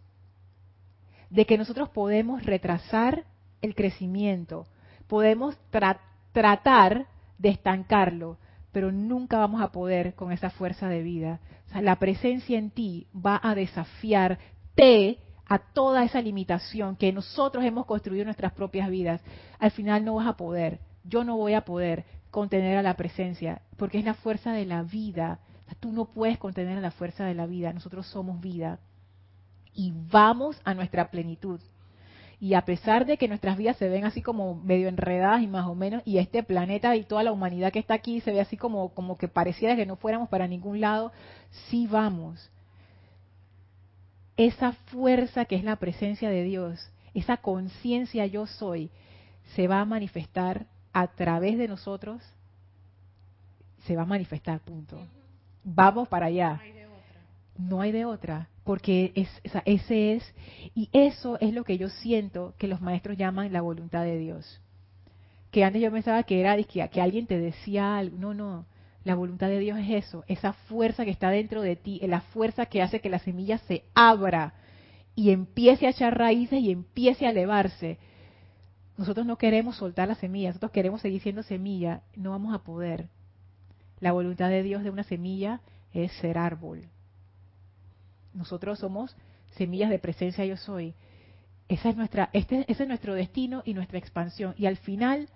de 1.30 1.46
que 1.46 1.58
nosotros 1.58 1.90
podemos 1.90 2.46
retrasar 2.46 3.26
el 3.62 3.76
crecimiento, 3.76 4.66
podemos 5.08 5.58
tratar 5.72 7.08
de 7.38 7.50
estancarlo, 7.50 8.38
pero 8.72 8.91
nunca 8.91 9.38
vamos 9.38 9.61
a 9.61 9.72
poder 9.72 10.15
con 10.15 10.32
esa 10.32 10.49
fuerza 10.49 10.88
de 10.88 11.03
vida. 11.03 11.39
la 11.74 11.97
presencia 11.97 12.57
en 12.57 12.72
ti 12.72 13.07
va 13.13 13.39
a 13.41 13.55
desafiarte 13.55 15.20
a 15.45 15.59
toda 15.59 16.03
esa 16.03 16.22
limitación 16.22 16.95
que 16.95 17.11
nosotros 17.11 17.65
hemos 17.65 17.86
construido 17.86 18.22
en 18.22 18.28
nuestras 18.28 18.53
propias 18.53 18.89
vidas. 18.89 19.22
Al 19.57 19.72
final 19.72 20.05
no 20.05 20.15
vas 20.15 20.28
a 20.28 20.38
poder, 20.38 20.80
yo 21.03 21.24
no 21.24 21.38
voy 21.38 21.53
a 21.53 21.65
poder 21.65 22.05
contener 22.32 22.78
a 22.78 22.84
la 22.84 22.95
presencia, 22.95 23.61
porque 23.78 23.97
es 23.97 24.05
la 24.05 24.13
fuerza 24.13 24.51
de 24.51 24.65
la 24.65 24.84
vida. 24.84 25.39
tú 25.80 25.91
no 25.91 26.05
puedes 26.05 26.38
contener 26.38 26.78
a 26.78 26.82
la 26.82 26.91
fuerza 26.91 27.26
de 27.26 27.34
la 27.34 27.45
vida, 27.45 27.74
nosotros 27.74 28.05
somos 28.07 28.39
vida. 28.39 28.80
Y 29.74 29.93
vamos 30.11 30.59
a 30.63 30.74
nuestra 30.74 31.09
plenitud. 31.09 31.59
Y 32.40 32.54
a 32.54 32.62
pesar 32.64 33.06
de 33.06 33.18
que 33.18 33.28
nuestras 33.28 33.58
vidas 33.58 33.76
se 33.78 33.90
ven 33.90 34.06
así 34.06 34.22
como 34.22 34.56
medio 34.56 34.88
enredadas 34.88 35.42
y 35.42 35.48
más 35.48 35.68
o 35.68 35.76
menos, 35.76 36.02
y 36.06 36.20
este 36.20 36.42
planeta 36.42 36.96
y 36.96 37.04
toda 37.04 37.24
la 37.24 37.34
humanidad 37.34 37.74
que 37.74 37.80
está 37.80 37.96
aquí 37.96 38.22
se 38.22 38.32
ve 38.32 38.40
así 38.40 38.56
como, 38.56 38.94
como 38.94 39.18
que 39.18 39.28
pareciera 39.28 39.76
que 39.76 39.86
no 39.86 39.98
fuéramos 39.98 40.30
para 40.30 40.48
ningún 40.48 40.80
lado, 40.80 41.12
sí 41.70 41.86
vamos. 41.88 42.50
Esa 44.38 44.72
fuerza 44.72 45.44
que 45.46 45.56
es 45.56 45.66
la 45.66 45.76
presencia 45.76 46.30
de 46.30 46.44
Dios, 46.44 46.80
esa 47.14 47.38
conciencia 47.38 48.26
yo 48.26 48.48
soy, 48.48 48.90
se 49.56 49.68
va 49.68 49.82
a 49.82 49.86
manifestar 49.86 50.68
a 50.94 51.08
través 51.08 51.58
de 51.58 51.68
nosotros, 51.68 52.22
se 53.86 53.98
va 53.98 54.04
a 54.04 54.06
manifestar, 54.06 54.62
punto. 54.62 54.98
Vamos 55.64 56.08
para 56.08 56.28
allá. 56.28 56.62
No 57.60 57.82
hay 57.82 57.91
de 57.91 58.05
otra 58.05 58.47
porque 58.64 59.12
es, 59.16 59.28
ese 59.66 60.14
es, 60.14 60.36
y 60.76 60.89
eso 60.93 61.38
es 61.41 61.53
lo 61.53 61.64
que 61.64 61.78
yo 61.78 61.89
siento 61.89 62.53
que 62.57 62.68
los 62.68 62.82
maestros 62.82 63.18
llaman 63.18 63.51
la 63.51 63.62
voluntad 63.62 64.03
de 64.03 64.18
Dios. 64.18 64.62
Que 65.51 65.64
antes 65.64 65.82
yo 65.82 65.91
pensaba 65.91 66.22
que 66.22 66.39
era 66.39 66.55
que, 66.55 66.88
que 66.88 67.01
alguien 67.01 67.26
te 67.26 67.39
decía 67.39 67.97
algo, 67.97 68.16
no, 68.18 68.34
no, 68.36 68.66
la 69.03 69.16
voluntad 69.16 69.47
de 69.47 69.60
Dios 69.60 69.80
es 69.80 70.05
eso, 70.05 70.24
esa 70.28 70.53
fuerza 70.53 71.03
que 71.03 71.12
está 71.12 71.32
dentro 71.32 71.62
de 71.62 71.76
ti, 71.76 71.99
la 72.03 72.22
fuerza 72.22 72.68
que 72.68 72.82
hace 72.82 73.01
que 73.01 73.10
la 73.10 73.20
semilla 73.20 73.57
se 73.57 73.84
abra 73.95 74.53
y 75.16 75.32
empiece 75.32 75.88
a 75.88 75.89
echar 75.89 76.18
raíces 76.18 76.62
y 76.62 76.72
empiece 76.72 77.26
a 77.26 77.32
elevarse. 77.32 77.97
Nosotros 78.97 79.26
no 79.26 79.38
queremos 79.38 79.78
soltar 79.78 80.07
la 80.07 80.16
semilla, 80.16 80.49
nosotros 80.49 80.72
queremos 80.72 81.01
seguir 81.01 81.22
siendo 81.24 81.41
semilla, 81.43 82.03
no 82.16 82.30
vamos 82.30 82.53
a 82.53 82.64
poder. 82.64 83.10
La 83.99 84.12
voluntad 84.12 84.49
de 84.49 84.62
Dios 84.62 84.84
de 84.84 84.91
una 84.91 85.03
semilla 85.03 85.62
es 85.91 86.12
ser 86.22 86.38
árbol, 86.38 86.88
nosotros 88.34 88.80
somos 88.80 89.16
semillas 89.52 89.90
de 89.90 90.00
presencia 90.00 90.46
yo 90.46 90.58
soy. 90.58 90.94
Esa 91.68 91.90
es 91.90 91.96
nuestra, 91.96 92.30
este, 92.34 92.66
ese 92.72 92.84
es 92.84 92.90
nuestro 92.90 93.14
destino 93.14 93.62
y 93.66 93.74
nuestra 93.74 94.00
expansión. 94.00 94.56
Y 94.58 94.66
al 94.66 94.78
final, 94.78 95.30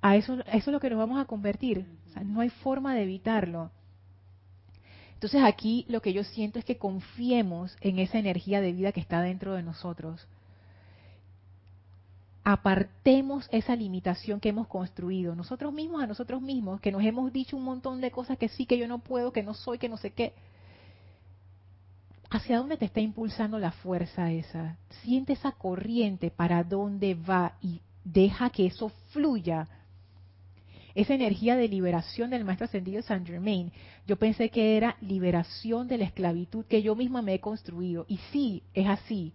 a 0.00 0.16
eso, 0.16 0.40
eso 0.40 0.46
es 0.46 0.66
lo 0.66 0.80
que 0.80 0.90
nos 0.90 0.98
vamos 0.98 1.20
a 1.20 1.26
convertir. 1.26 1.86
no 2.24 2.40
hay 2.40 2.50
forma 2.50 2.94
de 2.94 3.02
evitarlo. 3.02 3.70
Entonces 5.14 5.42
aquí 5.44 5.86
lo 5.88 6.02
que 6.02 6.12
yo 6.12 6.24
siento 6.24 6.58
es 6.58 6.64
que 6.64 6.78
confiemos 6.78 7.76
en 7.80 8.00
esa 8.00 8.18
energía 8.18 8.60
de 8.60 8.72
vida 8.72 8.90
que 8.90 9.00
está 9.00 9.22
dentro 9.22 9.54
de 9.54 9.62
nosotros. 9.62 10.26
Apartemos 12.42 13.48
esa 13.52 13.76
limitación 13.76 14.40
que 14.40 14.48
hemos 14.48 14.66
construido, 14.66 15.36
nosotros 15.36 15.72
mismos 15.72 16.02
a 16.02 16.08
nosotros 16.08 16.42
mismos, 16.42 16.80
que 16.80 16.90
nos 16.90 17.04
hemos 17.04 17.32
dicho 17.32 17.56
un 17.56 17.62
montón 17.62 18.00
de 18.00 18.10
cosas 18.10 18.36
que 18.36 18.48
sí, 18.48 18.66
que 18.66 18.78
yo 18.78 18.88
no 18.88 18.98
puedo, 18.98 19.32
que 19.32 19.44
no 19.44 19.54
soy, 19.54 19.78
que 19.78 19.88
no 19.88 19.96
sé 19.96 20.10
qué 20.10 20.34
¿Hacia 22.32 22.56
dónde 22.56 22.78
te 22.78 22.86
está 22.86 23.00
impulsando 23.00 23.58
la 23.58 23.72
fuerza 23.72 24.32
esa? 24.32 24.78
Siente 25.02 25.34
esa 25.34 25.52
corriente 25.52 26.30
para 26.30 26.64
dónde 26.64 27.14
va 27.14 27.58
y 27.60 27.82
deja 28.04 28.48
que 28.48 28.64
eso 28.64 28.88
fluya. 29.10 29.68
Esa 30.94 31.12
energía 31.12 31.56
de 31.56 31.68
liberación 31.68 32.30
del 32.30 32.46
maestro 32.46 32.64
ascendido 32.64 33.02
Saint 33.02 33.26
Germain, 33.26 33.70
yo 34.06 34.16
pensé 34.16 34.48
que 34.48 34.78
era 34.78 34.96
liberación 35.02 35.88
de 35.88 35.98
la 35.98 36.04
esclavitud 36.04 36.64
que 36.64 36.80
yo 36.80 36.96
misma 36.96 37.20
me 37.20 37.34
he 37.34 37.40
construido. 37.40 38.06
Y 38.08 38.16
sí, 38.32 38.62
es 38.72 38.88
así. 38.88 39.34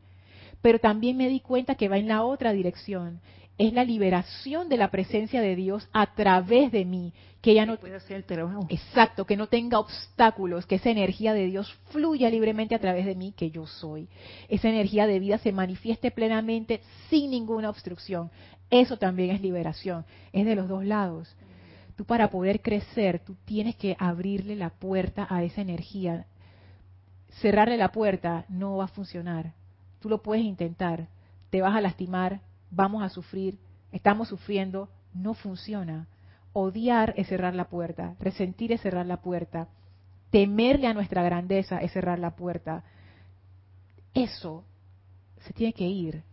Pero 0.64 0.80
también 0.80 1.18
me 1.18 1.30
di 1.30 1.40
cuenta 1.40 1.76
que 1.76 1.90
va 1.90 2.00
en 2.00 2.08
la 2.08 2.24
otra 2.24 2.52
dirección 2.52 3.22
es 3.58 3.74
la 3.74 3.84
liberación 3.84 4.70
de 4.70 4.78
la 4.78 4.92
presencia 4.92 5.42
de 5.42 5.56
Dios 5.56 5.88
a 5.92 6.14
través 6.14 6.72
de 6.72 6.86
mí, 6.86 7.14
que 7.42 7.52
ella 7.52 7.66
no 7.66 7.78
puede 7.78 7.96
hacer 7.96 8.18
el 8.18 8.24
trabajo. 8.24 8.68
Exacto, 8.70 9.26
que 9.26 9.38
no 9.38 9.48
tenga 9.48 9.80
obstáculos, 9.80 10.66
que 10.66 10.76
esa 10.76 10.92
energía 10.92 11.34
de 11.34 11.46
Dios 11.48 11.74
fluya 11.90 12.30
libremente 12.30 12.76
a 12.76 12.80
través 12.80 13.06
de 13.06 13.16
mí, 13.16 13.34
que 13.36 13.50
yo 13.50 13.66
soy. 13.66 14.10
Esa 14.48 14.70
energía 14.70 15.08
de 15.08 15.20
vida 15.20 15.40
se 15.40 15.52
manifieste 15.52 16.12
plenamente 16.12 16.82
sin 17.10 17.32
ninguna 17.32 17.70
obstrucción. 17.70 18.30
Eso 18.70 18.98
también 18.98 19.32
es 19.32 19.42
liberación, 19.42 20.06
es 20.34 20.46
de 20.46 20.56
los 20.56 20.68
dos 20.68 20.86
lados. 20.86 21.36
Tú 21.96 22.06
para 22.06 22.30
poder 22.30 22.62
crecer, 22.62 23.20
tú 23.20 23.36
tienes 23.46 23.76
que 23.76 23.96
abrirle 23.98 24.56
la 24.56 24.70
puerta 24.70 25.26
a 25.30 25.44
esa 25.44 25.62
energía. 25.62 26.28
Cerrarle 27.42 27.78
la 27.78 27.92
puerta 27.92 28.46
no 28.50 28.78
va 28.78 28.86
a 28.86 28.90
funcionar. 28.90 29.54
Tú 30.00 30.10
lo 30.10 30.22
puedes 30.22 30.46
intentar, 30.46 31.08
te 31.50 31.62
vas 31.62 31.76
a 31.76 31.82
lastimar, 31.82 32.42
vamos 32.72 33.04
a 33.04 33.10
sufrir, 33.10 33.58
estamos 33.92 34.28
sufriendo, 34.28 34.90
no 35.14 35.34
funciona. 35.34 36.08
Odiar 36.54 37.14
es 37.18 37.28
cerrar 37.28 37.54
la 37.56 37.66
puerta, 37.66 38.16
resentir 38.20 38.72
es 38.72 38.82
cerrar 38.82 39.06
la 39.06 39.22
puerta, 39.22 39.68
temerle 40.32 40.88
a 40.88 40.94
nuestra 40.94 41.24
grandeza 41.24 41.80
es 41.80 41.92
cerrar 41.92 42.20
la 42.20 42.36
puerta. 42.36 42.84
Eso 44.14 44.64
se 45.42 45.54
tiene 45.54 45.74
que 45.74 45.88
ir, 45.88 46.24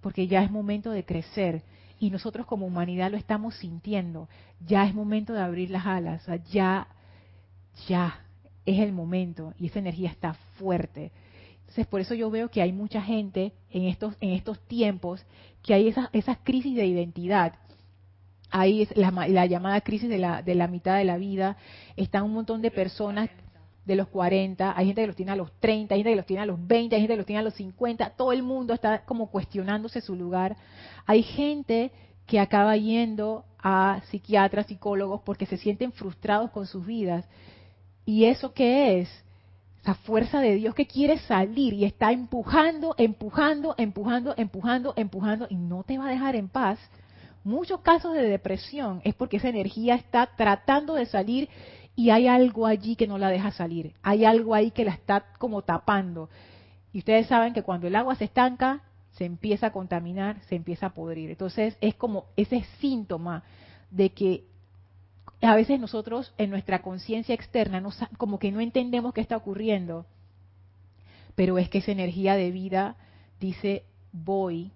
porque 0.00 0.26
ya 0.26 0.42
es 0.42 0.50
momento 0.50 0.90
de 0.90 1.04
crecer 1.04 1.62
y 1.98 2.10
nosotros 2.10 2.46
como 2.46 2.66
humanidad 2.66 3.12
lo 3.12 3.16
estamos 3.16 3.54
sintiendo. 3.56 4.28
Ya 4.66 4.84
es 4.84 4.94
momento 4.94 5.32
de 5.32 5.40
abrir 5.40 5.70
las 5.70 5.86
alas, 5.86 6.26
ya, 6.50 6.88
ya 7.86 8.20
es 8.66 8.80
el 8.80 8.92
momento 8.92 9.54
y 9.56 9.66
esa 9.66 9.78
energía 9.78 10.10
está 10.10 10.34
fuerte. 10.58 11.12
Entonces, 11.60 11.86
por 11.86 12.00
eso 12.00 12.14
yo 12.14 12.30
veo 12.30 12.50
que 12.50 12.60
hay 12.60 12.72
mucha 12.72 13.00
gente 13.00 13.52
en 13.70 13.84
estos, 13.84 14.14
en 14.20 14.30
estos 14.30 14.58
tiempos 14.66 15.24
que 15.62 15.74
hay 15.74 15.88
esas, 15.88 16.08
esas 16.12 16.38
crisis 16.42 16.76
de 16.76 16.86
identidad. 16.86 17.54
ahí 18.50 18.82
es 18.82 18.96
la, 18.96 19.46
llamada 19.46 19.80
crisis 19.80 20.08
de 20.08 20.18
la, 20.18 20.42
de 20.42 20.54
la 20.54 20.68
mitad 20.68 20.98
de 20.98 21.04
la 21.04 21.16
vida, 21.16 21.56
están 21.96 22.24
un 22.24 22.34
montón 22.34 22.62
de 22.62 22.70
personas 22.70 23.30
de 23.84 23.96
los 23.96 24.08
40, 24.08 24.74
hay 24.76 24.86
gente 24.86 25.00
que 25.00 25.06
los 25.06 25.16
tiene 25.16 25.32
a 25.32 25.36
los 25.36 25.52
30, 25.58 25.94
hay 25.94 26.00
gente 26.00 26.10
que 26.10 26.16
los 26.16 26.26
tiene 26.26 26.42
a 26.42 26.46
los 26.46 26.66
20, 26.66 26.94
hay 26.94 27.02
gente 27.02 27.14
que 27.14 27.18
los 27.18 27.26
tiene 27.26 27.40
a 27.40 27.42
los 27.42 27.54
50, 27.54 28.10
todo 28.10 28.32
el 28.32 28.42
mundo 28.42 28.74
está 28.74 29.04
como 29.04 29.30
cuestionándose 29.30 30.00
su 30.00 30.14
lugar. 30.14 30.56
Hay 31.06 31.22
gente 31.22 31.90
que 32.26 32.38
acaba 32.38 32.76
yendo 32.76 33.44
a 33.58 34.00
psiquiatras, 34.10 34.66
psicólogos, 34.66 35.22
porque 35.22 35.46
se 35.46 35.56
sienten 35.56 35.92
frustrados 35.92 36.50
con 36.50 36.66
sus 36.66 36.86
vidas. 36.86 37.28
¿Y 38.04 38.24
eso 38.24 38.52
qué 38.52 39.00
es? 39.00 39.24
Esa 39.82 39.94
fuerza 39.94 40.40
de 40.40 40.54
Dios 40.54 40.74
que 40.74 40.86
quiere 40.86 41.18
salir 41.18 41.74
y 41.74 41.84
está 41.84 42.12
empujando, 42.12 42.94
empujando, 42.98 43.74
empujando, 43.76 44.34
empujando, 44.36 44.94
empujando 44.96 45.46
y 45.50 45.56
no 45.56 45.82
te 45.82 45.98
va 45.98 46.06
a 46.06 46.10
dejar 46.10 46.36
en 46.36 46.48
paz. 46.48 46.78
Muchos 47.42 47.80
casos 47.80 48.14
de 48.14 48.22
depresión 48.22 49.00
es 49.02 49.16
porque 49.16 49.38
esa 49.38 49.48
energía 49.48 49.96
está 49.96 50.30
tratando 50.36 50.94
de 50.94 51.06
salir 51.06 51.48
y 51.96 52.10
hay 52.10 52.28
algo 52.28 52.66
allí 52.66 52.94
que 52.94 53.08
no 53.08 53.18
la 53.18 53.28
deja 53.28 53.50
salir. 53.50 53.94
Hay 54.02 54.24
algo 54.24 54.54
ahí 54.54 54.70
que 54.70 54.84
la 54.84 54.92
está 54.92 55.24
como 55.38 55.62
tapando. 55.62 56.30
Y 56.92 56.98
ustedes 56.98 57.26
saben 57.26 57.52
que 57.52 57.64
cuando 57.64 57.88
el 57.88 57.96
agua 57.96 58.14
se 58.14 58.24
estanca, 58.24 58.82
se 59.10 59.24
empieza 59.24 59.68
a 59.68 59.72
contaminar, 59.72 60.40
se 60.42 60.54
empieza 60.54 60.86
a 60.86 60.94
podrir. 60.94 61.30
Entonces 61.30 61.76
es 61.80 61.96
como 61.96 62.26
ese 62.36 62.64
síntoma 62.80 63.42
de 63.90 64.10
que 64.10 64.44
a 65.42 65.54
veces 65.54 65.80
nosotros 65.80 66.32
en 66.38 66.50
nuestra 66.50 66.82
conciencia 66.82 67.34
externa 67.34 67.82
como 68.16 68.38
que 68.38 68.52
no 68.52 68.60
entendemos 68.60 69.12
qué 69.12 69.20
está 69.20 69.36
ocurriendo, 69.36 70.06
pero 71.34 71.58
es 71.58 71.68
que 71.68 71.78
esa 71.78 71.92
energía 71.92 72.36
de 72.36 72.50
vida 72.50 72.96
dice, 73.40 73.84
voy, 74.12 74.70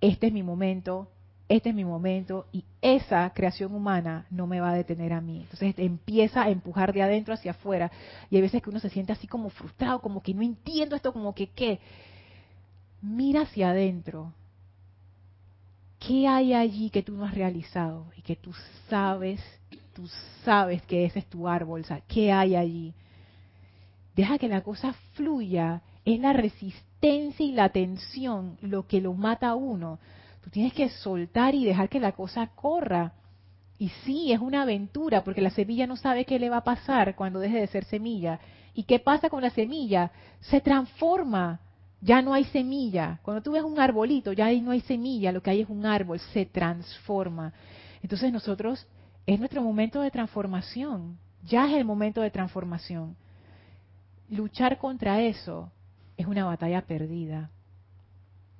este 0.00 0.28
es 0.28 0.32
mi 0.32 0.42
momento, 0.42 1.08
este 1.48 1.68
es 1.68 1.74
mi 1.74 1.84
momento 1.84 2.46
y 2.52 2.64
esa 2.82 3.30
creación 3.32 3.74
humana 3.74 4.26
no 4.30 4.46
me 4.46 4.60
va 4.60 4.70
a 4.70 4.74
detener 4.74 5.12
a 5.12 5.20
mí. 5.20 5.42
Entonces 5.42 5.74
empieza 5.78 6.42
a 6.42 6.50
empujar 6.50 6.92
de 6.92 7.02
adentro 7.02 7.34
hacia 7.34 7.52
afuera 7.52 7.90
y 8.30 8.36
hay 8.36 8.42
veces 8.42 8.62
que 8.62 8.70
uno 8.70 8.80
se 8.80 8.90
siente 8.90 9.12
así 9.12 9.28
como 9.28 9.50
frustrado, 9.50 10.00
como 10.00 10.22
que 10.22 10.34
no 10.34 10.42
entiendo 10.42 10.96
esto, 10.96 11.12
como 11.12 11.34
que 11.34 11.48
qué. 11.48 11.78
Mira 13.02 13.42
hacia 13.42 13.70
adentro. 13.70 14.32
¿Qué 16.06 16.28
hay 16.28 16.52
allí 16.54 16.90
que 16.90 17.02
tú 17.02 17.12
no 17.12 17.24
has 17.24 17.34
realizado 17.34 18.06
y 18.16 18.22
que 18.22 18.36
tú 18.36 18.52
sabes, 18.88 19.40
tú 19.94 20.06
sabes 20.44 20.82
que 20.82 21.04
ese 21.04 21.18
es 21.18 21.26
tu 21.26 21.48
árbol? 21.48 21.84
¿Qué 22.06 22.30
hay 22.30 22.54
allí? 22.54 22.94
Deja 24.14 24.38
que 24.38 24.48
la 24.48 24.62
cosa 24.62 24.94
fluya. 25.14 25.82
Es 26.04 26.20
la 26.20 26.32
resistencia 26.32 27.44
y 27.44 27.52
la 27.52 27.70
tensión 27.70 28.56
lo 28.60 28.86
que 28.86 29.00
lo 29.00 29.12
mata 29.14 29.48
a 29.48 29.54
uno 29.56 29.98
Tú 30.46 30.50
tienes 30.50 30.74
que 30.74 30.88
soltar 30.90 31.56
y 31.56 31.64
dejar 31.64 31.88
que 31.88 31.98
la 31.98 32.12
cosa 32.12 32.46
corra. 32.54 33.14
Y 33.80 33.88
sí, 34.04 34.30
es 34.30 34.38
una 34.38 34.62
aventura, 34.62 35.24
porque 35.24 35.40
la 35.40 35.50
semilla 35.50 35.88
no 35.88 35.96
sabe 35.96 36.24
qué 36.24 36.38
le 36.38 36.48
va 36.50 36.58
a 36.58 36.64
pasar 36.64 37.16
cuando 37.16 37.40
deje 37.40 37.58
de 37.58 37.66
ser 37.66 37.84
semilla. 37.84 38.38
¿Y 38.72 38.84
qué 38.84 39.00
pasa 39.00 39.28
con 39.28 39.42
la 39.42 39.50
semilla? 39.50 40.12
Se 40.42 40.60
transforma. 40.60 41.58
Ya 42.00 42.22
no 42.22 42.34
hay 42.34 42.44
semilla. 42.44 43.20
Cuando 43.22 43.42
tú 43.42 43.52
ves 43.52 43.62
un 43.62 43.80
arbolito, 43.80 44.32
ya 44.32 44.46
ahí 44.46 44.60
no 44.60 44.70
hay 44.70 44.80
semilla, 44.82 45.32
lo 45.32 45.42
que 45.42 45.50
hay 45.50 45.60
es 45.62 45.68
un 45.68 45.86
árbol, 45.86 46.18
se 46.32 46.46
transforma. 46.46 47.52
Entonces 48.02 48.32
nosotros, 48.32 48.86
es 49.26 49.38
nuestro 49.38 49.62
momento 49.62 50.00
de 50.00 50.10
transformación. 50.10 51.18
Ya 51.44 51.66
es 51.68 51.76
el 51.76 51.84
momento 51.84 52.20
de 52.20 52.30
transformación. 52.30 53.16
Luchar 54.28 54.78
contra 54.78 55.22
eso 55.22 55.70
es 56.16 56.26
una 56.26 56.44
batalla 56.44 56.82
perdida. 56.82 57.50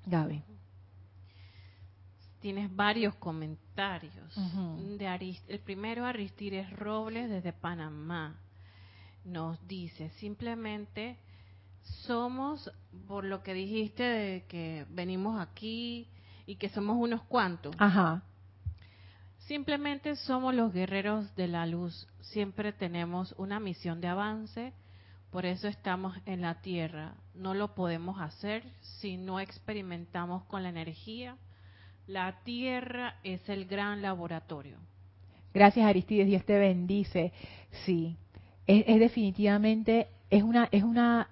Gaby 0.06 0.42
tienes 2.46 2.76
varios 2.76 3.12
comentarios. 3.16 4.32
de 4.98 5.36
el 5.48 5.58
primero, 5.58 6.04
Aristides 6.04 6.70
Robles, 6.70 7.28
desde 7.28 7.52
Panamá, 7.52 8.36
nos 9.24 9.58
dice, 9.66 10.10
simplemente 10.20 11.16
somos, 12.06 12.70
por 13.06 13.24
lo 13.24 13.42
que 13.42 13.54
dijiste 13.54 14.02
de 14.02 14.44
que 14.46 14.86
venimos 14.90 15.40
aquí 15.40 16.08
y 16.46 16.56
que 16.56 16.68
somos 16.68 16.96
unos 16.98 17.22
cuantos. 17.22 17.74
Ajá. 17.78 18.22
Simplemente 19.38 20.16
somos 20.16 20.54
los 20.54 20.72
guerreros 20.72 21.34
de 21.36 21.48
la 21.48 21.66
luz. 21.66 22.06
Siempre 22.20 22.72
tenemos 22.72 23.34
una 23.38 23.60
misión 23.60 24.00
de 24.00 24.08
avance. 24.08 24.72
Por 25.30 25.46
eso 25.46 25.68
estamos 25.68 26.16
en 26.26 26.40
la 26.40 26.60
Tierra. 26.62 27.14
No 27.34 27.54
lo 27.54 27.74
podemos 27.74 28.20
hacer 28.20 28.64
si 28.80 29.16
no 29.16 29.38
experimentamos 29.40 30.44
con 30.44 30.62
la 30.62 30.68
energía 30.68 31.36
la 32.06 32.40
tierra 32.44 33.16
es 33.24 33.48
el 33.48 33.66
gran 33.66 34.00
laboratorio. 34.00 34.78
Gracias 35.52 35.86
Aristides, 35.86 36.26
Dios 36.26 36.44
te 36.44 36.58
bendice. 36.58 37.32
Sí, 37.84 38.16
es, 38.66 39.00
definitivamente, 39.00 40.08
es 40.30 40.42
una, 40.42 40.68
es 40.70 40.82
una, 40.82 41.28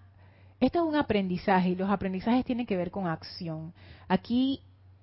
esto 0.67 0.79
es 0.79 0.85
un 0.85 0.97
aprendizaje 0.97 1.71
y 1.71 1.75
los 1.75 1.91
aprendizajes 1.91 2.45
tienen 2.45 2.67
que 2.67 2.77
ver 2.77 2.91
con 2.91 3.07
acción. 3.07 3.73
Aquí 4.09 4.61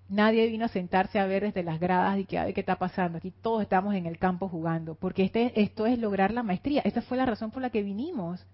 nadie 0.10 0.48
vino 0.48 0.66
a 0.66 0.70
sentarse 0.70 1.20
a 1.20 1.26
ver 1.26 1.44
desde 1.44 1.64
las 1.64 1.80
gradas 1.80 2.20
y 2.20 2.26
que 2.26 2.38
a 2.38 2.46
ver 2.46 2.54
qué 2.54 2.62
está 2.62 2.78
pasando. 2.78 3.18
Aquí 3.18 3.32
todos 3.42 3.62
estamos 3.62 3.96
en 3.96 4.06
el 4.06 4.18
campo 4.18 4.50
jugando, 4.50 4.96
porque 4.96 5.24
este, 5.24 5.60
esto 5.62 5.86
es 5.86 6.00
lograr 6.00 6.34
la 6.34 6.44
maestría. 6.44 6.82
Esa 6.82 7.02
fue 7.02 7.18
la 7.18 7.26
razón 7.26 7.52
por 7.52 7.62
la 7.62 7.70
que 7.70 7.84
vinimos. 7.84 8.46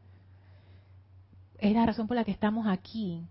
Es 1.59 1.73
la 1.73 1.85
razón 1.85 2.07
por 2.07 2.15
la 2.15 2.23
que 2.23 2.31
estamos 2.31 2.67
aquí. 2.67 3.25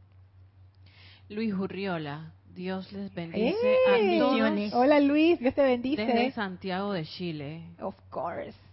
Luis 1.29 1.53
Urriola, 1.53 2.33
Dios 2.55 2.91
les 2.93 3.13
bendice 3.15 3.77
a 3.89 4.19
todos. 4.19 4.73
Hola 4.75 5.01
Luis, 5.01 5.39
Dios 5.39 5.55
te 5.55 5.63
bendice. 5.63 6.05
Desde 6.05 6.33
Santiago 6.33 6.93
de 6.93 7.05
Chile. 7.05 7.63
Of 7.81 7.95
course. 8.11 8.66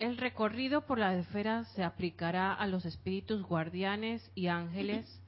El 0.00 0.16
recorrido 0.16 0.86
por 0.86 0.98
la 0.98 1.14
esfera 1.14 1.64
se 1.76 1.84
aplicará 1.84 2.54
a 2.54 2.66
los 2.66 2.86
espíritus 2.86 3.42
guardianes 3.42 4.30
y 4.34 4.46
ángeles, 4.46 5.20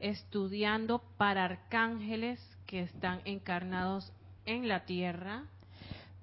estudiando 0.00 1.02
para 1.18 1.44
arcángeles 1.44 2.40
que 2.66 2.80
están 2.80 3.20
encarnados 3.26 4.10
en 4.46 4.66
la 4.66 4.86
tierra. 4.86 5.44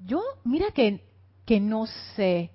Yo, 0.03 0.23
mira 0.43 0.71
que, 0.71 1.03
que 1.45 1.59
no 1.59 1.85
sé, 2.15 2.49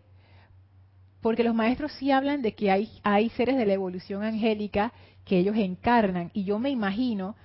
porque 1.20 1.44
los 1.44 1.54
maestros 1.54 1.92
sí 1.92 2.10
hablan 2.10 2.42
de 2.42 2.56
que 2.56 2.72
hay, 2.72 2.90
hay 3.04 3.30
seres 3.30 3.56
de 3.56 3.66
la 3.66 3.74
evolución 3.74 4.24
angélica 4.24 4.92
que 5.24 5.38
ellos 5.38 5.56
encarnan, 5.56 6.32
y 6.34 6.42
yo 6.42 6.58
me 6.58 6.70
imagino 6.70 7.36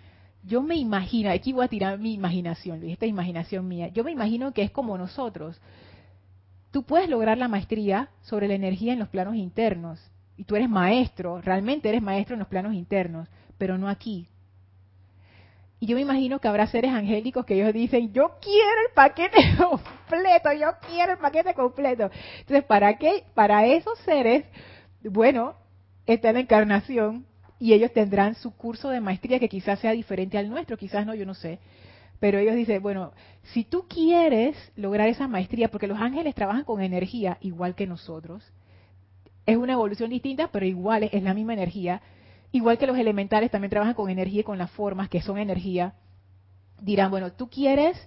yo 0.43 0.63
me 0.63 0.75
imagino, 0.75 1.29
aquí 1.29 1.53
voy 1.53 1.65
a 1.65 1.67
tirar 1.67 1.99
mi 1.99 2.13
imaginación, 2.13 2.79
Luis, 2.79 2.93
esta 2.93 3.05
imaginación 3.05 3.67
mía, 3.67 3.89
yo 3.89 4.03
me 4.03 4.11
imagino 4.11 4.53
que 4.53 4.63
es 4.63 4.71
como 4.71 4.97
nosotros. 4.97 5.61
Tú 6.71 6.83
puedes 6.83 7.09
lograr 7.09 7.37
la 7.37 7.47
maestría 7.47 8.09
sobre 8.21 8.47
la 8.47 8.55
energía 8.55 8.93
en 8.93 8.99
los 8.99 9.09
planos 9.09 9.35
internos, 9.35 9.99
y 10.37 10.45
tú 10.45 10.55
eres 10.55 10.69
maestro, 10.69 11.41
realmente 11.41 11.89
eres 11.89 12.01
maestro 12.01 12.33
en 12.33 12.39
los 12.39 12.47
planos 12.47 12.73
internos, 12.73 13.27
pero 13.57 13.77
no 13.77 13.89
aquí. 13.89 14.27
Y 15.79 15.87
yo 15.87 15.95
me 15.95 16.01
imagino 16.01 16.39
que 16.39 16.47
habrá 16.47 16.67
seres 16.67 16.91
angélicos 16.91 17.45
que 17.45 17.55
ellos 17.55 17.73
dicen, 17.73 18.13
yo 18.13 18.37
quiero 18.39 18.81
el 18.87 18.93
paquete 18.93 19.37
completo, 19.57 20.53
yo 20.53 20.67
quiero 20.87 21.13
el 21.13 21.17
paquete 21.17 21.53
completo. 21.53 22.09
Entonces, 22.39 22.63
¿para 22.65 22.97
qué? 22.97 23.23
Para 23.33 23.65
esos 23.65 23.97
seres, 23.99 24.45
bueno, 25.03 25.55
está 26.05 26.31
la 26.31 26.39
encarnación 26.39 27.25
y 27.59 27.73
ellos 27.73 27.91
tendrán 27.93 28.35
su 28.35 28.55
curso 28.55 28.89
de 28.89 29.01
maestría 29.01 29.39
que 29.39 29.49
quizás 29.49 29.79
sea 29.79 29.91
diferente 29.91 30.37
al 30.37 30.49
nuestro, 30.49 30.77
quizás 30.77 31.05
no, 31.05 31.15
yo 31.15 31.25
no 31.25 31.33
sé. 31.33 31.59
Pero 32.21 32.37
ellos 32.37 32.55
dicen, 32.55 32.83
bueno, 32.83 33.13
si 33.51 33.63
tú 33.63 33.87
quieres 33.89 34.55
lograr 34.75 35.09
esa 35.09 35.27
maestría, 35.27 35.71
porque 35.71 35.87
los 35.87 35.99
ángeles 35.99 36.35
trabajan 36.35 36.63
con 36.63 36.79
energía 36.79 37.39
igual 37.41 37.73
que 37.73 37.87
nosotros, 37.87 38.43
es 39.47 39.57
una 39.57 39.73
evolución 39.73 40.11
distinta, 40.11 40.49
pero 40.51 40.67
igual 40.67 41.09
es 41.11 41.23
la 41.23 41.33
misma 41.33 41.53
energía, 41.53 41.99
igual 42.51 42.77
que 42.77 42.85
los 42.85 42.95
elementales 42.99 43.49
también 43.49 43.71
trabajan 43.71 43.95
con 43.95 44.07
energía 44.11 44.41
y 44.41 44.43
con 44.43 44.59
las 44.59 44.69
formas 44.69 45.09
que 45.09 45.19
son 45.19 45.39
energía, 45.39 45.95
dirán, 46.79 47.09
bueno, 47.09 47.31
tú 47.31 47.49
quieres 47.49 47.97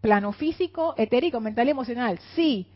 plano 0.00 0.32
físico, 0.32 0.94
etérico, 0.96 1.38
mental 1.38 1.68
y 1.68 1.70
emocional, 1.70 2.18
sí, 2.34 2.66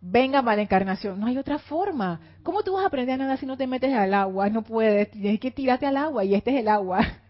venga 0.00 0.42
para 0.42 0.56
la 0.56 0.62
encarnación. 0.62 1.20
No 1.20 1.26
hay 1.26 1.36
otra 1.36 1.58
forma. 1.58 2.18
¿Cómo 2.42 2.62
tú 2.62 2.72
vas 2.72 2.84
a 2.84 2.86
aprender 2.86 3.16
a 3.16 3.18
nadar 3.18 3.38
si 3.38 3.44
no 3.44 3.58
te 3.58 3.66
metes 3.66 3.92
al 3.92 4.14
agua? 4.14 4.48
No 4.48 4.62
puedes, 4.62 5.10
tienes 5.10 5.38
que 5.38 5.50
tirarte 5.50 5.84
al 5.84 5.98
agua 5.98 6.24
y 6.24 6.34
este 6.34 6.54
es 6.54 6.60
el 6.60 6.68
agua. 6.68 7.00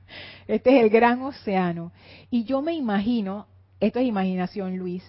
Este 0.46 0.76
es 0.76 0.84
el 0.84 0.90
gran 0.90 1.22
océano. 1.22 1.92
Y 2.30 2.44
yo 2.44 2.62
me 2.62 2.74
imagino, 2.74 3.46
esto 3.80 3.98
es 3.98 4.06
imaginación 4.06 4.76
Luis, 4.76 5.02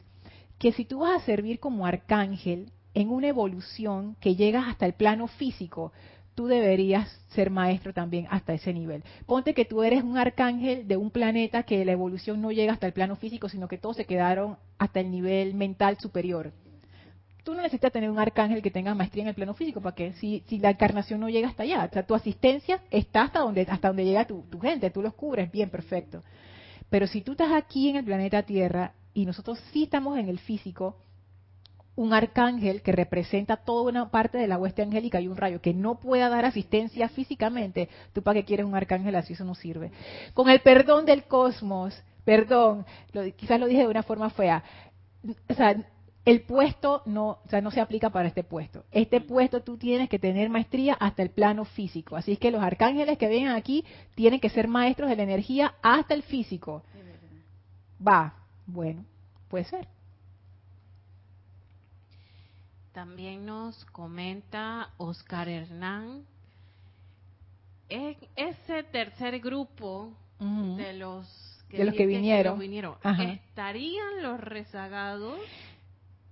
que 0.58 0.72
si 0.72 0.86
tú 0.86 1.00
vas 1.00 1.22
a 1.22 1.26
servir 1.26 1.60
como 1.60 1.86
arcángel 1.86 2.72
en 2.94 3.10
una 3.10 3.28
evolución 3.28 4.16
que 4.20 4.36
llegas 4.36 4.68
hasta 4.68 4.86
el 4.86 4.94
plano 4.94 5.28
físico, 5.28 5.92
tú 6.34 6.48
deberías 6.48 7.10
ser 7.30 7.50
maestro 7.50 7.94
también 7.94 8.28
hasta 8.30 8.54
ese 8.54 8.74
nivel. 8.74 9.04
Ponte 9.26 9.54
que 9.54 9.66
tú 9.66 9.84
eres 9.84 10.04
un 10.04 10.18
arcángel 10.18 10.88
de 10.88 10.98
un 10.98 11.10
planeta 11.10 11.64
que 11.64 11.84
la 11.86 11.94
evolución 11.94 12.42
no 12.42 12.52
llega 12.52 12.74
hasta 12.74 12.88
el 12.88 12.94
plano 12.94 13.16
físico, 13.16 13.50
sino 13.50 13.68
que 13.68 13.78
todos 13.78 13.98
se 13.98 14.06
quedaron 14.06 14.58
hasta 14.78 15.00
el 15.00 15.12
nivel 15.12 15.54
mental 15.54 15.98
superior 15.98 16.54
tú 17.46 17.54
no 17.54 17.62
necesitas 17.62 17.94
tener 17.94 18.10
un 18.10 18.18
arcángel 18.18 18.62
que 18.62 18.72
tenga 18.72 18.96
maestría 18.96 19.22
en 19.22 19.30
el 19.30 19.36
plano 19.36 19.54
físico 19.54 19.80
para 19.80 19.96
que 19.96 20.14
si, 20.14 20.44
si 20.48 20.58
la 20.58 20.72
encarnación 20.72 21.20
no 21.20 21.30
llega 21.30 21.48
hasta 21.48 21.64
allá, 21.64 21.88
o 21.90 21.94
sea, 21.94 22.04
tu 22.04 22.16
asistencia 22.16 22.82
está 22.90 23.22
hasta 23.22 23.40
donde 23.40 23.62
hasta 23.70 23.88
donde 23.88 24.04
llega 24.04 24.26
tu, 24.26 24.44
gente, 24.60 24.90
tú 24.90 25.02
los 25.02 25.14
cubres 25.14 25.52
bien, 25.52 25.70
perfecto. 25.70 26.24
Pero 26.90 27.06
si 27.06 27.22
tú 27.22 27.34
estás 27.34 27.54
aquí 27.54 27.90
en 27.90 27.98
el 27.98 28.04
planeta 28.04 28.44
Tierra, 28.44 28.94
y 29.14 29.26
nosotros 29.26 29.60
sí 29.72 29.84
estamos 29.84 30.18
en 30.18 30.28
el 30.28 30.40
físico, 30.40 30.98
un 31.96 32.14
arcángel 32.14 32.82
que 32.82 32.92
representa 32.92 33.58
toda 33.58 33.90
una 33.90 34.10
parte 34.10 34.40
de 34.40 34.48
la 34.48 34.58
hueste 34.58 34.82
angélica 34.82 35.22
y 35.22 35.28
un 35.28 35.38
rayo 35.38 35.62
que 35.62 35.74
no 35.74 36.00
pueda 36.00 36.28
dar 36.30 36.46
asistencia 36.46 37.10
físicamente, 37.10 37.90
tú 38.12 38.24
para 38.24 38.40
qué 38.40 38.46
quieres 38.46 38.66
un 38.66 38.76
arcángel 38.76 39.16
así, 39.16 39.34
eso 39.34 39.46
no 39.46 39.54
sirve. 39.54 39.92
Con 40.34 40.50
el 40.50 40.62
perdón 40.62 41.06
del 41.06 41.24
cosmos, 41.26 41.96
perdón, 42.26 42.86
quizás 43.38 43.60
lo 43.60 43.68
dije 43.68 43.82
de 43.82 43.88
una 43.88 44.04
forma 44.04 44.32
fea, 44.32 44.64
o 45.48 45.54
sea, 45.54 45.78
el 46.26 46.42
puesto 46.42 47.04
no, 47.06 47.40
o 47.46 47.50
sea, 47.50 47.62
no 47.62 47.70
se 47.70 47.80
aplica 47.80 48.10
para 48.10 48.28
este 48.28 48.44
puesto. 48.44 48.84
Este 48.92 49.22
puesto 49.22 49.62
tú 49.62 49.78
tienes 49.78 50.10
que 50.10 50.18
tener 50.18 50.50
maestría 50.50 50.96
hasta 50.96 51.22
el 51.22 51.30
plano 51.30 51.66
físico. 51.66 52.16
Así 52.16 52.32
es 52.34 52.40
que 52.40 52.50
los 52.50 52.64
arcángeles 52.64 53.20
que 53.20 53.30
vienen 53.30 53.52
aquí 53.52 53.86
tienen 54.16 54.40
que 54.40 54.50
ser 54.50 54.68
maestros 54.68 55.10
de 55.10 55.16
la 55.16 55.24
energía 55.24 55.76
hasta 55.84 56.16
el 56.16 56.24
físico. 56.24 56.84
Va, 58.06 58.34
bueno, 58.66 59.06
puede 59.50 59.66
ser. 59.66 59.88
También 62.92 63.46
nos 63.46 63.86
comenta 63.86 64.90
Oscar 64.98 65.48
Hernán. 65.48 66.24
En 67.88 68.18
ese 68.36 68.82
tercer 68.84 69.40
grupo 69.40 70.12
de 70.40 70.94
los 70.94 71.64
que, 71.70 71.78
de 71.78 71.86
los 71.86 71.94
que 71.94 72.08
vinieron, 72.08 72.60
¿estarían 73.04 74.24
los 74.24 74.40
rezagados? 74.40 75.38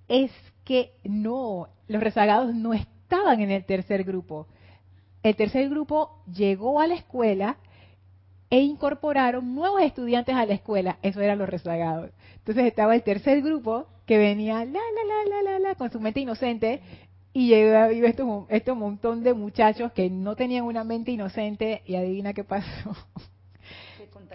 Es 0.08 0.32
que 0.64 0.92
no, 1.04 1.68
los 1.88 2.02
rezagados 2.02 2.54
no 2.54 2.74
estaban 2.74 3.42
en 3.42 3.52
el 3.52 3.66
tercer 3.66 4.04
grupo. 4.04 4.48
El 5.22 5.36
tercer 5.36 5.70
grupo 5.70 6.22
llegó 6.34 6.80
a 6.80 6.88
la 6.88 6.96
escuela 6.96 7.58
e 8.50 8.60
incorporaron 8.60 9.56
nuevos 9.56 9.82
estudiantes 9.82 10.36
a 10.36 10.46
la 10.46 10.54
escuela. 10.54 10.98
Eso 11.02 11.22
eran 11.22 11.40
los 11.40 11.50
rezagados. 11.50 12.12
Entonces 12.38 12.66
estaba 12.66 12.96
el 12.96 13.04
tercer 13.04 13.42
grupo 13.42 13.88
que 14.06 14.18
venía 14.18 14.66
la, 14.66 14.66
la, 14.66 14.80
la, 15.08 15.30
la, 15.30 15.52
la, 15.52 15.60
la, 15.60 15.76
con 15.76 15.92
su 15.92 16.00
mente 16.00 16.20
inocente 16.20 16.82
y 17.32 17.48
llegó 17.48 17.92
y 17.92 18.06
este, 18.06 18.24
este 18.50 18.74
montón 18.74 19.24
de 19.24 19.34
muchachos 19.34 19.92
que 19.94 20.10
no 20.10 20.36
tenían 20.36 20.66
una 20.66 20.84
mente 20.84 21.12
inocente 21.12 21.82
y 21.86 21.96
adivina 21.96 22.34
qué 22.34 22.44
pasó. 22.44 22.96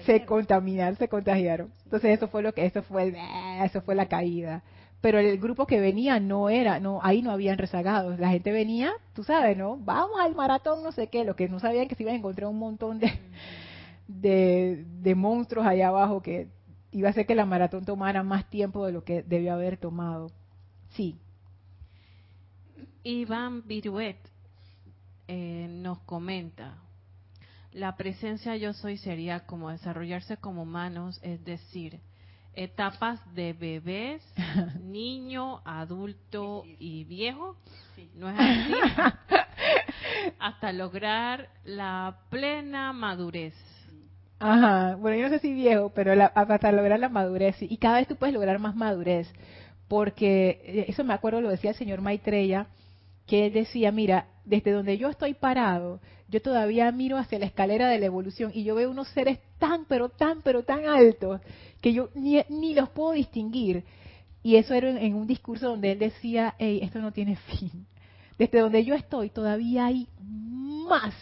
Se, 0.05 0.25
contaminaron, 0.27 0.97
se 0.97 1.09
contagiaron. 1.09 1.73
Entonces 1.85 2.17
eso 2.17 2.29
fue 2.29 2.43
lo 2.43 2.53
que, 2.53 2.65
eso 2.67 2.83
fue, 2.83 3.15
eso 3.63 3.83
fue 3.83 3.95
la 3.95 4.07
caída 4.07 4.65
pero 5.01 5.19
el 5.19 5.39
grupo 5.39 5.67
que 5.67 5.81
venía 5.81 6.19
no 6.19 6.49
era, 6.49 6.81
no, 6.81 7.01
ahí 7.03 7.23
no 7.23 7.31
habían 7.31 7.59
rezagados. 7.59 8.19
La 8.19 8.31
gente 8.31 8.51
venía, 8.51 8.93
tú 9.15 9.23
sabes, 9.23 9.57
¿no? 9.57 9.77
Vamos 9.77 10.19
al 10.21 10.35
maratón, 10.35 10.83
no 10.83 10.93
sé 10.93 11.09
qué, 11.09 11.25
lo 11.25 11.37
que 11.37 11.49
no 11.49 11.61
sabían 11.61 11.89
que 11.89 11.95
se 11.95 12.03
iban 12.03 12.15
a 12.17 12.19
encontrar 12.19 12.51
un 12.51 12.59
montón 12.59 12.99
de, 12.99 13.13
de, 14.09 14.85
de 15.01 15.15
monstruos 15.15 15.67
allá 15.67 15.89
abajo 15.89 16.21
que 16.21 16.49
iba 16.91 17.09
a 17.09 17.11
hacer 17.11 17.27
que 17.27 17.35
la 17.35 17.45
maratón 17.45 17.85
tomara 17.85 18.23
más 18.23 18.49
tiempo 18.51 18.87
de 18.87 18.93
lo 18.93 19.05
que 19.05 19.23
debió 19.23 19.53
haber 19.53 19.77
tomado. 19.77 20.31
Sí. 20.91 21.17
Iván 23.05 23.67
Viruet 23.67 24.19
eh, 25.29 25.69
nos 25.71 26.01
comenta, 26.01 26.79
la 27.73 27.97
presencia 27.97 28.57
yo 28.57 28.73
soy 28.73 28.97
sería 28.97 29.47
como 29.47 29.71
desarrollarse 29.71 30.39
como 30.39 30.63
humanos, 30.63 31.21
es 31.23 31.45
decir, 31.45 32.01
etapas 32.59 33.21
de 33.35 33.53
bebés, 33.53 34.23
niño, 34.83 35.61
adulto 35.65 36.65
y 36.79 37.05
viejo. 37.05 37.57
¿No 38.15 38.29
es 38.29 38.39
así? 38.39 38.75
Hasta 40.39 40.73
lograr 40.73 41.49
la 41.65 42.19
plena 42.31 42.93
madurez. 42.93 43.55
Ajá, 44.41 44.97
bueno, 44.97 45.17
yo 45.17 45.25
no 45.25 45.31
sé 45.31 45.41
si 45.41 45.53
viejo, 45.53 45.91
pero 45.95 46.13
hasta 46.35 46.71
lograr 46.71 47.01
la 47.01 47.09
madurez. 47.09 47.57
Y 47.61 47.77
cada 47.79 47.99
vez 47.99 48.09
tú 48.09 48.17
puedes 48.17 48.35
lograr 48.35 48.59
más 48.59 48.77
madurez. 48.77 49.33
Porque 49.89 50.61
eh, 50.65 50.85
eso 50.89 51.03
me 51.03 51.15
acuerdo, 51.15 51.41
lo 51.41 51.51
decía 51.51 51.71
el 51.71 51.77
señor 51.77 52.01
Maitreya, 52.01 52.67
que 53.27 53.47
él 53.47 53.53
decía, 53.53 53.91
mira, 53.91 54.27
desde 54.45 54.71
donde 54.71 54.97
yo 54.97 55.09
estoy 55.09 55.35
parado, 55.35 56.01
yo 56.29 56.43
todavía 56.43 56.91
miro 56.93 57.17
hacia 57.17 57.39
la 57.39 57.47
escalera 57.47 57.89
de 57.89 57.99
la 57.99 58.07
evolución 58.07 58.51
y 58.55 58.63
yo 58.63 58.75
veo 58.75 58.91
unos 58.91 59.09
seres 59.09 59.39
tan, 59.59 59.87
pero 59.87 60.11
tan, 60.11 60.43
pero 60.43 60.63
tan 60.63 60.87
altos 60.87 61.41
que 61.81 61.93
yo 61.93 62.11
ni, 62.15 62.43
ni 62.51 62.75
los 62.75 62.91
puedo 62.91 63.13
distinguir. 63.13 63.85
Y 64.43 64.57
eso 64.57 64.75
era 64.75 64.91
en, 64.91 65.15
un 65.15 65.27
discurso 65.27 65.69
donde 65.69 65.93
él 65.93 65.99
decía, 65.99 66.55
hey, 66.59 66.81
esto 66.83 67.01
no 67.01 67.13
tiene 67.13 67.37
fin. 67.59 67.87
Desde 68.39 68.61
donde 68.61 68.85
yo 68.85 68.95
estoy 68.95 69.31
todavía 69.31 69.87
hay 69.87 70.07
más. 70.21 71.15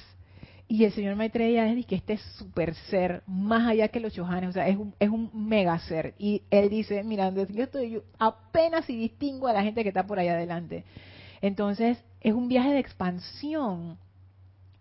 Y 0.69 0.83
el 0.83 0.93
señor 0.93 1.15
Maitreya 1.15 1.65
dice 1.67 1.87
que 1.87 1.95
este 1.95 2.19
super 2.39 2.75
ser, 2.91 3.23
más 3.29 3.69
allá 3.69 3.87
que 3.87 4.01
los 4.01 4.13
chohanes, 4.13 4.51
o 4.51 4.53
sea, 4.53 4.67
es 4.67 4.77
un, 4.77 4.93
es 4.99 5.09
un 5.09 5.31
mega 5.33 5.79
ser. 5.79 6.15
Y 6.19 6.43
él 6.51 6.69
dice, 6.69 7.05
mira, 7.05 7.33
yo 7.33 7.63
estoy 7.63 7.91
yo 7.91 8.01
apenas 8.19 8.85
si 8.85 8.97
distingo 8.97 9.47
a 9.47 9.53
la 9.53 9.63
gente 9.63 9.85
que 9.85 9.91
está 9.91 10.05
por 10.05 10.19
allá 10.19 10.33
adelante. 10.33 10.85
Entonces, 11.41 12.03
es 12.21 12.35
un 12.35 12.49
viaje 12.49 12.73
de 12.73 12.81
expansión. 12.81 13.99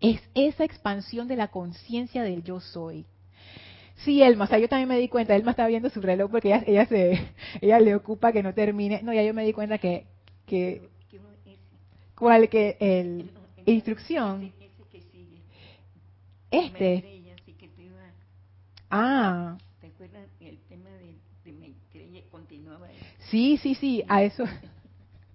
Es 0.00 0.20
esa 0.34 0.64
expansión 0.64 1.26
de 1.28 1.36
la 1.36 1.48
conciencia 1.48 2.22
del 2.22 2.42
yo 2.42 2.60
soy. 2.60 3.06
Sí, 4.04 4.22
Elma, 4.22 4.44
o 4.44 4.46
sea, 4.46 4.58
yo 4.58 4.68
también 4.68 4.88
me 4.88 4.98
di 4.98 5.08
cuenta, 5.08 5.34
Elma 5.34 5.52
está 5.52 5.66
viendo 5.66 5.88
su 5.88 6.02
reloj 6.02 6.30
porque 6.30 6.48
ella, 6.48 6.64
ella 6.66 6.86
se, 6.86 7.18
ella 7.60 7.80
le 7.80 7.94
ocupa 7.94 8.32
que 8.32 8.42
no 8.42 8.52
termine. 8.52 9.02
No, 9.02 9.12
ya 9.12 9.22
yo 9.22 9.32
me 9.32 9.44
di 9.44 9.52
cuenta 9.52 9.78
que, 9.78 10.06
que, 10.44 10.88
¿cuál 12.14 12.48
que 12.48 12.76
el, 12.78 13.30
instrucción? 13.64 14.52
Este. 16.50 17.04
Ah. 18.88 19.58
¿Te 19.80 19.88
acuerdas 19.88 20.28
el 20.40 20.58
tema 20.68 20.90
de, 20.90 21.16
de 21.44 22.24
continuaba? 22.30 22.86
Sí, 23.30 23.56
sí, 23.56 23.74
sí, 23.74 24.04
a 24.06 24.22
eso, 24.22 24.44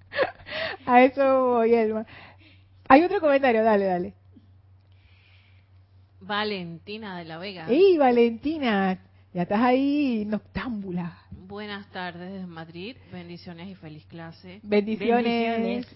a 0.85 1.03
eso 1.03 1.47
voy, 1.47 1.73
Elma. 1.73 2.05
Hay 2.87 3.03
otro 3.03 3.19
comentario, 3.19 3.63
dale, 3.63 3.85
dale. 3.85 4.20
Valentina 6.21 7.17
de 7.17 7.25
la 7.25 7.37
Vega. 7.37 7.67
¡Ey, 7.67 7.97
Valentina! 7.97 8.99
Ya 9.33 9.43
estás 9.43 9.61
ahí 9.61 10.23
noctámbula. 10.27 11.17
Buenas 11.31 11.89
tardes 11.91 12.31
desde 12.31 12.47
Madrid. 12.47 12.95
Bendiciones 13.11 13.69
y 13.69 13.75
feliz 13.75 14.05
clase. 14.05 14.59
Bendiciones. 14.63 15.87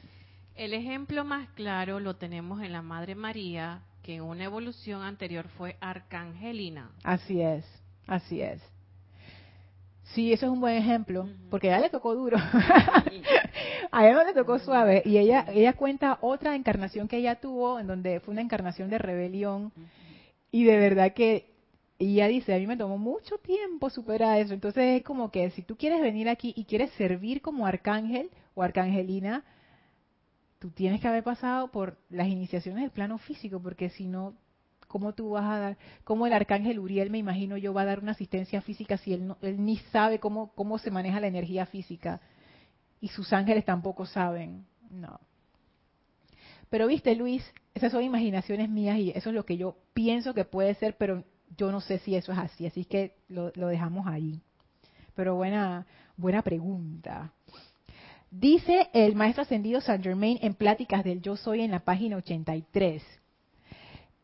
El 0.56 0.74
ejemplo 0.74 1.24
más 1.26 1.50
claro 1.50 2.00
lo 2.00 2.16
tenemos 2.16 2.62
en 2.64 2.72
la 2.72 2.82
Madre 2.82 3.14
María, 3.14 3.82
que 4.02 4.16
en 4.16 4.24
una 4.24 4.46
evolución 4.46 5.02
anterior 5.02 5.48
fue 5.58 5.76
Arcangelina. 5.80 6.90
Así 7.04 7.42
es, 7.42 7.66
así 8.08 8.42
es. 8.42 8.62
Sí, 10.14 10.32
eso 10.32 10.46
es 10.46 10.52
un 10.52 10.62
buen 10.62 10.76
ejemplo, 10.76 11.28
porque 11.50 11.70
a 11.70 11.74
ella 11.76 11.86
le 11.86 11.90
tocó 11.90 12.16
duro. 12.16 12.38
a 13.92 14.06
ella 14.06 14.16
no 14.16 14.24
le 14.24 14.34
tocó 14.34 14.60
suave. 14.60 15.04
Y 15.06 15.18
ella, 15.18 15.46
ella 15.50 15.74
cuenta 15.74 16.20
otra 16.22 16.56
encarnación 16.56 17.08
que 17.08 17.18
ella 17.18 17.36
tuvo, 17.36 17.80
en 17.80 17.88
donde 17.88 18.22
fue 18.22 18.32
una 18.32 18.42
encarnación 18.42 18.90
de 18.90 18.98
rebelión. 18.98 19.74
Y 20.56 20.64
de 20.64 20.78
verdad 20.78 21.12
que 21.12 21.52
ella 22.00 22.30
dice, 22.30 22.56
a 22.56 22.58
mí 22.58 22.66
me 22.66 22.78
tomó 22.78 22.98
mucho 22.98 23.38
tiempo 23.40 23.90
superar 23.90 24.40
eso. 24.40 24.54
Entonces 24.54 25.02
es 25.02 25.04
como 25.04 25.30
que 25.30 25.50
si 25.50 25.64
tú 25.64 25.76
quieres 25.76 26.00
venir 26.00 26.30
aquí 26.30 26.54
y 26.56 26.64
quieres 26.64 26.92
servir 26.92 27.42
como 27.42 27.68
arcángel 27.68 28.32
o 28.54 28.64
arcangelina, 28.64 29.44
tú 30.60 30.70
tienes 30.70 31.02
que 31.02 31.10
haber 31.10 31.26
pasado 31.26 31.72
por 31.72 31.98
las 32.10 32.30
iniciaciones 32.30 32.84
del 32.84 32.92
plano 32.92 33.18
físico, 33.18 33.62
porque 33.62 33.90
si 33.90 34.08
no, 34.08 34.34
¿cómo 34.88 35.14
tú 35.14 35.32
vas 35.32 35.44
a 35.44 35.60
dar? 35.60 35.78
¿Cómo 36.06 36.26
el 36.26 36.32
arcángel 36.32 36.80
Uriel, 36.80 37.10
me 37.10 37.18
imagino 37.18 37.58
yo, 37.58 37.74
va 37.74 37.82
a 37.82 37.86
dar 37.88 38.00
una 38.00 38.14
asistencia 38.14 38.62
física 38.62 38.96
si 38.96 39.12
él, 39.12 39.28
no, 39.28 39.38
él 39.42 39.62
ni 39.62 39.76
sabe 39.92 40.20
cómo, 40.20 40.54
cómo 40.56 40.78
se 40.78 40.90
maneja 40.90 41.20
la 41.20 41.28
energía 41.28 41.66
física? 41.66 42.22
Y 43.02 43.10
sus 43.10 43.34
ángeles 43.34 43.66
tampoco 43.66 44.06
saben. 44.06 44.66
No. 44.90 45.20
Pero 46.70 46.88
viste, 46.88 47.16
Luis, 47.16 47.44
esas 47.74 47.92
son 47.92 48.04
imaginaciones 48.04 48.70
mías 48.70 48.98
y 48.98 49.12
eso 49.12 49.30
es 49.30 49.36
lo 49.36 49.46
que 49.46 49.58
yo 49.58 49.78
pienso 49.94 50.34
que 50.34 50.46
puede 50.46 50.74
ser, 50.76 50.98
pero 50.98 51.24
yo 51.58 51.72
no 51.72 51.82
sé 51.82 52.00
si 52.00 52.16
eso 52.16 52.32
es 52.32 52.38
así, 52.38 52.66
así 52.66 52.86
que 52.86 53.16
lo, 53.28 53.52
dejamos 53.52 54.08
ahí. 54.08 54.42
Pero 55.16 55.36
buena, 55.36 55.86
buena 56.18 56.42
pregunta. 56.42 57.34
Dice 58.32 58.90
el 58.94 59.16
maestro 59.16 59.44
ascendido 59.44 59.80
Saint 59.80 60.04
Germain 60.04 60.40
en 60.42 60.56
Pláticas 60.56 61.04
del 61.04 61.22
Yo 61.22 61.38
Soy 61.38 61.62
en 61.62 61.72
la 61.72 61.80
página 61.82 62.18
83. 62.18 63.04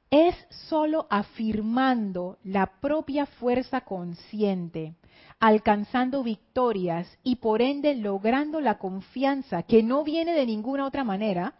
Es 0.10 0.36
sólo 0.68 1.08
afirmando 1.10 2.38
la 2.44 2.66
propia 2.82 3.26
fuerza 3.26 3.82
consciente, 3.82 4.96
alcanzando 5.40 6.24
victorias 6.24 7.08
y 7.24 7.38
por 7.38 7.62
ende 7.62 7.96
logrando 7.96 8.60
la 8.60 8.78
confianza 8.78 9.64
que 9.64 9.84
no 9.84 10.04
viene 10.04 10.34
de 10.34 10.46
ninguna 10.46 10.86
otra 10.86 11.06
manera, 11.06 11.54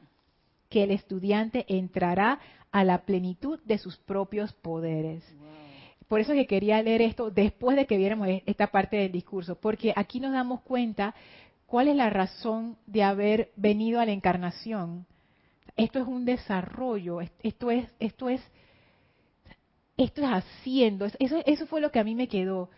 que 0.72 0.84
el 0.84 0.92
estudiante 0.92 1.66
entrará 1.68 2.40
a 2.72 2.84
la 2.84 3.04
plenitud 3.04 3.60
de 3.66 3.78
sus 3.78 3.98
propios 3.98 4.54
poderes. 4.54 5.24
Por 6.08 6.22
eso 6.22 6.34
que 6.34 6.48
quería 6.48 6.82
leer 6.82 7.02
esto 7.02 7.30
después 7.30 7.76
de 7.76 7.86
que 7.86 7.98
viéramos 7.98 8.28
e-, 8.30 8.44
esta 8.46 8.68
parte 8.68 8.98
del 8.98 9.12
discurso, 9.12 9.56
porque 9.56 9.94
aquí 9.96 10.20
nos 10.20 10.32
damos 10.32 10.62
cuenta 10.62 11.14
cuál 11.68 11.90
es 11.90 11.96
la 11.96 12.10
razón 12.10 12.78
de 12.88 13.04
haber 13.04 13.52
venido 13.56 14.00
a 14.00 14.06
la 14.06 14.14
encarnación. 14.14 15.06
Esto 15.76 16.00
es 16.00 16.08
un 16.08 16.26
desarrollo, 16.26 17.20
esto 17.22 17.70
es, 17.70 17.88
esto 18.00 18.30
es, 18.30 18.42
esto 19.98 20.22
es 20.22 20.28
haciendo. 20.28 21.06
Eso, 21.20 21.42
eso 21.46 21.68
fue 21.68 21.82
lo 21.82 21.92
que 21.92 22.00
a 22.00 22.04
mí 22.04 22.16
me 22.16 22.28
quedó. 22.30 22.70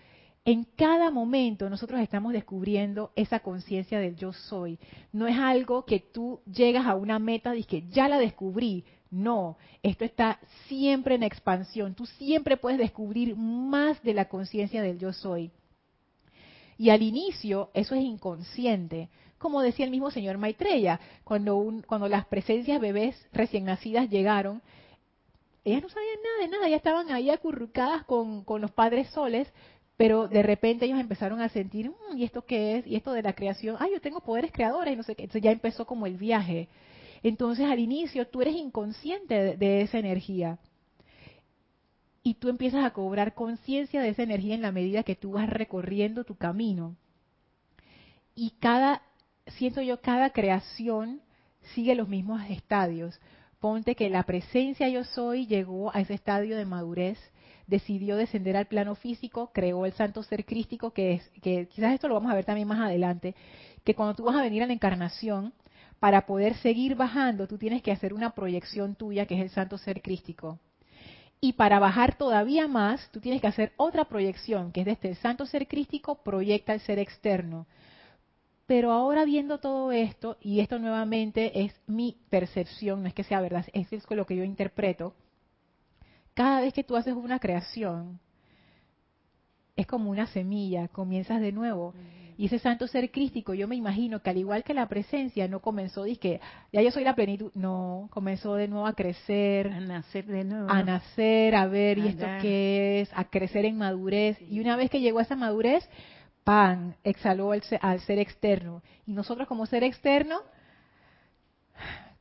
En 0.46 0.66
cada 0.66 1.10
momento 1.10 1.70
nosotros 1.70 2.02
estamos 2.02 2.34
descubriendo 2.34 3.12
esa 3.16 3.40
conciencia 3.40 4.00
del 4.00 4.18
yo 4.18 4.34
soy. 4.34 4.78
No 5.14 5.26
es 5.28 5.38
algo 5.38 5.86
que 5.86 6.00
tú 6.00 6.42
llegas 6.46 6.86
a 6.86 6.96
una 6.96 7.18
meta 7.18 7.56
y 7.56 7.64
que 7.64 7.88
ya 7.90 8.10
la 8.10 8.18
descubrí. 8.18 8.84
No, 9.10 9.58
esto 9.84 10.04
está 10.04 10.40
siempre 10.68 11.16
en 11.16 11.24
expansión. 11.24 11.96
Tú 11.96 12.06
siempre 12.06 12.58
puedes 12.58 12.78
descubrir 12.78 13.38
más 13.38 14.04
de 14.04 14.14
la 14.14 14.28
conciencia 14.28 14.82
del 14.82 15.00
yo 15.00 15.14
soy. 15.14 15.52
Y 16.78 16.90
al 16.90 17.04
inicio 17.04 17.70
eso 17.74 17.96
es 17.96 18.04
inconsciente. 18.04 19.08
Como 19.38 19.62
decía 19.62 19.86
el 19.86 19.92
mismo 19.92 20.12
señor 20.12 20.38
Maitreya, 20.38 21.00
cuando, 21.24 21.64
cuando 21.88 22.10
las 22.10 22.26
presencias 22.26 22.82
bebés 22.82 23.16
recién 23.32 23.64
nacidas 23.66 24.10
llegaron, 24.10 24.62
ellas 25.66 25.82
no 25.82 25.90
sabían 25.90 26.18
nada 26.22 26.38
de 26.42 26.48
nada, 26.50 26.70
ya 26.70 26.76
estaban 26.76 27.12
ahí 27.12 27.30
acurrucadas 27.30 28.04
con, 28.04 28.44
con 28.44 28.62
los 28.62 28.72
padres 28.72 29.10
soles, 29.12 29.52
pero 30.04 30.28
de 30.28 30.44
repente 30.44 30.84
ellos 30.84 31.00
empezaron 31.00 31.40
a 31.40 31.48
sentir, 31.48 31.90
mm, 31.90 32.18
¿y 32.18 32.26
esto 32.26 32.42
qué 32.42 32.76
es? 32.76 32.86
Y 32.86 32.98
esto 32.98 33.14
de 33.14 33.24
la 33.24 33.32
creación, 33.32 33.78
ay, 33.80 33.92
yo 33.94 34.02
tengo 34.02 34.20
poderes 34.20 34.52
creadores 34.52 34.94
y 34.94 34.98
no 34.98 35.04
sé 35.04 35.16
qué. 35.16 35.24
Entonces 35.24 35.42
ya 35.42 35.52
empezó 35.52 35.86
como 35.86 36.06
el 36.06 36.18
viaje. 36.18 36.68
Entonces 37.24 37.66
al 37.68 37.80
inicio 37.80 38.28
tú 38.28 38.42
eres 38.42 38.54
inconsciente 38.54 39.56
de, 39.56 39.82
esa 39.82 40.00
energía. 40.00 40.60
Y 42.22 42.34
tú 42.34 42.50
empiezas 42.50 42.84
a 42.84 42.92
cobrar 42.92 43.34
conciencia 43.34 44.02
de 44.02 44.10
esa 44.10 44.24
energía 44.24 44.56
en 44.56 44.62
la 44.62 44.74
medida 44.74 45.04
que 45.04 45.16
tú 45.16 45.32
vas 45.32 45.50
recorriendo 45.50 46.26
tu 46.26 46.36
camino. 46.36 46.98
Y 48.36 48.50
cada, 48.60 49.04
siento 49.56 49.82
yo, 49.82 50.02
cada 50.02 50.32
creación 50.32 51.22
sigue 51.76 51.96
los 51.96 52.10
mismos 52.10 52.42
estadios. 52.50 53.18
Ponte 53.62 53.96
que 53.96 54.10
la 54.10 54.24
presencia 54.24 54.90
yo 54.90 55.06
soy 55.06 55.48
llegó 55.48 55.96
a 55.96 56.02
ese 56.02 56.14
estadio 56.14 56.58
de 56.58 56.66
madurez 56.66 57.18
decidió 57.68 58.16
descender 58.18 58.58
al 58.58 58.68
plano 58.68 58.96
físico, 58.96 59.52
creó 59.54 59.86
el 59.86 59.94
santo 59.94 60.24
ser 60.24 60.46
crístico, 60.46 60.92
que 60.92 61.14
es, 61.14 61.30
que 61.42 61.68
quizás 61.68 61.94
esto 61.94 62.08
lo 62.08 62.16
vamos 62.16 62.32
a 62.32 62.36
ver 62.36 62.46
también 62.46 62.68
más 62.68 62.80
adelante, 62.80 63.36
que 63.84 63.96
cuando 63.96 64.16
tú 64.16 64.24
vas 64.24 64.36
a 64.36 64.42
venir 64.42 64.64
a 64.64 64.68
la 64.68 64.74
encarnación, 64.74 65.54
para 66.00 66.26
poder 66.26 66.56
seguir 66.56 66.96
bajando, 66.96 67.48
tú 67.48 67.58
tienes 67.58 67.82
que 67.82 67.92
hacer 67.92 68.14
una 68.14 68.32
proyección 68.32 68.96
tuya, 68.96 69.26
que 69.26 69.36
es 69.36 69.42
el 69.42 69.50
santo 69.50 69.78
ser 69.78 70.02
crístico. 70.02 70.60
Y 71.40 71.54
para 71.54 71.80
bajar 71.80 72.18
todavía 72.18 72.68
más, 72.68 73.10
tú 73.12 73.22
tienes 73.22 73.40
que 73.40 73.48
hacer 73.48 73.72
otra 73.78 74.06
proyección, 74.06 74.72
que 74.74 74.82
es 74.82 74.86
desde 74.86 75.10
el 75.10 75.16
santo 75.16 75.46
ser 75.46 75.68
crístico, 75.68 76.16
proyecta 76.16 76.74
el 76.74 76.82
ser 76.82 77.00
externo. 77.00 77.68
Pero 78.66 78.92
ahora 78.92 79.26
viendo 79.26 79.60
todo 79.60 79.92
esto, 79.92 80.38
y 80.42 80.60
esto 80.60 80.80
nuevamente 80.80 81.64
es 81.64 81.74
mi 81.88 82.18
percepción, 82.30 83.02
no 83.02 83.08
es 83.08 83.14
que 83.14 83.24
sea 83.24 83.40
verdad, 83.40 83.66
es 83.72 83.88
lo 84.10 84.26
que 84.26 84.36
yo 84.36 84.44
interpreto, 84.44 85.14
cada 86.34 86.62
vez 86.62 86.74
que 86.74 86.84
tú 86.84 86.96
haces 86.96 87.14
una 87.14 87.40
creación, 87.40 88.20
es 89.76 89.88
como 89.88 90.12
una 90.12 90.28
semilla, 90.28 90.88
comienzas 90.88 91.42
de 91.42 91.52
nuevo. 91.52 91.94
Y 92.36 92.48
ese 92.48 92.58
santo 92.58 92.88
ser 92.88 93.12
crístico, 93.12 93.54
yo 93.54 93.68
me 93.68 93.76
imagino 93.76 94.22
que 94.22 94.32
al 94.32 94.38
igual 94.38 94.64
que 94.64 94.74
la 94.74 94.88
presencia, 94.88 95.48
no 95.48 95.60
comenzó, 95.60 96.06
que 96.20 96.40
ya 96.72 96.82
yo 96.82 96.90
soy 96.90 97.04
la 97.04 97.14
plenitud, 97.14 97.52
no, 97.54 98.10
comenzó 98.12 98.56
de 98.56 98.68
nuevo 98.68 98.88
a 98.88 98.94
crecer, 98.94 99.68
a 99.68 99.80
nacer 99.80 100.26
de 100.26 100.44
nuevo, 100.44 100.70
a 100.70 100.82
nacer, 100.82 101.56
a 101.56 101.68
ver, 101.68 102.00
¿y 102.00 102.08
esto 102.08 102.26
qué 102.42 103.02
es? 103.02 103.12
A 103.14 103.26
crecer 103.26 103.66
en 103.66 103.78
madurez. 103.78 104.38
Y 104.50 104.60
una 104.60 104.76
vez 104.76 104.90
que 104.90 105.00
llegó 105.00 105.20
a 105.20 105.24
esa 105.24 105.36
madurez, 105.36 105.88
pan, 106.44 106.96
exhaló 107.04 107.52
al 107.52 108.00
ser 108.02 108.20
externo. 108.20 108.82
Y 109.06 109.14
nosotros 109.14 109.48
como 109.48 109.68
ser 109.68 109.84
externo, 109.84 110.40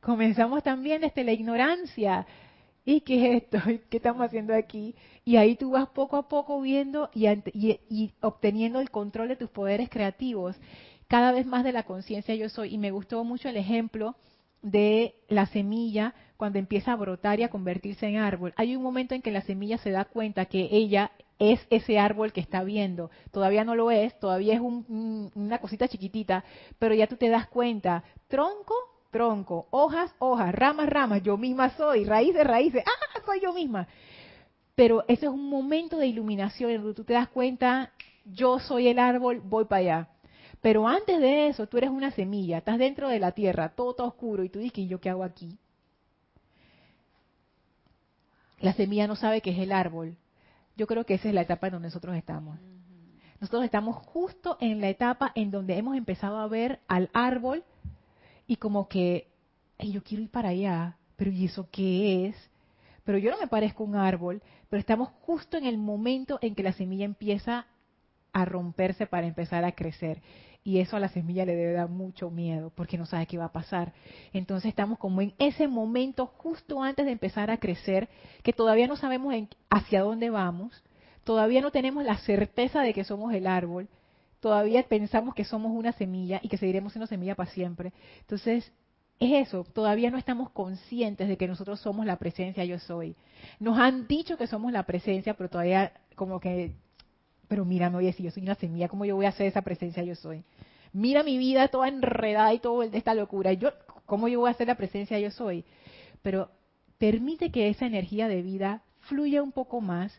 comenzamos 0.01 0.63
también 0.63 1.01
desde 1.01 1.25
la 1.25 1.33
ignorancia, 1.33 2.27
¿y 2.85 3.01
qué 3.03 3.37
es 3.37 3.43
esto? 3.43 3.59
¿Qué 3.91 3.97
estamos 3.97 4.23
haciendo 4.23 4.55
aquí? 4.55 4.95
Y 5.25 5.37
ahí 5.37 5.57
tú 5.57 5.71
vas 5.71 5.89
poco 5.89 6.17
a 6.17 6.29
poco 6.29 6.61
viendo 6.61 7.11
y, 7.15 7.29
y, 7.29 8.13
obteniendo 8.21 8.81
el 8.81 8.91
control 8.91 9.29
de 9.29 9.37
tus 9.37 9.51
poderes 9.51 9.89
creativos, 9.89 10.57
cada 11.09 11.33
vez 11.33 11.47
más 11.47 11.65
de 11.65 11.73
la 11.73 11.85
conciencia 11.85 12.35
yo 12.35 12.49
soy. 12.49 12.75
Y 12.75 12.79
me 12.79 12.91
gustó 12.91 13.23
mucho 13.25 13.49
el 13.49 13.57
ejemplo 13.57 14.17
de 14.63 15.15
la 15.29 15.47
semilla 15.47 16.15
cuando 16.37 16.59
empieza 16.59 16.93
a 16.93 16.97
brotar 16.97 17.41
y 17.41 17.45
a 17.45 17.51
convertirse 17.51 18.07
en 18.07 18.17
árbol. 18.17 18.53
Hay 18.57 18.75
un 18.75 18.83
momento 18.83 19.15
en 19.15 19.23
que 19.23 19.31
la 19.31 19.43
semilla 19.43 19.79
se 19.79 19.91
da 19.91 20.05
cuenta 20.05 20.47
que 20.47 20.69
ella 20.73 21.13
es 21.39 21.61
ese 21.71 21.99
árbol 21.99 22.33
que 22.33 22.41
está 22.41 22.63
viendo. 22.63 23.11
Todavía 23.33 23.65
no 23.65 23.75
lo 23.75 23.91
es, 23.91 24.19
todavía 24.19 24.55
es 24.55 24.61
una 24.61 25.59
cosita 25.59 25.89
chiquitita, 25.89 26.45
pero 26.79 26.95
ya 26.95 27.07
tú 27.07 27.17
te 27.17 27.29
das 27.29 27.49
cuenta, 27.49 28.05
tronco 28.29 28.75
tronco, 29.13 29.69
hojas, 29.71 30.13
hojas, 30.19 30.53
ramas, 30.53 30.89
ramas, 30.89 31.23
yo 31.23 31.37
misma 31.37 31.71
soy, 31.77 32.05
raíces, 32.05 32.45
raíces, 32.45 32.83
ah, 32.85 33.21
soy 33.25 33.41
yo 33.41 33.53
misma. 33.53 33.87
Pero 34.75 35.05
ese 35.07 35.27
es 35.27 35.33
un 35.33 35.49
momento 35.49 35.99
de 35.99 36.09
iluminación 36.09 36.71
en 36.71 36.79
donde 36.79 36.95
tú 36.95 37.05
te 37.05 37.13
das 37.13 37.29
cuenta, 37.29 37.93
yo 38.25 38.59
soy 38.59 38.89
el 38.89 38.99
árbol, 38.99 39.41
voy 39.45 39.67
para 39.67 39.81
allá. 39.81 40.09
Pero 40.61 40.89
antes 40.89 41.21
de 41.21 41.49
eso, 41.49 41.67
tú 41.69 41.77
eres 41.77 41.91
una 41.91 42.11
semilla, 42.11 42.59
estás 42.59 42.79
dentro 42.79 43.09
de 43.09 43.21
la 43.21 43.33
tierra, 43.33 43.69
todo 43.69 43.91
está 43.91 44.05
oscuro, 44.05 44.43
y 44.43 44.49
tú 44.49 44.59
dices, 44.59 44.79
¿y 44.79 44.89
yo 44.89 45.01
qué 45.01 45.11
hago 45.11 45.25
aquí? 45.25 45.59
La 48.61 48.73
semilla 48.73 49.07
no 49.07 49.17
sabe 49.17 49.41
que 49.41 49.51
es 49.51 49.59
el 49.59 49.73
árbol. 49.73 50.17
Yo 50.77 50.87
creo 50.87 51.05
que 51.05 51.15
esa 51.15 51.29
es 51.29 51.35
la 51.35 51.43
etapa 51.43 51.67
en 51.67 51.75
donde 51.75 51.89
nosotros 51.89 52.17
estamos. 52.17 52.59
Nosotros 53.41 53.65
estamos 53.65 53.97
justo 53.97 54.57
en 54.61 54.81
la 54.81 54.89
etapa 54.89 55.33
en 55.35 55.51
donde 55.51 55.77
hemos 55.77 55.97
empezado 55.97 56.39
a 56.39 56.47
ver 56.47 56.79
al 56.87 57.11
árbol 57.13 57.65
y 58.53 58.57
como 58.57 58.87
que, 58.87 59.29
yo 59.79 60.03
quiero 60.03 60.25
ir 60.25 60.31
para 60.31 60.51
allá, 60.51 60.99
pero 61.17 61.31
¿y 61.31 61.47
eso 61.47 61.71
qué 61.73 62.27
es? 62.27 62.37
Pero 63.03 63.17
yo 63.17 63.31
no 63.31 63.39
me 63.39 63.47
parezco 63.47 63.83
un 63.83 63.97
árbol, 63.97 64.43
pero 64.69 64.79
estamos 64.79 65.09
justo 65.23 65.57
en 65.57 65.65
el 65.65 65.79
momento 65.79 66.39
en 66.43 66.55
que 66.55 66.63
la 66.63 66.75
semilla 66.75 67.07
empieza 67.07 67.65
a 68.31 68.45
romperse 68.45 69.07
para 69.07 69.27
empezar 69.27 69.65
a 69.65 69.73
crecer. 69.73 70.21
Y 70.65 70.81
eso 70.81 70.97
a 70.97 71.01
la 71.01 71.09
semilla 71.09 71.47
le 71.47 71.57
debe 71.57 71.73
dar 71.73 71.89
mucho 71.89 72.31
miedo 72.31 72.71
porque 72.75 72.99
no 72.99 73.07
sabe 73.07 73.25
qué 73.25 73.39
va 73.39 73.47
a 73.47 73.53
pasar. 73.53 73.95
Entonces 74.35 74.69
estamos 74.69 74.99
como 74.99 75.23
en 75.23 75.33
ese 75.39 75.67
momento 75.67 76.27
justo 76.27 76.83
antes 76.83 77.07
de 77.07 77.13
empezar 77.13 77.51
a 77.51 77.57
crecer, 77.57 78.11
que 78.43 78.53
todavía 78.53 78.87
no 78.87 78.97
sabemos 78.97 79.35
hacia 79.71 80.03
dónde 80.03 80.29
vamos, 80.29 80.85
todavía 81.25 81.63
no 81.63 81.71
tenemos 81.71 82.05
la 82.05 82.19
certeza 82.19 82.83
de 82.83 82.93
que 82.93 83.05
somos 83.05 83.33
el 83.33 83.47
árbol, 83.47 83.89
todavía 84.43 84.83
pensamos 84.83 85.37
que 85.37 85.45
somos 85.45 85.71
una 85.71 85.93
semilla 85.93 86.41
y 86.43 86.49
que 86.49 86.59
seguiremos 86.59 86.93
siendo 86.93 87.07
semilla 87.07 87.37
para 87.37 87.53
siempre. 87.53 87.93
Entonces, 88.23 88.73
es 89.21 89.47
eso, 89.47 89.63
todavía 89.73 90.11
no 90.11 90.19
estamos 90.19 90.51
conscientes 90.51 91.29
de 91.29 91.37
que 91.37 91.47
nosotros 91.47 91.79
somos 91.79 92.05
la 92.07 92.17
presencia 92.17 92.65
yo 92.65 92.81
soy. 92.81 93.15
Nos 93.61 93.79
han 93.79 94.09
dicho 94.09 94.37
que 94.37 94.49
somos 94.49 94.73
la 94.73 94.83
presencia, 94.83 95.35
pero 95.35 95.49
todavía 95.49 95.93
como 96.17 96.41
que, 96.41 96.75
pero 97.47 97.65
mira, 97.65 97.89
no, 97.89 97.99
oye, 97.99 98.13
si 98.13 98.25
yo 98.25 98.33
soy 98.33 98.43
una 98.43 98.57
semilla, 98.57 98.89
¿cómo 98.89 99.05
yo 99.05 99.15
voy 99.15 99.27
a 99.27 99.29
hacer 99.29 99.47
esa 99.47 99.63
presencia 99.63 100.03
yo 100.03 100.17
soy? 100.17 100.43
Mira 100.93 101.23
mi 101.23 101.39
vida 101.39 101.69
toda 101.69 101.87
enredada 101.87 102.53
y 102.53 102.59
todo 102.59 102.81
de 102.81 102.99
esta 102.99 103.15
locura, 103.15 103.53
yo, 103.53 103.71
¿cómo 104.07 104.27
yo 104.27 104.41
voy 104.41 104.49
a 104.49 104.53
hacer 104.53 104.67
la 104.67 104.75
presencia 104.75 105.21
yo 105.21 105.31
soy? 105.31 105.65
Pero 106.23 106.51
permite 106.99 107.53
que 107.53 107.69
esa 107.69 107.87
energía 107.87 108.27
de 108.27 108.43
vida 108.43 108.83
fluya 109.03 109.41
un 109.41 109.53
poco 109.53 109.81
más, 109.81 110.13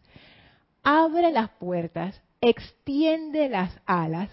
abre 0.81 1.29
las 1.33 1.49
puertas, 1.49 2.21
extiende 2.43 3.49
las 3.49 3.79
alas, 3.85 4.29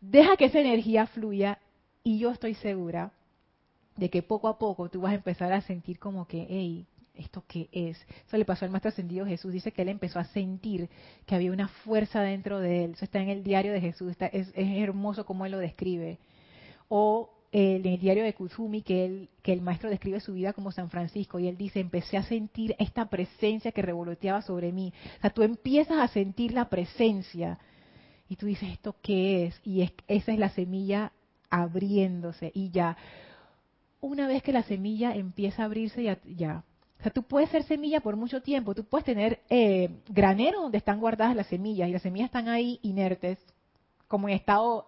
deja 0.00 0.36
que 0.36 0.46
esa 0.46 0.60
energía 0.60 1.06
fluya 1.06 1.58
y 2.02 2.18
yo 2.18 2.32
estoy 2.32 2.54
segura 2.54 3.12
de 3.96 4.10
que 4.10 4.22
poco 4.22 4.48
a 4.48 4.58
poco 4.58 4.88
tú 4.88 5.02
vas 5.02 5.12
a 5.12 5.16
empezar 5.16 5.52
a 5.52 5.60
sentir 5.60 5.98
como 5.98 6.26
que, 6.26 6.46
hey, 6.48 6.86
¿esto 7.14 7.44
qué 7.46 7.68
es? 7.70 8.04
Eso 8.26 8.36
le 8.36 8.44
pasó 8.44 8.64
al 8.64 8.70
Maestro 8.70 8.88
Ascendido 8.88 9.26
Jesús. 9.26 9.52
Dice 9.52 9.70
que 9.70 9.82
él 9.82 9.90
empezó 9.90 10.18
a 10.18 10.24
sentir 10.24 10.88
que 11.24 11.34
había 11.34 11.52
una 11.52 11.68
fuerza 11.68 12.20
dentro 12.22 12.58
de 12.58 12.84
él. 12.84 12.92
Eso 12.92 13.04
está 13.04 13.20
en 13.20 13.28
el 13.28 13.44
diario 13.44 13.72
de 13.72 13.80
Jesús. 13.80 14.10
Está, 14.10 14.26
es, 14.26 14.48
es, 14.54 14.82
hermoso 14.82 15.24
como 15.24 15.46
él 15.46 15.52
lo 15.52 15.58
describe. 15.58 16.18
O 16.88 17.30
en 17.52 17.84
el 17.84 18.00
diario 18.00 18.24
de 18.24 18.32
Kuzumi 18.32 18.80
que, 18.80 19.04
él, 19.04 19.28
que 19.42 19.52
el 19.52 19.60
maestro 19.60 19.90
describe 19.90 20.20
su 20.20 20.32
vida 20.32 20.54
como 20.54 20.72
San 20.72 20.88
Francisco 20.88 21.38
y 21.38 21.48
él 21.48 21.58
dice, 21.58 21.80
empecé 21.80 22.16
a 22.16 22.22
sentir 22.22 22.74
esta 22.78 23.04
presencia 23.10 23.72
que 23.72 23.82
revoloteaba 23.82 24.40
sobre 24.40 24.72
mí. 24.72 24.92
O 25.18 25.20
sea, 25.20 25.30
tú 25.30 25.42
empiezas 25.42 25.98
a 25.98 26.08
sentir 26.08 26.52
la 26.52 26.70
presencia 26.70 27.58
y 28.26 28.36
tú 28.36 28.46
dices, 28.46 28.70
¿esto 28.70 28.96
qué 29.02 29.44
es? 29.44 29.60
Y 29.64 29.82
es, 29.82 29.92
esa 30.08 30.32
es 30.32 30.38
la 30.38 30.48
semilla 30.48 31.12
abriéndose 31.50 32.50
y 32.54 32.70
ya. 32.70 32.96
Una 34.00 34.26
vez 34.26 34.42
que 34.42 34.52
la 34.52 34.62
semilla 34.62 35.14
empieza 35.14 35.62
a 35.62 35.66
abrirse, 35.66 36.02
ya, 36.02 36.18
ya. 36.24 36.64
O 36.98 37.02
sea, 37.02 37.12
tú 37.12 37.24
puedes 37.24 37.50
ser 37.50 37.64
semilla 37.64 38.00
por 38.00 38.16
mucho 38.16 38.40
tiempo, 38.40 38.74
tú 38.74 38.84
puedes 38.84 39.04
tener 39.04 39.40
eh, 39.50 39.90
donde 40.08 40.78
están 40.78 41.00
guardadas 41.00 41.36
las 41.36 41.48
semillas 41.48 41.88
y 41.88 41.92
las 41.92 42.02
semillas 42.02 42.26
están 42.26 42.48
ahí 42.48 42.78
inertes, 42.82 43.38
como 44.08 44.28
en 44.28 44.36
estado 44.36 44.86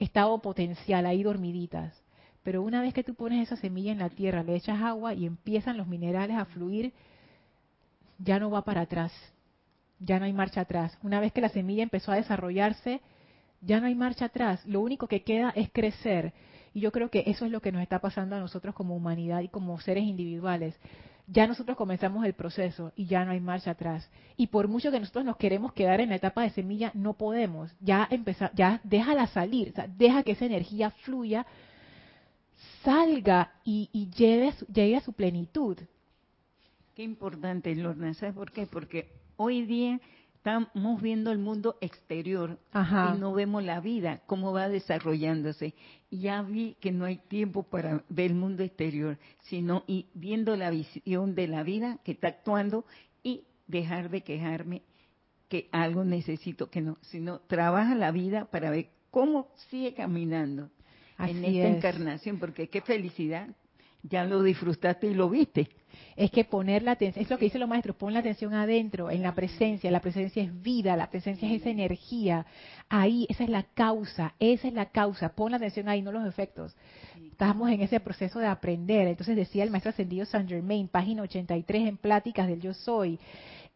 estado 0.00 0.40
potencial, 0.40 1.06
ahí 1.06 1.22
dormiditas. 1.22 1.94
Pero 2.42 2.62
una 2.62 2.80
vez 2.80 2.94
que 2.94 3.04
tú 3.04 3.14
pones 3.14 3.46
esa 3.46 3.56
semilla 3.56 3.92
en 3.92 3.98
la 3.98 4.08
tierra, 4.08 4.42
le 4.42 4.56
echas 4.56 4.80
agua 4.80 5.14
y 5.14 5.26
empiezan 5.26 5.76
los 5.76 5.86
minerales 5.86 6.36
a 6.36 6.46
fluir, 6.46 6.92
ya 8.18 8.38
no 8.38 8.50
va 8.50 8.64
para 8.64 8.82
atrás, 8.82 9.12
ya 9.98 10.18
no 10.18 10.24
hay 10.24 10.32
marcha 10.32 10.62
atrás. 10.62 10.98
Una 11.02 11.20
vez 11.20 11.32
que 11.32 11.40
la 11.40 11.50
semilla 11.50 11.82
empezó 11.82 12.12
a 12.12 12.16
desarrollarse, 12.16 13.00
ya 13.60 13.80
no 13.80 13.86
hay 13.86 13.94
marcha 13.94 14.26
atrás. 14.26 14.64
Lo 14.66 14.80
único 14.80 15.06
que 15.06 15.22
queda 15.22 15.50
es 15.54 15.70
crecer. 15.70 16.32
Y 16.72 16.80
yo 16.80 16.92
creo 16.92 17.10
que 17.10 17.24
eso 17.26 17.44
es 17.44 17.52
lo 17.52 17.60
que 17.60 17.72
nos 17.72 17.82
está 17.82 17.98
pasando 17.98 18.36
a 18.36 18.40
nosotros 18.40 18.74
como 18.74 18.96
humanidad 18.96 19.40
y 19.40 19.48
como 19.48 19.80
seres 19.80 20.04
individuales. 20.04 20.78
Ya 21.26 21.46
nosotros 21.46 21.76
comenzamos 21.76 22.24
el 22.24 22.32
proceso 22.32 22.92
y 22.96 23.06
ya 23.06 23.24
no 23.24 23.32
hay 23.32 23.40
marcha 23.40 23.72
atrás. 23.72 24.08
Y 24.36 24.48
por 24.48 24.68
mucho 24.68 24.90
que 24.90 24.98
nosotros 24.98 25.24
nos 25.24 25.36
queremos 25.36 25.72
quedar 25.72 26.00
en 26.00 26.08
la 26.08 26.16
etapa 26.16 26.42
de 26.42 26.50
semilla, 26.50 26.90
no 26.94 27.14
podemos. 27.14 27.70
Ya 27.80 28.06
empezar, 28.10 28.50
ya 28.54 28.80
déjala 28.82 29.26
salir, 29.28 29.72
deja 29.96 30.22
que 30.22 30.32
esa 30.32 30.46
energía 30.46 30.90
fluya, 30.90 31.46
salga 32.82 33.52
y, 33.64 33.88
llegue, 34.16 34.52
llegue 34.72 34.96
a 34.96 35.00
su 35.00 35.12
plenitud. 35.12 35.78
Qué 36.94 37.02
importante, 37.02 37.74
Lorna. 37.74 38.12
¿Sabes 38.14 38.34
por 38.34 38.50
qué? 38.50 38.66
Porque 38.66 39.12
hoy 39.36 39.64
día 39.66 40.00
estamos 40.40 41.02
viendo 41.02 41.30
el 41.32 41.38
mundo 41.38 41.76
exterior 41.82 42.58
y 42.72 43.18
no 43.18 43.34
vemos 43.34 43.62
la 43.62 43.80
vida, 43.80 44.22
cómo 44.26 44.54
va 44.54 44.70
desarrollándose. 44.70 45.74
Ya 46.10 46.40
vi 46.40 46.76
que 46.80 46.92
no 46.92 47.04
hay 47.04 47.18
tiempo 47.18 47.62
para 47.62 48.02
ver 48.08 48.30
el 48.30 48.36
mundo 48.36 48.62
exterior, 48.62 49.18
sino 49.42 49.84
y 49.86 50.06
viendo 50.14 50.56
la 50.56 50.70
visión 50.70 51.34
de 51.34 51.46
la 51.46 51.62
vida 51.62 51.98
que 52.04 52.12
está 52.12 52.28
actuando 52.28 52.86
y 53.22 53.44
dejar 53.66 54.08
de 54.08 54.22
quejarme 54.22 54.82
que 55.50 55.68
algo 55.72 56.04
necesito, 56.04 56.70
que 56.70 56.80
no, 56.80 56.96
sino 57.02 57.40
trabaja 57.40 57.94
la 57.94 58.10
vida 58.10 58.46
para 58.46 58.70
ver 58.70 58.88
cómo 59.10 59.48
sigue 59.68 59.92
caminando 59.92 60.70
en 61.18 61.44
esta 61.44 61.68
encarnación, 61.68 62.38
porque 62.38 62.70
qué 62.70 62.80
felicidad, 62.80 63.54
ya 64.02 64.24
lo 64.24 64.42
disfrutaste 64.42 65.06
y 65.08 65.14
lo 65.14 65.28
viste 65.28 65.68
es 66.16 66.30
que 66.30 66.44
poner 66.44 66.82
la 66.82 66.92
atención, 66.92 67.24
es 67.24 67.30
lo 67.30 67.38
que 67.38 67.46
dicen 67.46 67.60
los 67.60 67.68
maestros, 67.68 67.96
pon 67.96 68.12
la 68.12 68.20
atención 68.20 68.52
adentro, 68.54 69.10
en 69.10 69.22
la 69.22 69.34
presencia, 69.34 69.90
la 69.90 70.00
presencia 70.00 70.42
es 70.42 70.62
vida, 70.62 70.96
la 70.96 71.10
presencia 71.10 71.48
es 71.48 71.62
esa 71.62 71.70
energía, 71.70 72.46
ahí, 72.88 73.26
esa 73.30 73.44
es 73.44 73.50
la 73.50 73.62
causa, 73.62 74.34
esa 74.38 74.68
es 74.68 74.74
la 74.74 74.86
causa, 74.90 75.30
pon 75.30 75.52
la 75.52 75.56
atención 75.56 75.88
ahí, 75.88 76.02
no 76.02 76.12
los 76.12 76.26
efectos. 76.26 76.76
Estamos 77.30 77.70
en 77.70 77.80
ese 77.80 78.00
proceso 78.00 78.38
de 78.38 78.46
aprender, 78.46 79.08
entonces 79.08 79.34
decía 79.34 79.64
el 79.64 79.70
maestro 79.70 79.90
ascendido 79.90 80.26
Saint 80.26 80.48
Germain, 80.48 80.88
página 80.88 81.22
83 81.22 81.88
en 81.88 81.96
Pláticas 81.96 82.48
del 82.48 82.60
Yo 82.60 82.74
Soy, 82.74 83.18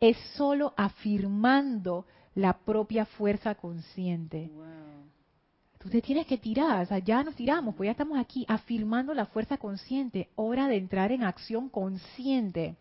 es 0.01 0.17
solo 0.37 0.75
afirmando 0.77 2.05
la 2.35 2.59
propia 2.59 3.07
fuerza 3.07 3.55
consciente. 3.55 4.51
Tú 4.53 4.65
te 5.91 6.03
tienes 6.03 6.27
que 6.27 6.39
tirar, 6.39 6.83
o 6.83 6.87
sea, 6.87 6.99
ya 6.99 7.23
nos 7.23 7.35
tiramos, 7.35 7.75
pues 7.75 7.89
ya 7.89 7.93
estamos 7.93 8.19
aquí 8.19 8.45
afirmando 8.49 9.13
la 9.15 9.27
fuerza 9.27 9.59
consciente, 9.59 10.29
hora 10.35 10.67
de 10.69 10.77
entrar 10.77 11.13
en 11.13 11.25
acción 11.25 11.69
consciente. 11.69 12.77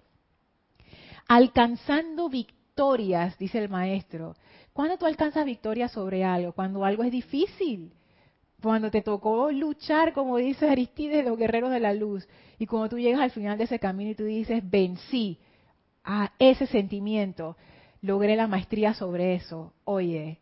Alcanzando 1.27 2.29
victorias, 2.29 3.37
dice 3.37 3.59
el 3.59 3.69
maestro. 3.69 4.35
¿Cuándo 4.73 4.97
tú 4.97 5.05
alcanzas 5.05 5.45
victorias 5.45 5.91
sobre 5.91 6.23
algo? 6.23 6.53
Cuando 6.53 6.85
algo 6.85 7.03
es 7.03 7.11
difícil. 7.11 7.93
Cuando 8.61 8.89
te 8.89 9.01
tocó 9.01 9.51
luchar, 9.51 10.13
como 10.13 10.37
dice 10.37 10.69
Aristides, 10.69 11.25
los 11.25 11.37
guerreros 11.37 11.71
de 11.71 11.79
la 11.79 11.93
luz. 11.93 12.27
Y 12.57 12.65
cuando 12.65 12.89
tú 12.89 12.97
llegas 12.97 13.21
al 13.21 13.31
final 13.31 13.57
de 13.57 13.65
ese 13.65 13.79
camino 13.79 14.11
y 14.11 14.15
tú 14.15 14.23
dices, 14.23 14.63
vencí 14.69 15.37
a 16.03 16.31
ese 16.39 16.67
sentimiento, 16.67 17.57
logré 18.01 18.35
la 18.35 18.47
maestría 18.47 18.93
sobre 18.93 19.35
eso. 19.35 19.73
Oye, 19.83 20.39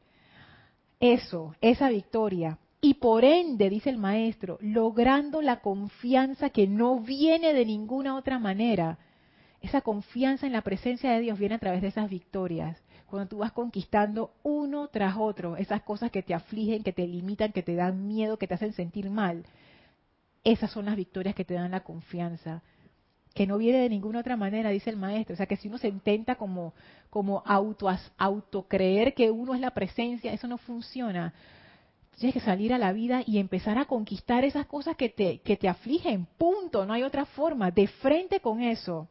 eso, 1.01 1.55
esa 1.59 1.89
victoria. 1.89 2.59
Y 2.79 2.95
por 2.95 3.25
ende, 3.25 3.69
dice 3.69 3.89
el 3.89 3.97
maestro, 3.97 4.57
logrando 4.61 5.41
la 5.41 5.59
confianza 5.59 6.51
que 6.51 6.67
no 6.67 6.99
viene 6.99 7.53
de 7.53 7.65
ninguna 7.65 8.15
otra 8.15 8.39
manera. 8.39 8.97
Esa 9.61 9.81
confianza 9.81 10.47
en 10.47 10.53
la 10.53 10.61
presencia 10.61 11.11
de 11.11 11.19
Dios 11.19 11.37
viene 11.37 11.55
a 11.55 11.59
través 11.59 11.81
de 11.81 11.89
esas 11.89 12.09
victorias. 12.09 12.81
Cuando 13.07 13.27
tú 13.27 13.37
vas 13.39 13.51
conquistando 13.51 14.31
uno 14.41 14.87
tras 14.87 15.17
otro, 15.17 15.57
esas 15.57 15.81
cosas 15.81 16.11
que 16.11 16.23
te 16.23 16.33
afligen, 16.33 16.83
que 16.83 16.93
te 16.93 17.05
limitan, 17.05 17.51
que 17.51 17.61
te 17.61 17.75
dan 17.75 18.07
miedo, 18.07 18.37
que 18.37 18.47
te 18.47 18.53
hacen 18.53 18.73
sentir 18.73 19.09
mal. 19.09 19.43
Esas 20.43 20.71
son 20.71 20.85
las 20.85 20.95
victorias 20.95 21.35
que 21.35 21.45
te 21.45 21.53
dan 21.53 21.71
la 21.71 21.81
confianza 21.81 22.63
que 23.33 23.47
no 23.47 23.57
viene 23.57 23.79
de 23.79 23.89
ninguna 23.89 24.19
otra 24.19 24.35
manera, 24.35 24.69
dice 24.69 24.89
el 24.89 24.97
maestro. 24.97 25.33
O 25.33 25.37
sea, 25.37 25.45
que 25.45 25.55
si 25.55 25.67
uno 25.67 25.77
se 25.77 25.87
intenta 25.87 26.35
como, 26.35 26.73
como 27.09 27.43
auto, 27.45 27.87
auto 28.17 28.63
creer 28.67 29.13
que 29.13 29.31
uno 29.31 29.55
es 29.55 29.61
la 29.61 29.71
presencia, 29.71 30.33
eso 30.33 30.47
no 30.47 30.57
funciona. 30.57 31.33
Tienes 32.17 32.33
que 32.33 32.41
salir 32.41 32.73
a 32.73 32.77
la 32.77 32.91
vida 32.91 33.23
y 33.25 33.37
empezar 33.37 33.77
a 33.77 33.85
conquistar 33.85 34.43
esas 34.43 34.65
cosas 34.67 34.95
que 34.97 35.09
te, 35.09 35.39
que 35.39 35.55
te 35.55 35.69
afligen. 35.69 36.27
Punto. 36.37 36.85
No 36.85 36.93
hay 36.93 37.03
otra 37.03 37.25
forma. 37.25 37.71
De 37.71 37.87
frente 37.87 38.41
con 38.41 38.61
eso. 38.61 39.07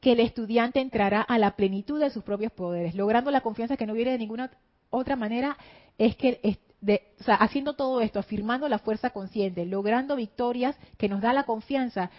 Que 0.00 0.12
el 0.12 0.20
estudiante 0.20 0.80
entrará 0.80 1.22
a 1.22 1.38
la 1.38 1.56
plenitud 1.56 1.98
de 1.98 2.10
sus 2.10 2.22
propios 2.22 2.52
poderes, 2.52 2.94
logrando 2.94 3.30
la 3.30 3.40
confianza 3.40 3.78
que 3.78 3.86
no 3.86 3.94
viene 3.94 4.12
de 4.12 4.18
ninguna 4.18 4.50
otra 4.90 5.16
manera, 5.16 5.56
es 5.96 6.14
que 6.16 6.38
de, 6.82 7.02
haciendo 7.26 7.72
todo 7.72 8.02
esto, 8.02 8.18
afirmando 8.18 8.68
la 8.68 8.78
fuerza 8.78 9.10
consciente, 9.10 9.64
logrando 9.64 10.16
victorias 10.16 10.76
que 10.98 11.08
nos 11.08 11.22
da 11.22 11.32
la 11.32 11.44
confianza, 11.44 12.10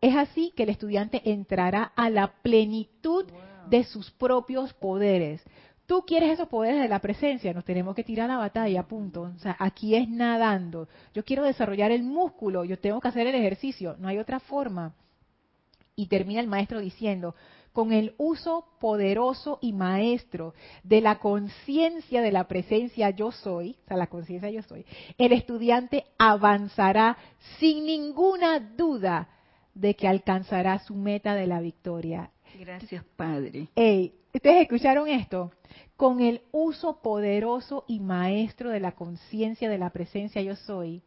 es 0.00 0.16
así 0.16 0.52
que 0.56 0.62
el 0.62 0.70
estudiante 0.70 1.20
entrará 1.30 1.92
a 1.94 2.08
la 2.10 2.32
plenitud 2.42 3.26
de 3.68 3.84
sus 3.84 4.10
propios 4.12 4.72
poderes. 4.74 5.42
Tú 5.86 6.04
quieres 6.06 6.30
esos 6.30 6.48
poderes 6.48 6.80
de 6.80 6.88
la 6.88 7.00
presencia, 7.00 7.52
nos 7.52 7.64
tenemos 7.64 7.94
que 7.94 8.04
tirar 8.04 8.30
a 8.30 8.34
la 8.34 8.38
batalla, 8.38 8.86
punto. 8.86 9.22
O 9.22 9.38
sea, 9.40 9.56
aquí 9.58 9.96
es 9.96 10.08
nadando. 10.08 10.88
Yo 11.14 11.24
quiero 11.24 11.44
desarrollar 11.44 11.90
el 11.90 12.02
músculo, 12.02 12.64
yo 12.64 12.78
tengo 12.78 13.00
que 13.00 13.08
hacer 13.08 13.26
el 13.26 13.34
ejercicio, 13.34 13.96
no 13.98 14.08
hay 14.08 14.18
otra 14.18 14.40
forma. 14.40 14.94
Y 15.96 16.06
termina 16.06 16.40
el 16.40 16.46
maestro 16.46 16.80
diciendo, 16.80 17.34
con 17.72 17.92
el 17.92 18.14
uso 18.18 18.64
poderoso 18.80 19.58
y 19.60 19.72
maestro 19.72 20.54
de 20.82 21.00
la 21.00 21.18
conciencia 21.18 22.22
de 22.22 22.32
la 22.32 22.44
presencia 22.44 23.10
yo 23.10 23.32
soy, 23.32 23.76
o 23.84 23.88
sea, 23.88 23.96
la 23.96 24.06
conciencia 24.06 24.50
yo 24.50 24.62
soy, 24.62 24.86
el 25.18 25.32
estudiante 25.32 26.04
avanzará 26.18 27.16
sin 27.58 27.84
ninguna 27.84 28.60
duda 28.60 29.28
de 29.74 29.94
que 29.94 30.08
alcanzará 30.08 30.78
su 30.80 30.94
meta 30.94 31.34
de 31.34 31.46
la 31.46 31.60
victoria. 31.60 32.30
Gracias, 32.58 33.04
Padre. 33.16 33.68
Hey, 33.74 34.14
¿Ustedes 34.32 34.62
escucharon 34.62 35.08
esto? 35.08 35.50
Con 35.96 36.20
el 36.20 36.42
uso 36.52 37.00
poderoso 37.02 37.84
y 37.88 37.98
maestro 37.98 38.70
de 38.70 38.78
la 38.78 38.92
conciencia 38.92 39.68
de 39.68 39.76
la 39.76 39.90
presencia 39.90 40.40
yo 40.40 40.54
soy, 40.54 41.02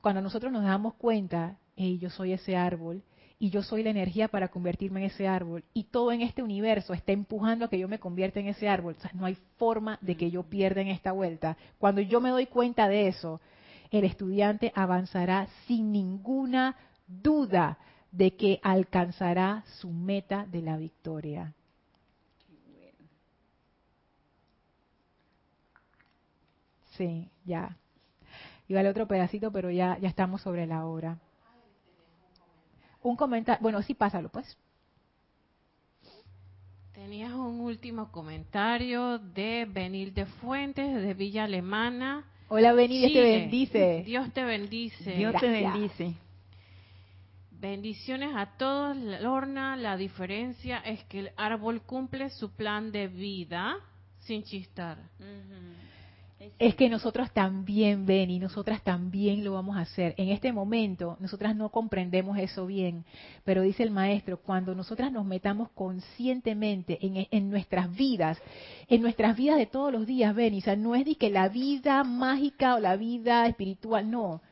cuando 0.00 0.22
nosotros 0.22 0.50
nos 0.50 0.64
damos 0.64 0.94
cuenta, 0.94 1.58
hey, 1.76 1.98
yo 1.98 2.08
soy 2.08 2.32
ese 2.32 2.56
árbol, 2.56 3.02
y 3.38 3.50
yo 3.50 3.62
soy 3.62 3.82
la 3.82 3.90
energía 3.90 4.28
para 4.28 4.48
convertirme 4.48 5.00
en 5.00 5.06
ese 5.06 5.28
árbol, 5.28 5.62
y 5.74 5.84
todo 5.84 6.10
en 6.10 6.22
este 6.22 6.42
universo 6.42 6.94
está 6.94 7.12
empujando 7.12 7.66
a 7.66 7.68
que 7.68 7.78
yo 7.78 7.86
me 7.86 7.98
convierta 7.98 8.40
en 8.40 8.48
ese 8.48 8.66
árbol. 8.66 8.94
O 8.96 9.00
sea, 9.00 9.10
no 9.12 9.26
hay 9.26 9.36
forma 9.58 9.98
de 10.00 10.16
que 10.16 10.30
yo 10.30 10.42
pierda 10.42 10.80
en 10.80 10.88
esta 10.88 11.12
vuelta. 11.12 11.58
Cuando 11.78 12.00
yo 12.00 12.22
me 12.22 12.30
doy 12.30 12.46
cuenta 12.46 12.88
de 12.88 13.08
eso, 13.08 13.42
el 13.90 14.04
estudiante 14.04 14.72
avanzará 14.74 15.48
sin 15.66 15.92
ninguna 15.92 16.76
duda 17.06 17.78
de 18.12 18.34
que 18.36 18.60
alcanzará 18.62 19.64
su 19.80 19.90
meta 19.90 20.46
de 20.46 20.62
la 20.62 20.76
victoria. 20.76 21.54
Sí, 26.96 27.28
ya. 27.44 27.76
Iba 28.68 28.80
al 28.80 28.86
otro 28.86 29.06
pedacito, 29.06 29.52
pero 29.52 29.70
ya, 29.70 29.98
ya 29.98 30.08
estamos 30.08 30.40
sobre 30.40 30.66
la 30.66 30.86
hora. 30.86 31.18
Un 33.02 33.16
comentario, 33.16 33.62
bueno, 33.62 33.82
sí, 33.82 33.94
pásalo 33.94 34.30
pues. 34.30 34.56
Tenías 36.92 37.32
un 37.32 37.60
último 37.60 38.10
comentario 38.10 39.18
de 39.18 39.66
Benil 39.70 40.14
de 40.14 40.26
Fuentes, 40.26 41.02
de 41.02 41.14
Villa 41.14 41.44
Alemana. 41.44 42.24
Hola 42.48 42.72
Benil, 42.72 43.02
Dios 43.02 43.12
te 43.12 43.22
bendice. 43.22 44.02
Dios 44.04 44.32
te 44.32 44.44
bendice. 44.44 45.12
Dios 45.12 45.34
te 45.38 45.48
bendice. 45.48 46.14
Bendiciones 47.60 48.36
a 48.36 48.58
todos, 48.58 48.96
Lorna. 48.96 49.76
La 49.76 49.96
diferencia 49.96 50.78
es 50.78 51.02
que 51.04 51.20
el 51.20 51.30
árbol 51.36 51.80
cumple 51.82 52.28
su 52.28 52.50
plan 52.50 52.92
de 52.92 53.08
vida 53.08 53.76
sin 54.20 54.42
chistar. 54.42 54.98
Es 56.58 56.74
que 56.74 56.90
nosotros 56.90 57.30
también, 57.32 58.04
ven 58.04 58.30
y 58.30 58.38
nosotras 58.38 58.82
también 58.82 59.42
lo 59.42 59.54
vamos 59.54 59.76
a 59.76 59.80
hacer. 59.80 60.14
En 60.18 60.28
este 60.28 60.52
momento, 60.52 61.16
nosotras 61.18 61.56
no 61.56 61.70
comprendemos 61.70 62.36
eso 62.38 62.66
bien, 62.66 63.06
pero 63.42 63.62
dice 63.62 63.82
el 63.82 63.90
maestro, 63.90 64.36
cuando 64.36 64.74
nosotras 64.74 65.10
nos 65.10 65.24
metamos 65.24 65.70
conscientemente 65.70 66.98
en, 67.00 67.26
en 67.30 67.50
nuestras 67.50 67.90
vidas, 67.96 68.38
en 68.86 69.00
nuestras 69.00 69.34
vidas 69.34 69.56
de 69.56 69.66
todos 69.66 69.90
los 69.90 70.06
días, 70.06 70.34
ven, 70.34 70.54
o 70.54 70.60
sea, 70.60 70.76
no 70.76 70.94
es 70.94 71.06
de 71.06 71.14
que 71.14 71.30
la 71.30 71.48
vida 71.48 72.04
mágica 72.04 72.74
o 72.74 72.80
la 72.80 72.96
vida 72.96 73.46
espiritual, 73.46 74.10
no 74.10 74.42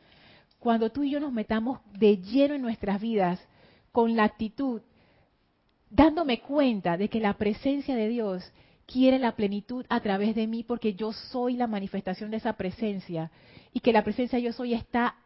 cuando 0.65 0.91
tú 0.91 1.03
y 1.03 1.11
yo 1.11 1.21
nos 1.21 1.31
metamos 1.31 1.81
de 1.93 2.17
lleno 2.17 2.55
en 2.55 2.63
nuestras 2.63 2.99
vidas 2.99 3.39
con 3.93 4.17
la 4.17 4.25
actitud, 4.25 4.81
dándome 5.91 6.41
cuenta 6.41 6.97
de 6.97 7.11
que 7.11 7.21
la 7.21 7.35
presencia 7.35 7.95
de 7.95 8.09
Dios 8.09 8.51
quiere 8.87 9.19
la 9.19 9.37
plenitud 9.37 9.85
a 9.91 10.01
través 10.01 10.35
de 10.35 10.47
mí 10.47 10.65
porque 10.65 10.95
yo 10.95 11.13
soy 11.13 11.57
la 11.57 11.67
manifestación 11.67 12.31
de 12.31 12.39
esa 12.39 12.55
presencia 12.55 13.31
y 13.75 13.81
que 13.81 13.93
la 13.93 14.05
presencia 14.05 14.39
yo 14.39 14.55
soy 14.55 14.73
está 14.73 15.17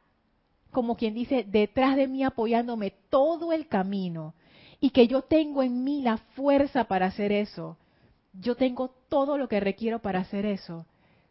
como 0.73 0.97
quien 0.97 1.15
dice 1.15 1.47
detrás 1.49 1.95
de 1.95 2.09
mí 2.09 2.25
apoyándome 2.25 2.95
todo 3.09 3.53
el 3.53 3.69
camino 3.69 4.35
y 4.81 4.91
que 4.91 5.07
yo 5.07 5.23
tengo 5.23 5.63
en 5.63 5.85
mí 5.85 6.03
la 6.03 6.17
fuerza 6.17 6.83
para 6.85 7.07
hacer 7.07 7.31
eso. 7.31 7.79
Yo 8.33 8.57
tengo 8.57 8.91
todo 9.09 9.39
lo 9.39 9.47
que 9.47 9.61
requiero 9.61 10.01
para 10.01 10.19
hacer 10.19 10.47
eso. 10.47 10.85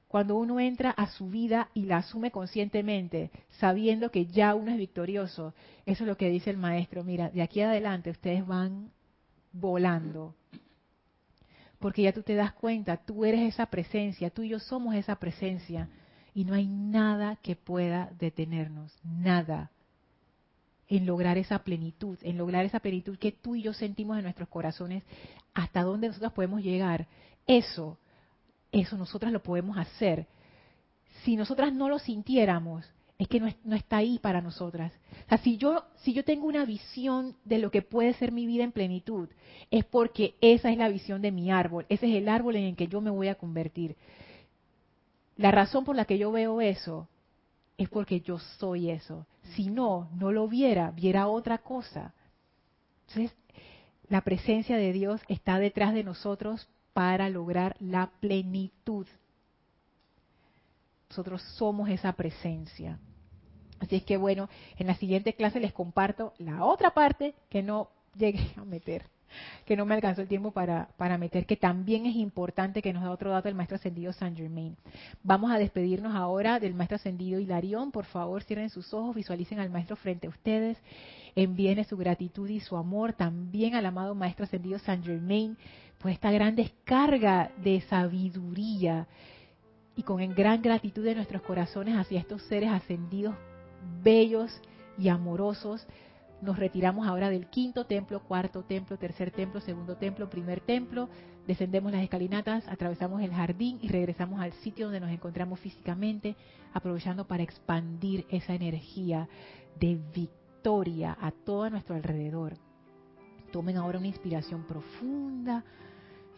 Cuando 0.07 0.37
uno 0.37 0.59
entra 0.59 0.91
a 0.91 1.07
su 1.07 1.29
vida 1.29 1.69
y 1.73 1.83
la 1.83 1.97
asume 1.97 2.31
conscientemente, 2.31 3.31
sabiendo 3.59 4.09
que 4.09 4.25
ya 4.25 4.55
uno 4.55 4.71
es 4.71 4.77
victorioso, 4.77 5.53
eso 5.85 6.03
es 6.03 6.07
lo 6.07 6.17
que 6.17 6.29
dice 6.29 6.49
el 6.49 6.57
maestro, 6.57 7.03
mira, 7.03 7.29
de 7.29 7.41
aquí 7.41 7.61
adelante 7.61 8.11
ustedes 8.11 8.45
van 8.47 8.91
volando. 9.51 10.35
Porque 11.79 12.03
ya 12.03 12.13
tú 12.13 12.23
te 12.23 12.35
das 12.35 12.53
cuenta, 12.53 12.97
tú 12.97 13.25
eres 13.25 13.41
esa 13.53 13.65
presencia, 13.65 14.29
tú 14.29 14.43
y 14.43 14.49
yo 14.49 14.59
somos 14.59 14.95
esa 14.95 15.17
presencia, 15.17 15.89
y 16.33 16.45
no 16.45 16.53
hay 16.53 16.67
nada 16.67 17.35
que 17.37 17.55
pueda 17.55 18.11
detenernos, 18.17 18.97
nada, 19.03 19.71
en 20.87 21.05
lograr 21.05 21.37
esa 21.37 21.59
plenitud, 21.59 22.17
en 22.21 22.37
lograr 22.37 22.63
esa 22.63 22.79
plenitud 22.79 23.17
que 23.17 23.33
tú 23.33 23.55
y 23.55 23.63
yo 23.63 23.73
sentimos 23.73 24.17
en 24.17 24.23
nuestros 24.23 24.47
corazones, 24.47 25.03
hasta 25.53 25.83
dónde 25.83 26.07
nosotros 26.07 26.31
podemos 26.33 26.61
llegar. 26.61 27.07
Eso 27.45 27.97
eso 28.71 28.97
nosotras 28.97 29.31
lo 29.31 29.41
podemos 29.41 29.77
hacer. 29.77 30.27
Si 31.23 31.35
nosotras 31.35 31.73
no 31.73 31.89
lo 31.89 31.99
sintiéramos, 31.99 32.85
es 33.17 33.27
que 33.27 33.39
no, 33.39 33.75
está 33.75 33.97
ahí 33.97 34.19
para 34.19 34.41
nosotras. 34.41 34.93
O 35.25 35.29
sea, 35.29 35.37
si 35.39 35.57
yo, 35.57 35.85
si 35.97 36.13
yo 36.13 36.23
tengo 36.23 36.45
una 36.45 36.65
visión 36.65 37.35
de 37.45 37.57
lo 37.57 37.71
que 37.71 37.81
puede 37.81 38.13
ser 38.13 38.31
mi 38.31 38.45
vida 38.45 38.63
en 38.63 38.71
plenitud, 38.71 39.29
es 39.71 39.85
porque 39.85 40.35
esa 40.41 40.71
es 40.71 40.77
la 40.77 40.89
visión 40.89 41.21
de 41.21 41.31
mi 41.31 41.51
árbol, 41.51 41.85
ese 41.89 42.07
es 42.09 42.15
el 42.15 42.29
árbol 42.29 42.55
en 42.55 42.65
el 42.65 42.75
que 42.75 42.87
yo 42.87 43.01
me 43.01 43.09
voy 43.09 43.27
a 43.27 43.35
convertir. 43.35 43.95
La 45.35 45.51
razón 45.51 45.83
por 45.83 45.95
la 45.95 46.05
que 46.05 46.17
yo 46.17 46.31
veo 46.31 46.61
eso 46.61 47.07
es 47.77 47.89
porque 47.89 48.21
yo 48.21 48.39
soy 48.39 48.89
eso. 48.89 49.25
Si 49.55 49.69
no, 49.69 50.09
no 50.15 50.31
lo 50.31 50.47
viera, 50.47 50.91
viera 50.91 51.27
otra 51.27 51.59
cosa. 51.59 52.13
Entonces, 53.07 53.35
la 54.09 54.21
presencia 54.21 54.77
de 54.77 54.93
Dios 54.93 55.21
está 55.27 55.59
detrás 55.59 55.93
de 55.93 56.03
nosotros 56.03 56.67
para 56.97 57.29
lograr 57.29 57.75
la 57.79 58.09
plenitud. 58.19 59.05
Nosotros 61.11 61.43
somos 61.55 61.89
esa 61.89 62.11
presencia. 62.13 62.97
Así 63.79 63.97
es 63.97 64.03
que 64.03 64.17
bueno, 64.17 64.49
en 64.79 64.87
la 64.87 64.95
siguiente 64.95 65.33
clase 65.33 65.59
les 65.59 65.73
comparto 65.73 66.33
la 66.39 66.65
otra 66.65 66.95
parte 66.95 67.35
que 67.51 67.61
no 67.61 67.89
llegué 68.17 68.49
a 68.57 68.65
meter, 68.65 69.03
que 69.67 69.77
no 69.77 69.85
me 69.85 69.93
alcanzó 69.93 70.23
el 70.23 70.27
tiempo 70.27 70.49
para, 70.49 70.89
para 70.97 71.19
meter, 71.19 71.45
que 71.45 71.55
también 71.55 72.07
es 72.07 72.15
importante 72.15 72.81
que 72.81 72.93
nos 72.93 73.03
da 73.03 73.11
otro 73.11 73.29
dato 73.29 73.47
el 73.47 73.53
maestro 73.53 73.75
ascendido 73.75 74.11
San 74.11 74.35
Germain. 74.35 74.75
Vamos 75.21 75.51
a 75.51 75.59
despedirnos 75.59 76.15
ahora 76.15 76.59
del 76.59 76.73
maestro 76.73 76.95
ascendido 76.95 77.39
Hilarión. 77.39 77.91
Por 77.91 78.05
favor, 78.05 78.41
cierren 78.41 78.71
sus 78.71 78.91
ojos, 78.91 79.15
visualicen 79.15 79.59
al 79.59 79.69
maestro 79.69 79.97
frente 79.97 80.25
a 80.25 80.31
ustedes, 80.31 80.79
envíen 81.35 81.85
su 81.85 81.95
gratitud 81.95 82.49
y 82.49 82.59
su 82.59 82.75
amor 82.75 83.13
también 83.13 83.75
al 83.75 83.85
amado 83.85 84.15
maestro 84.15 84.45
ascendido 84.45 84.79
San 84.79 85.03
Germain 85.03 85.55
por 85.99 86.11
esta 86.11 86.31
gran 86.31 86.55
descarga 86.55 87.51
de 87.63 87.81
sabiduría 87.81 89.07
y 89.95 90.03
con 90.03 90.17
gran 90.35 90.61
gratitud 90.61 91.03
de 91.03 91.15
nuestros 91.15 91.41
corazones 91.41 91.95
hacia 91.97 92.19
estos 92.19 92.43
seres 92.43 92.69
ascendidos, 92.69 93.35
bellos 94.03 94.61
y 94.97 95.09
amorosos, 95.09 95.87
nos 96.41 96.59
retiramos 96.59 97.07
ahora 97.07 97.31
del 97.31 97.47
quinto 97.47 97.85
templo, 97.85 98.21
cuarto 98.21 98.63
templo, 98.63 98.97
tercer 98.97 99.31
templo, 99.31 99.59
segundo 99.59 99.97
templo, 99.97 100.29
primer 100.29 100.59
templo, 100.61 101.09
descendemos 101.47 101.91
las 101.91 102.03
escalinatas, 102.03 102.67
atravesamos 102.67 103.23
el 103.23 103.33
jardín 103.33 103.79
y 103.81 103.87
regresamos 103.87 104.39
al 104.39 104.53
sitio 104.53 104.85
donde 104.85 104.99
nos 104.99 105.09
encontramos 105.09 105.59
físicamente, 105.59 106.35
aprovechando 106.73 107.25
para 107.25 107.41
expandir 107.41 108.27
esa 108.29 108.53
energía 108.53 109.27
de 109.79 109.99
victoria 110.13 111.17
a 111.19 111.31
todo 111.31 111.71
nuestro 111.71 111.95
alrededor. 111.95 112.53
Tomen 113.51 113.77
ahora 113.77 113.97
una 113.97 114.07
inspiración 114.07 114.63
profunda 114.67 115.63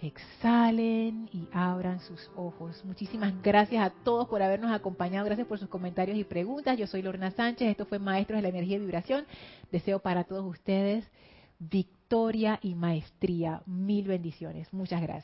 exhalen 0.01 1.29
y 1.33 1.47
abran 1.51 1.99
sus 1.99 2.29
ojos. 2.35 2.83
Muchísimas 2.85 3.33
gracias 3.41 3.83
a 3.83 3.89
todos 3.89 4.27
por 4.27 4.41
habernos 4.41 4.71
acompañado. 4.71 5.25
Gracias 5.25 5.47
por 5.47 5.59
sus 5.59 5.69
comentarios 5.69 6.17
y 6.17 6.23
preguntas. 6.23 6.77
Yo 6.77 6.87
soy 6.87 7.01
Lorna 7.01 7.31
Sánchez. 7.31 7.69
Esto 7.69 7.85
fue 7.85 7.99
Maestros 7.99 8.37
de 8.37 8.43
la 8.43 8.49
Energía 8.49 8.77
y 8.77 8.79
Vibración. 8.79 9.25
Deseo 9.71 9.99
para 9.99 10.23
todos 10.23 10.45
ustedes 10.45 11.05
victoria 11.59 12.59
y 12.63 12.73
maestría. 12.73 13.61
Mil 13.65 14.07
bendiciones. 14.07 14.71
Muchas 14.73 15.01
gracias. 15.01 15.17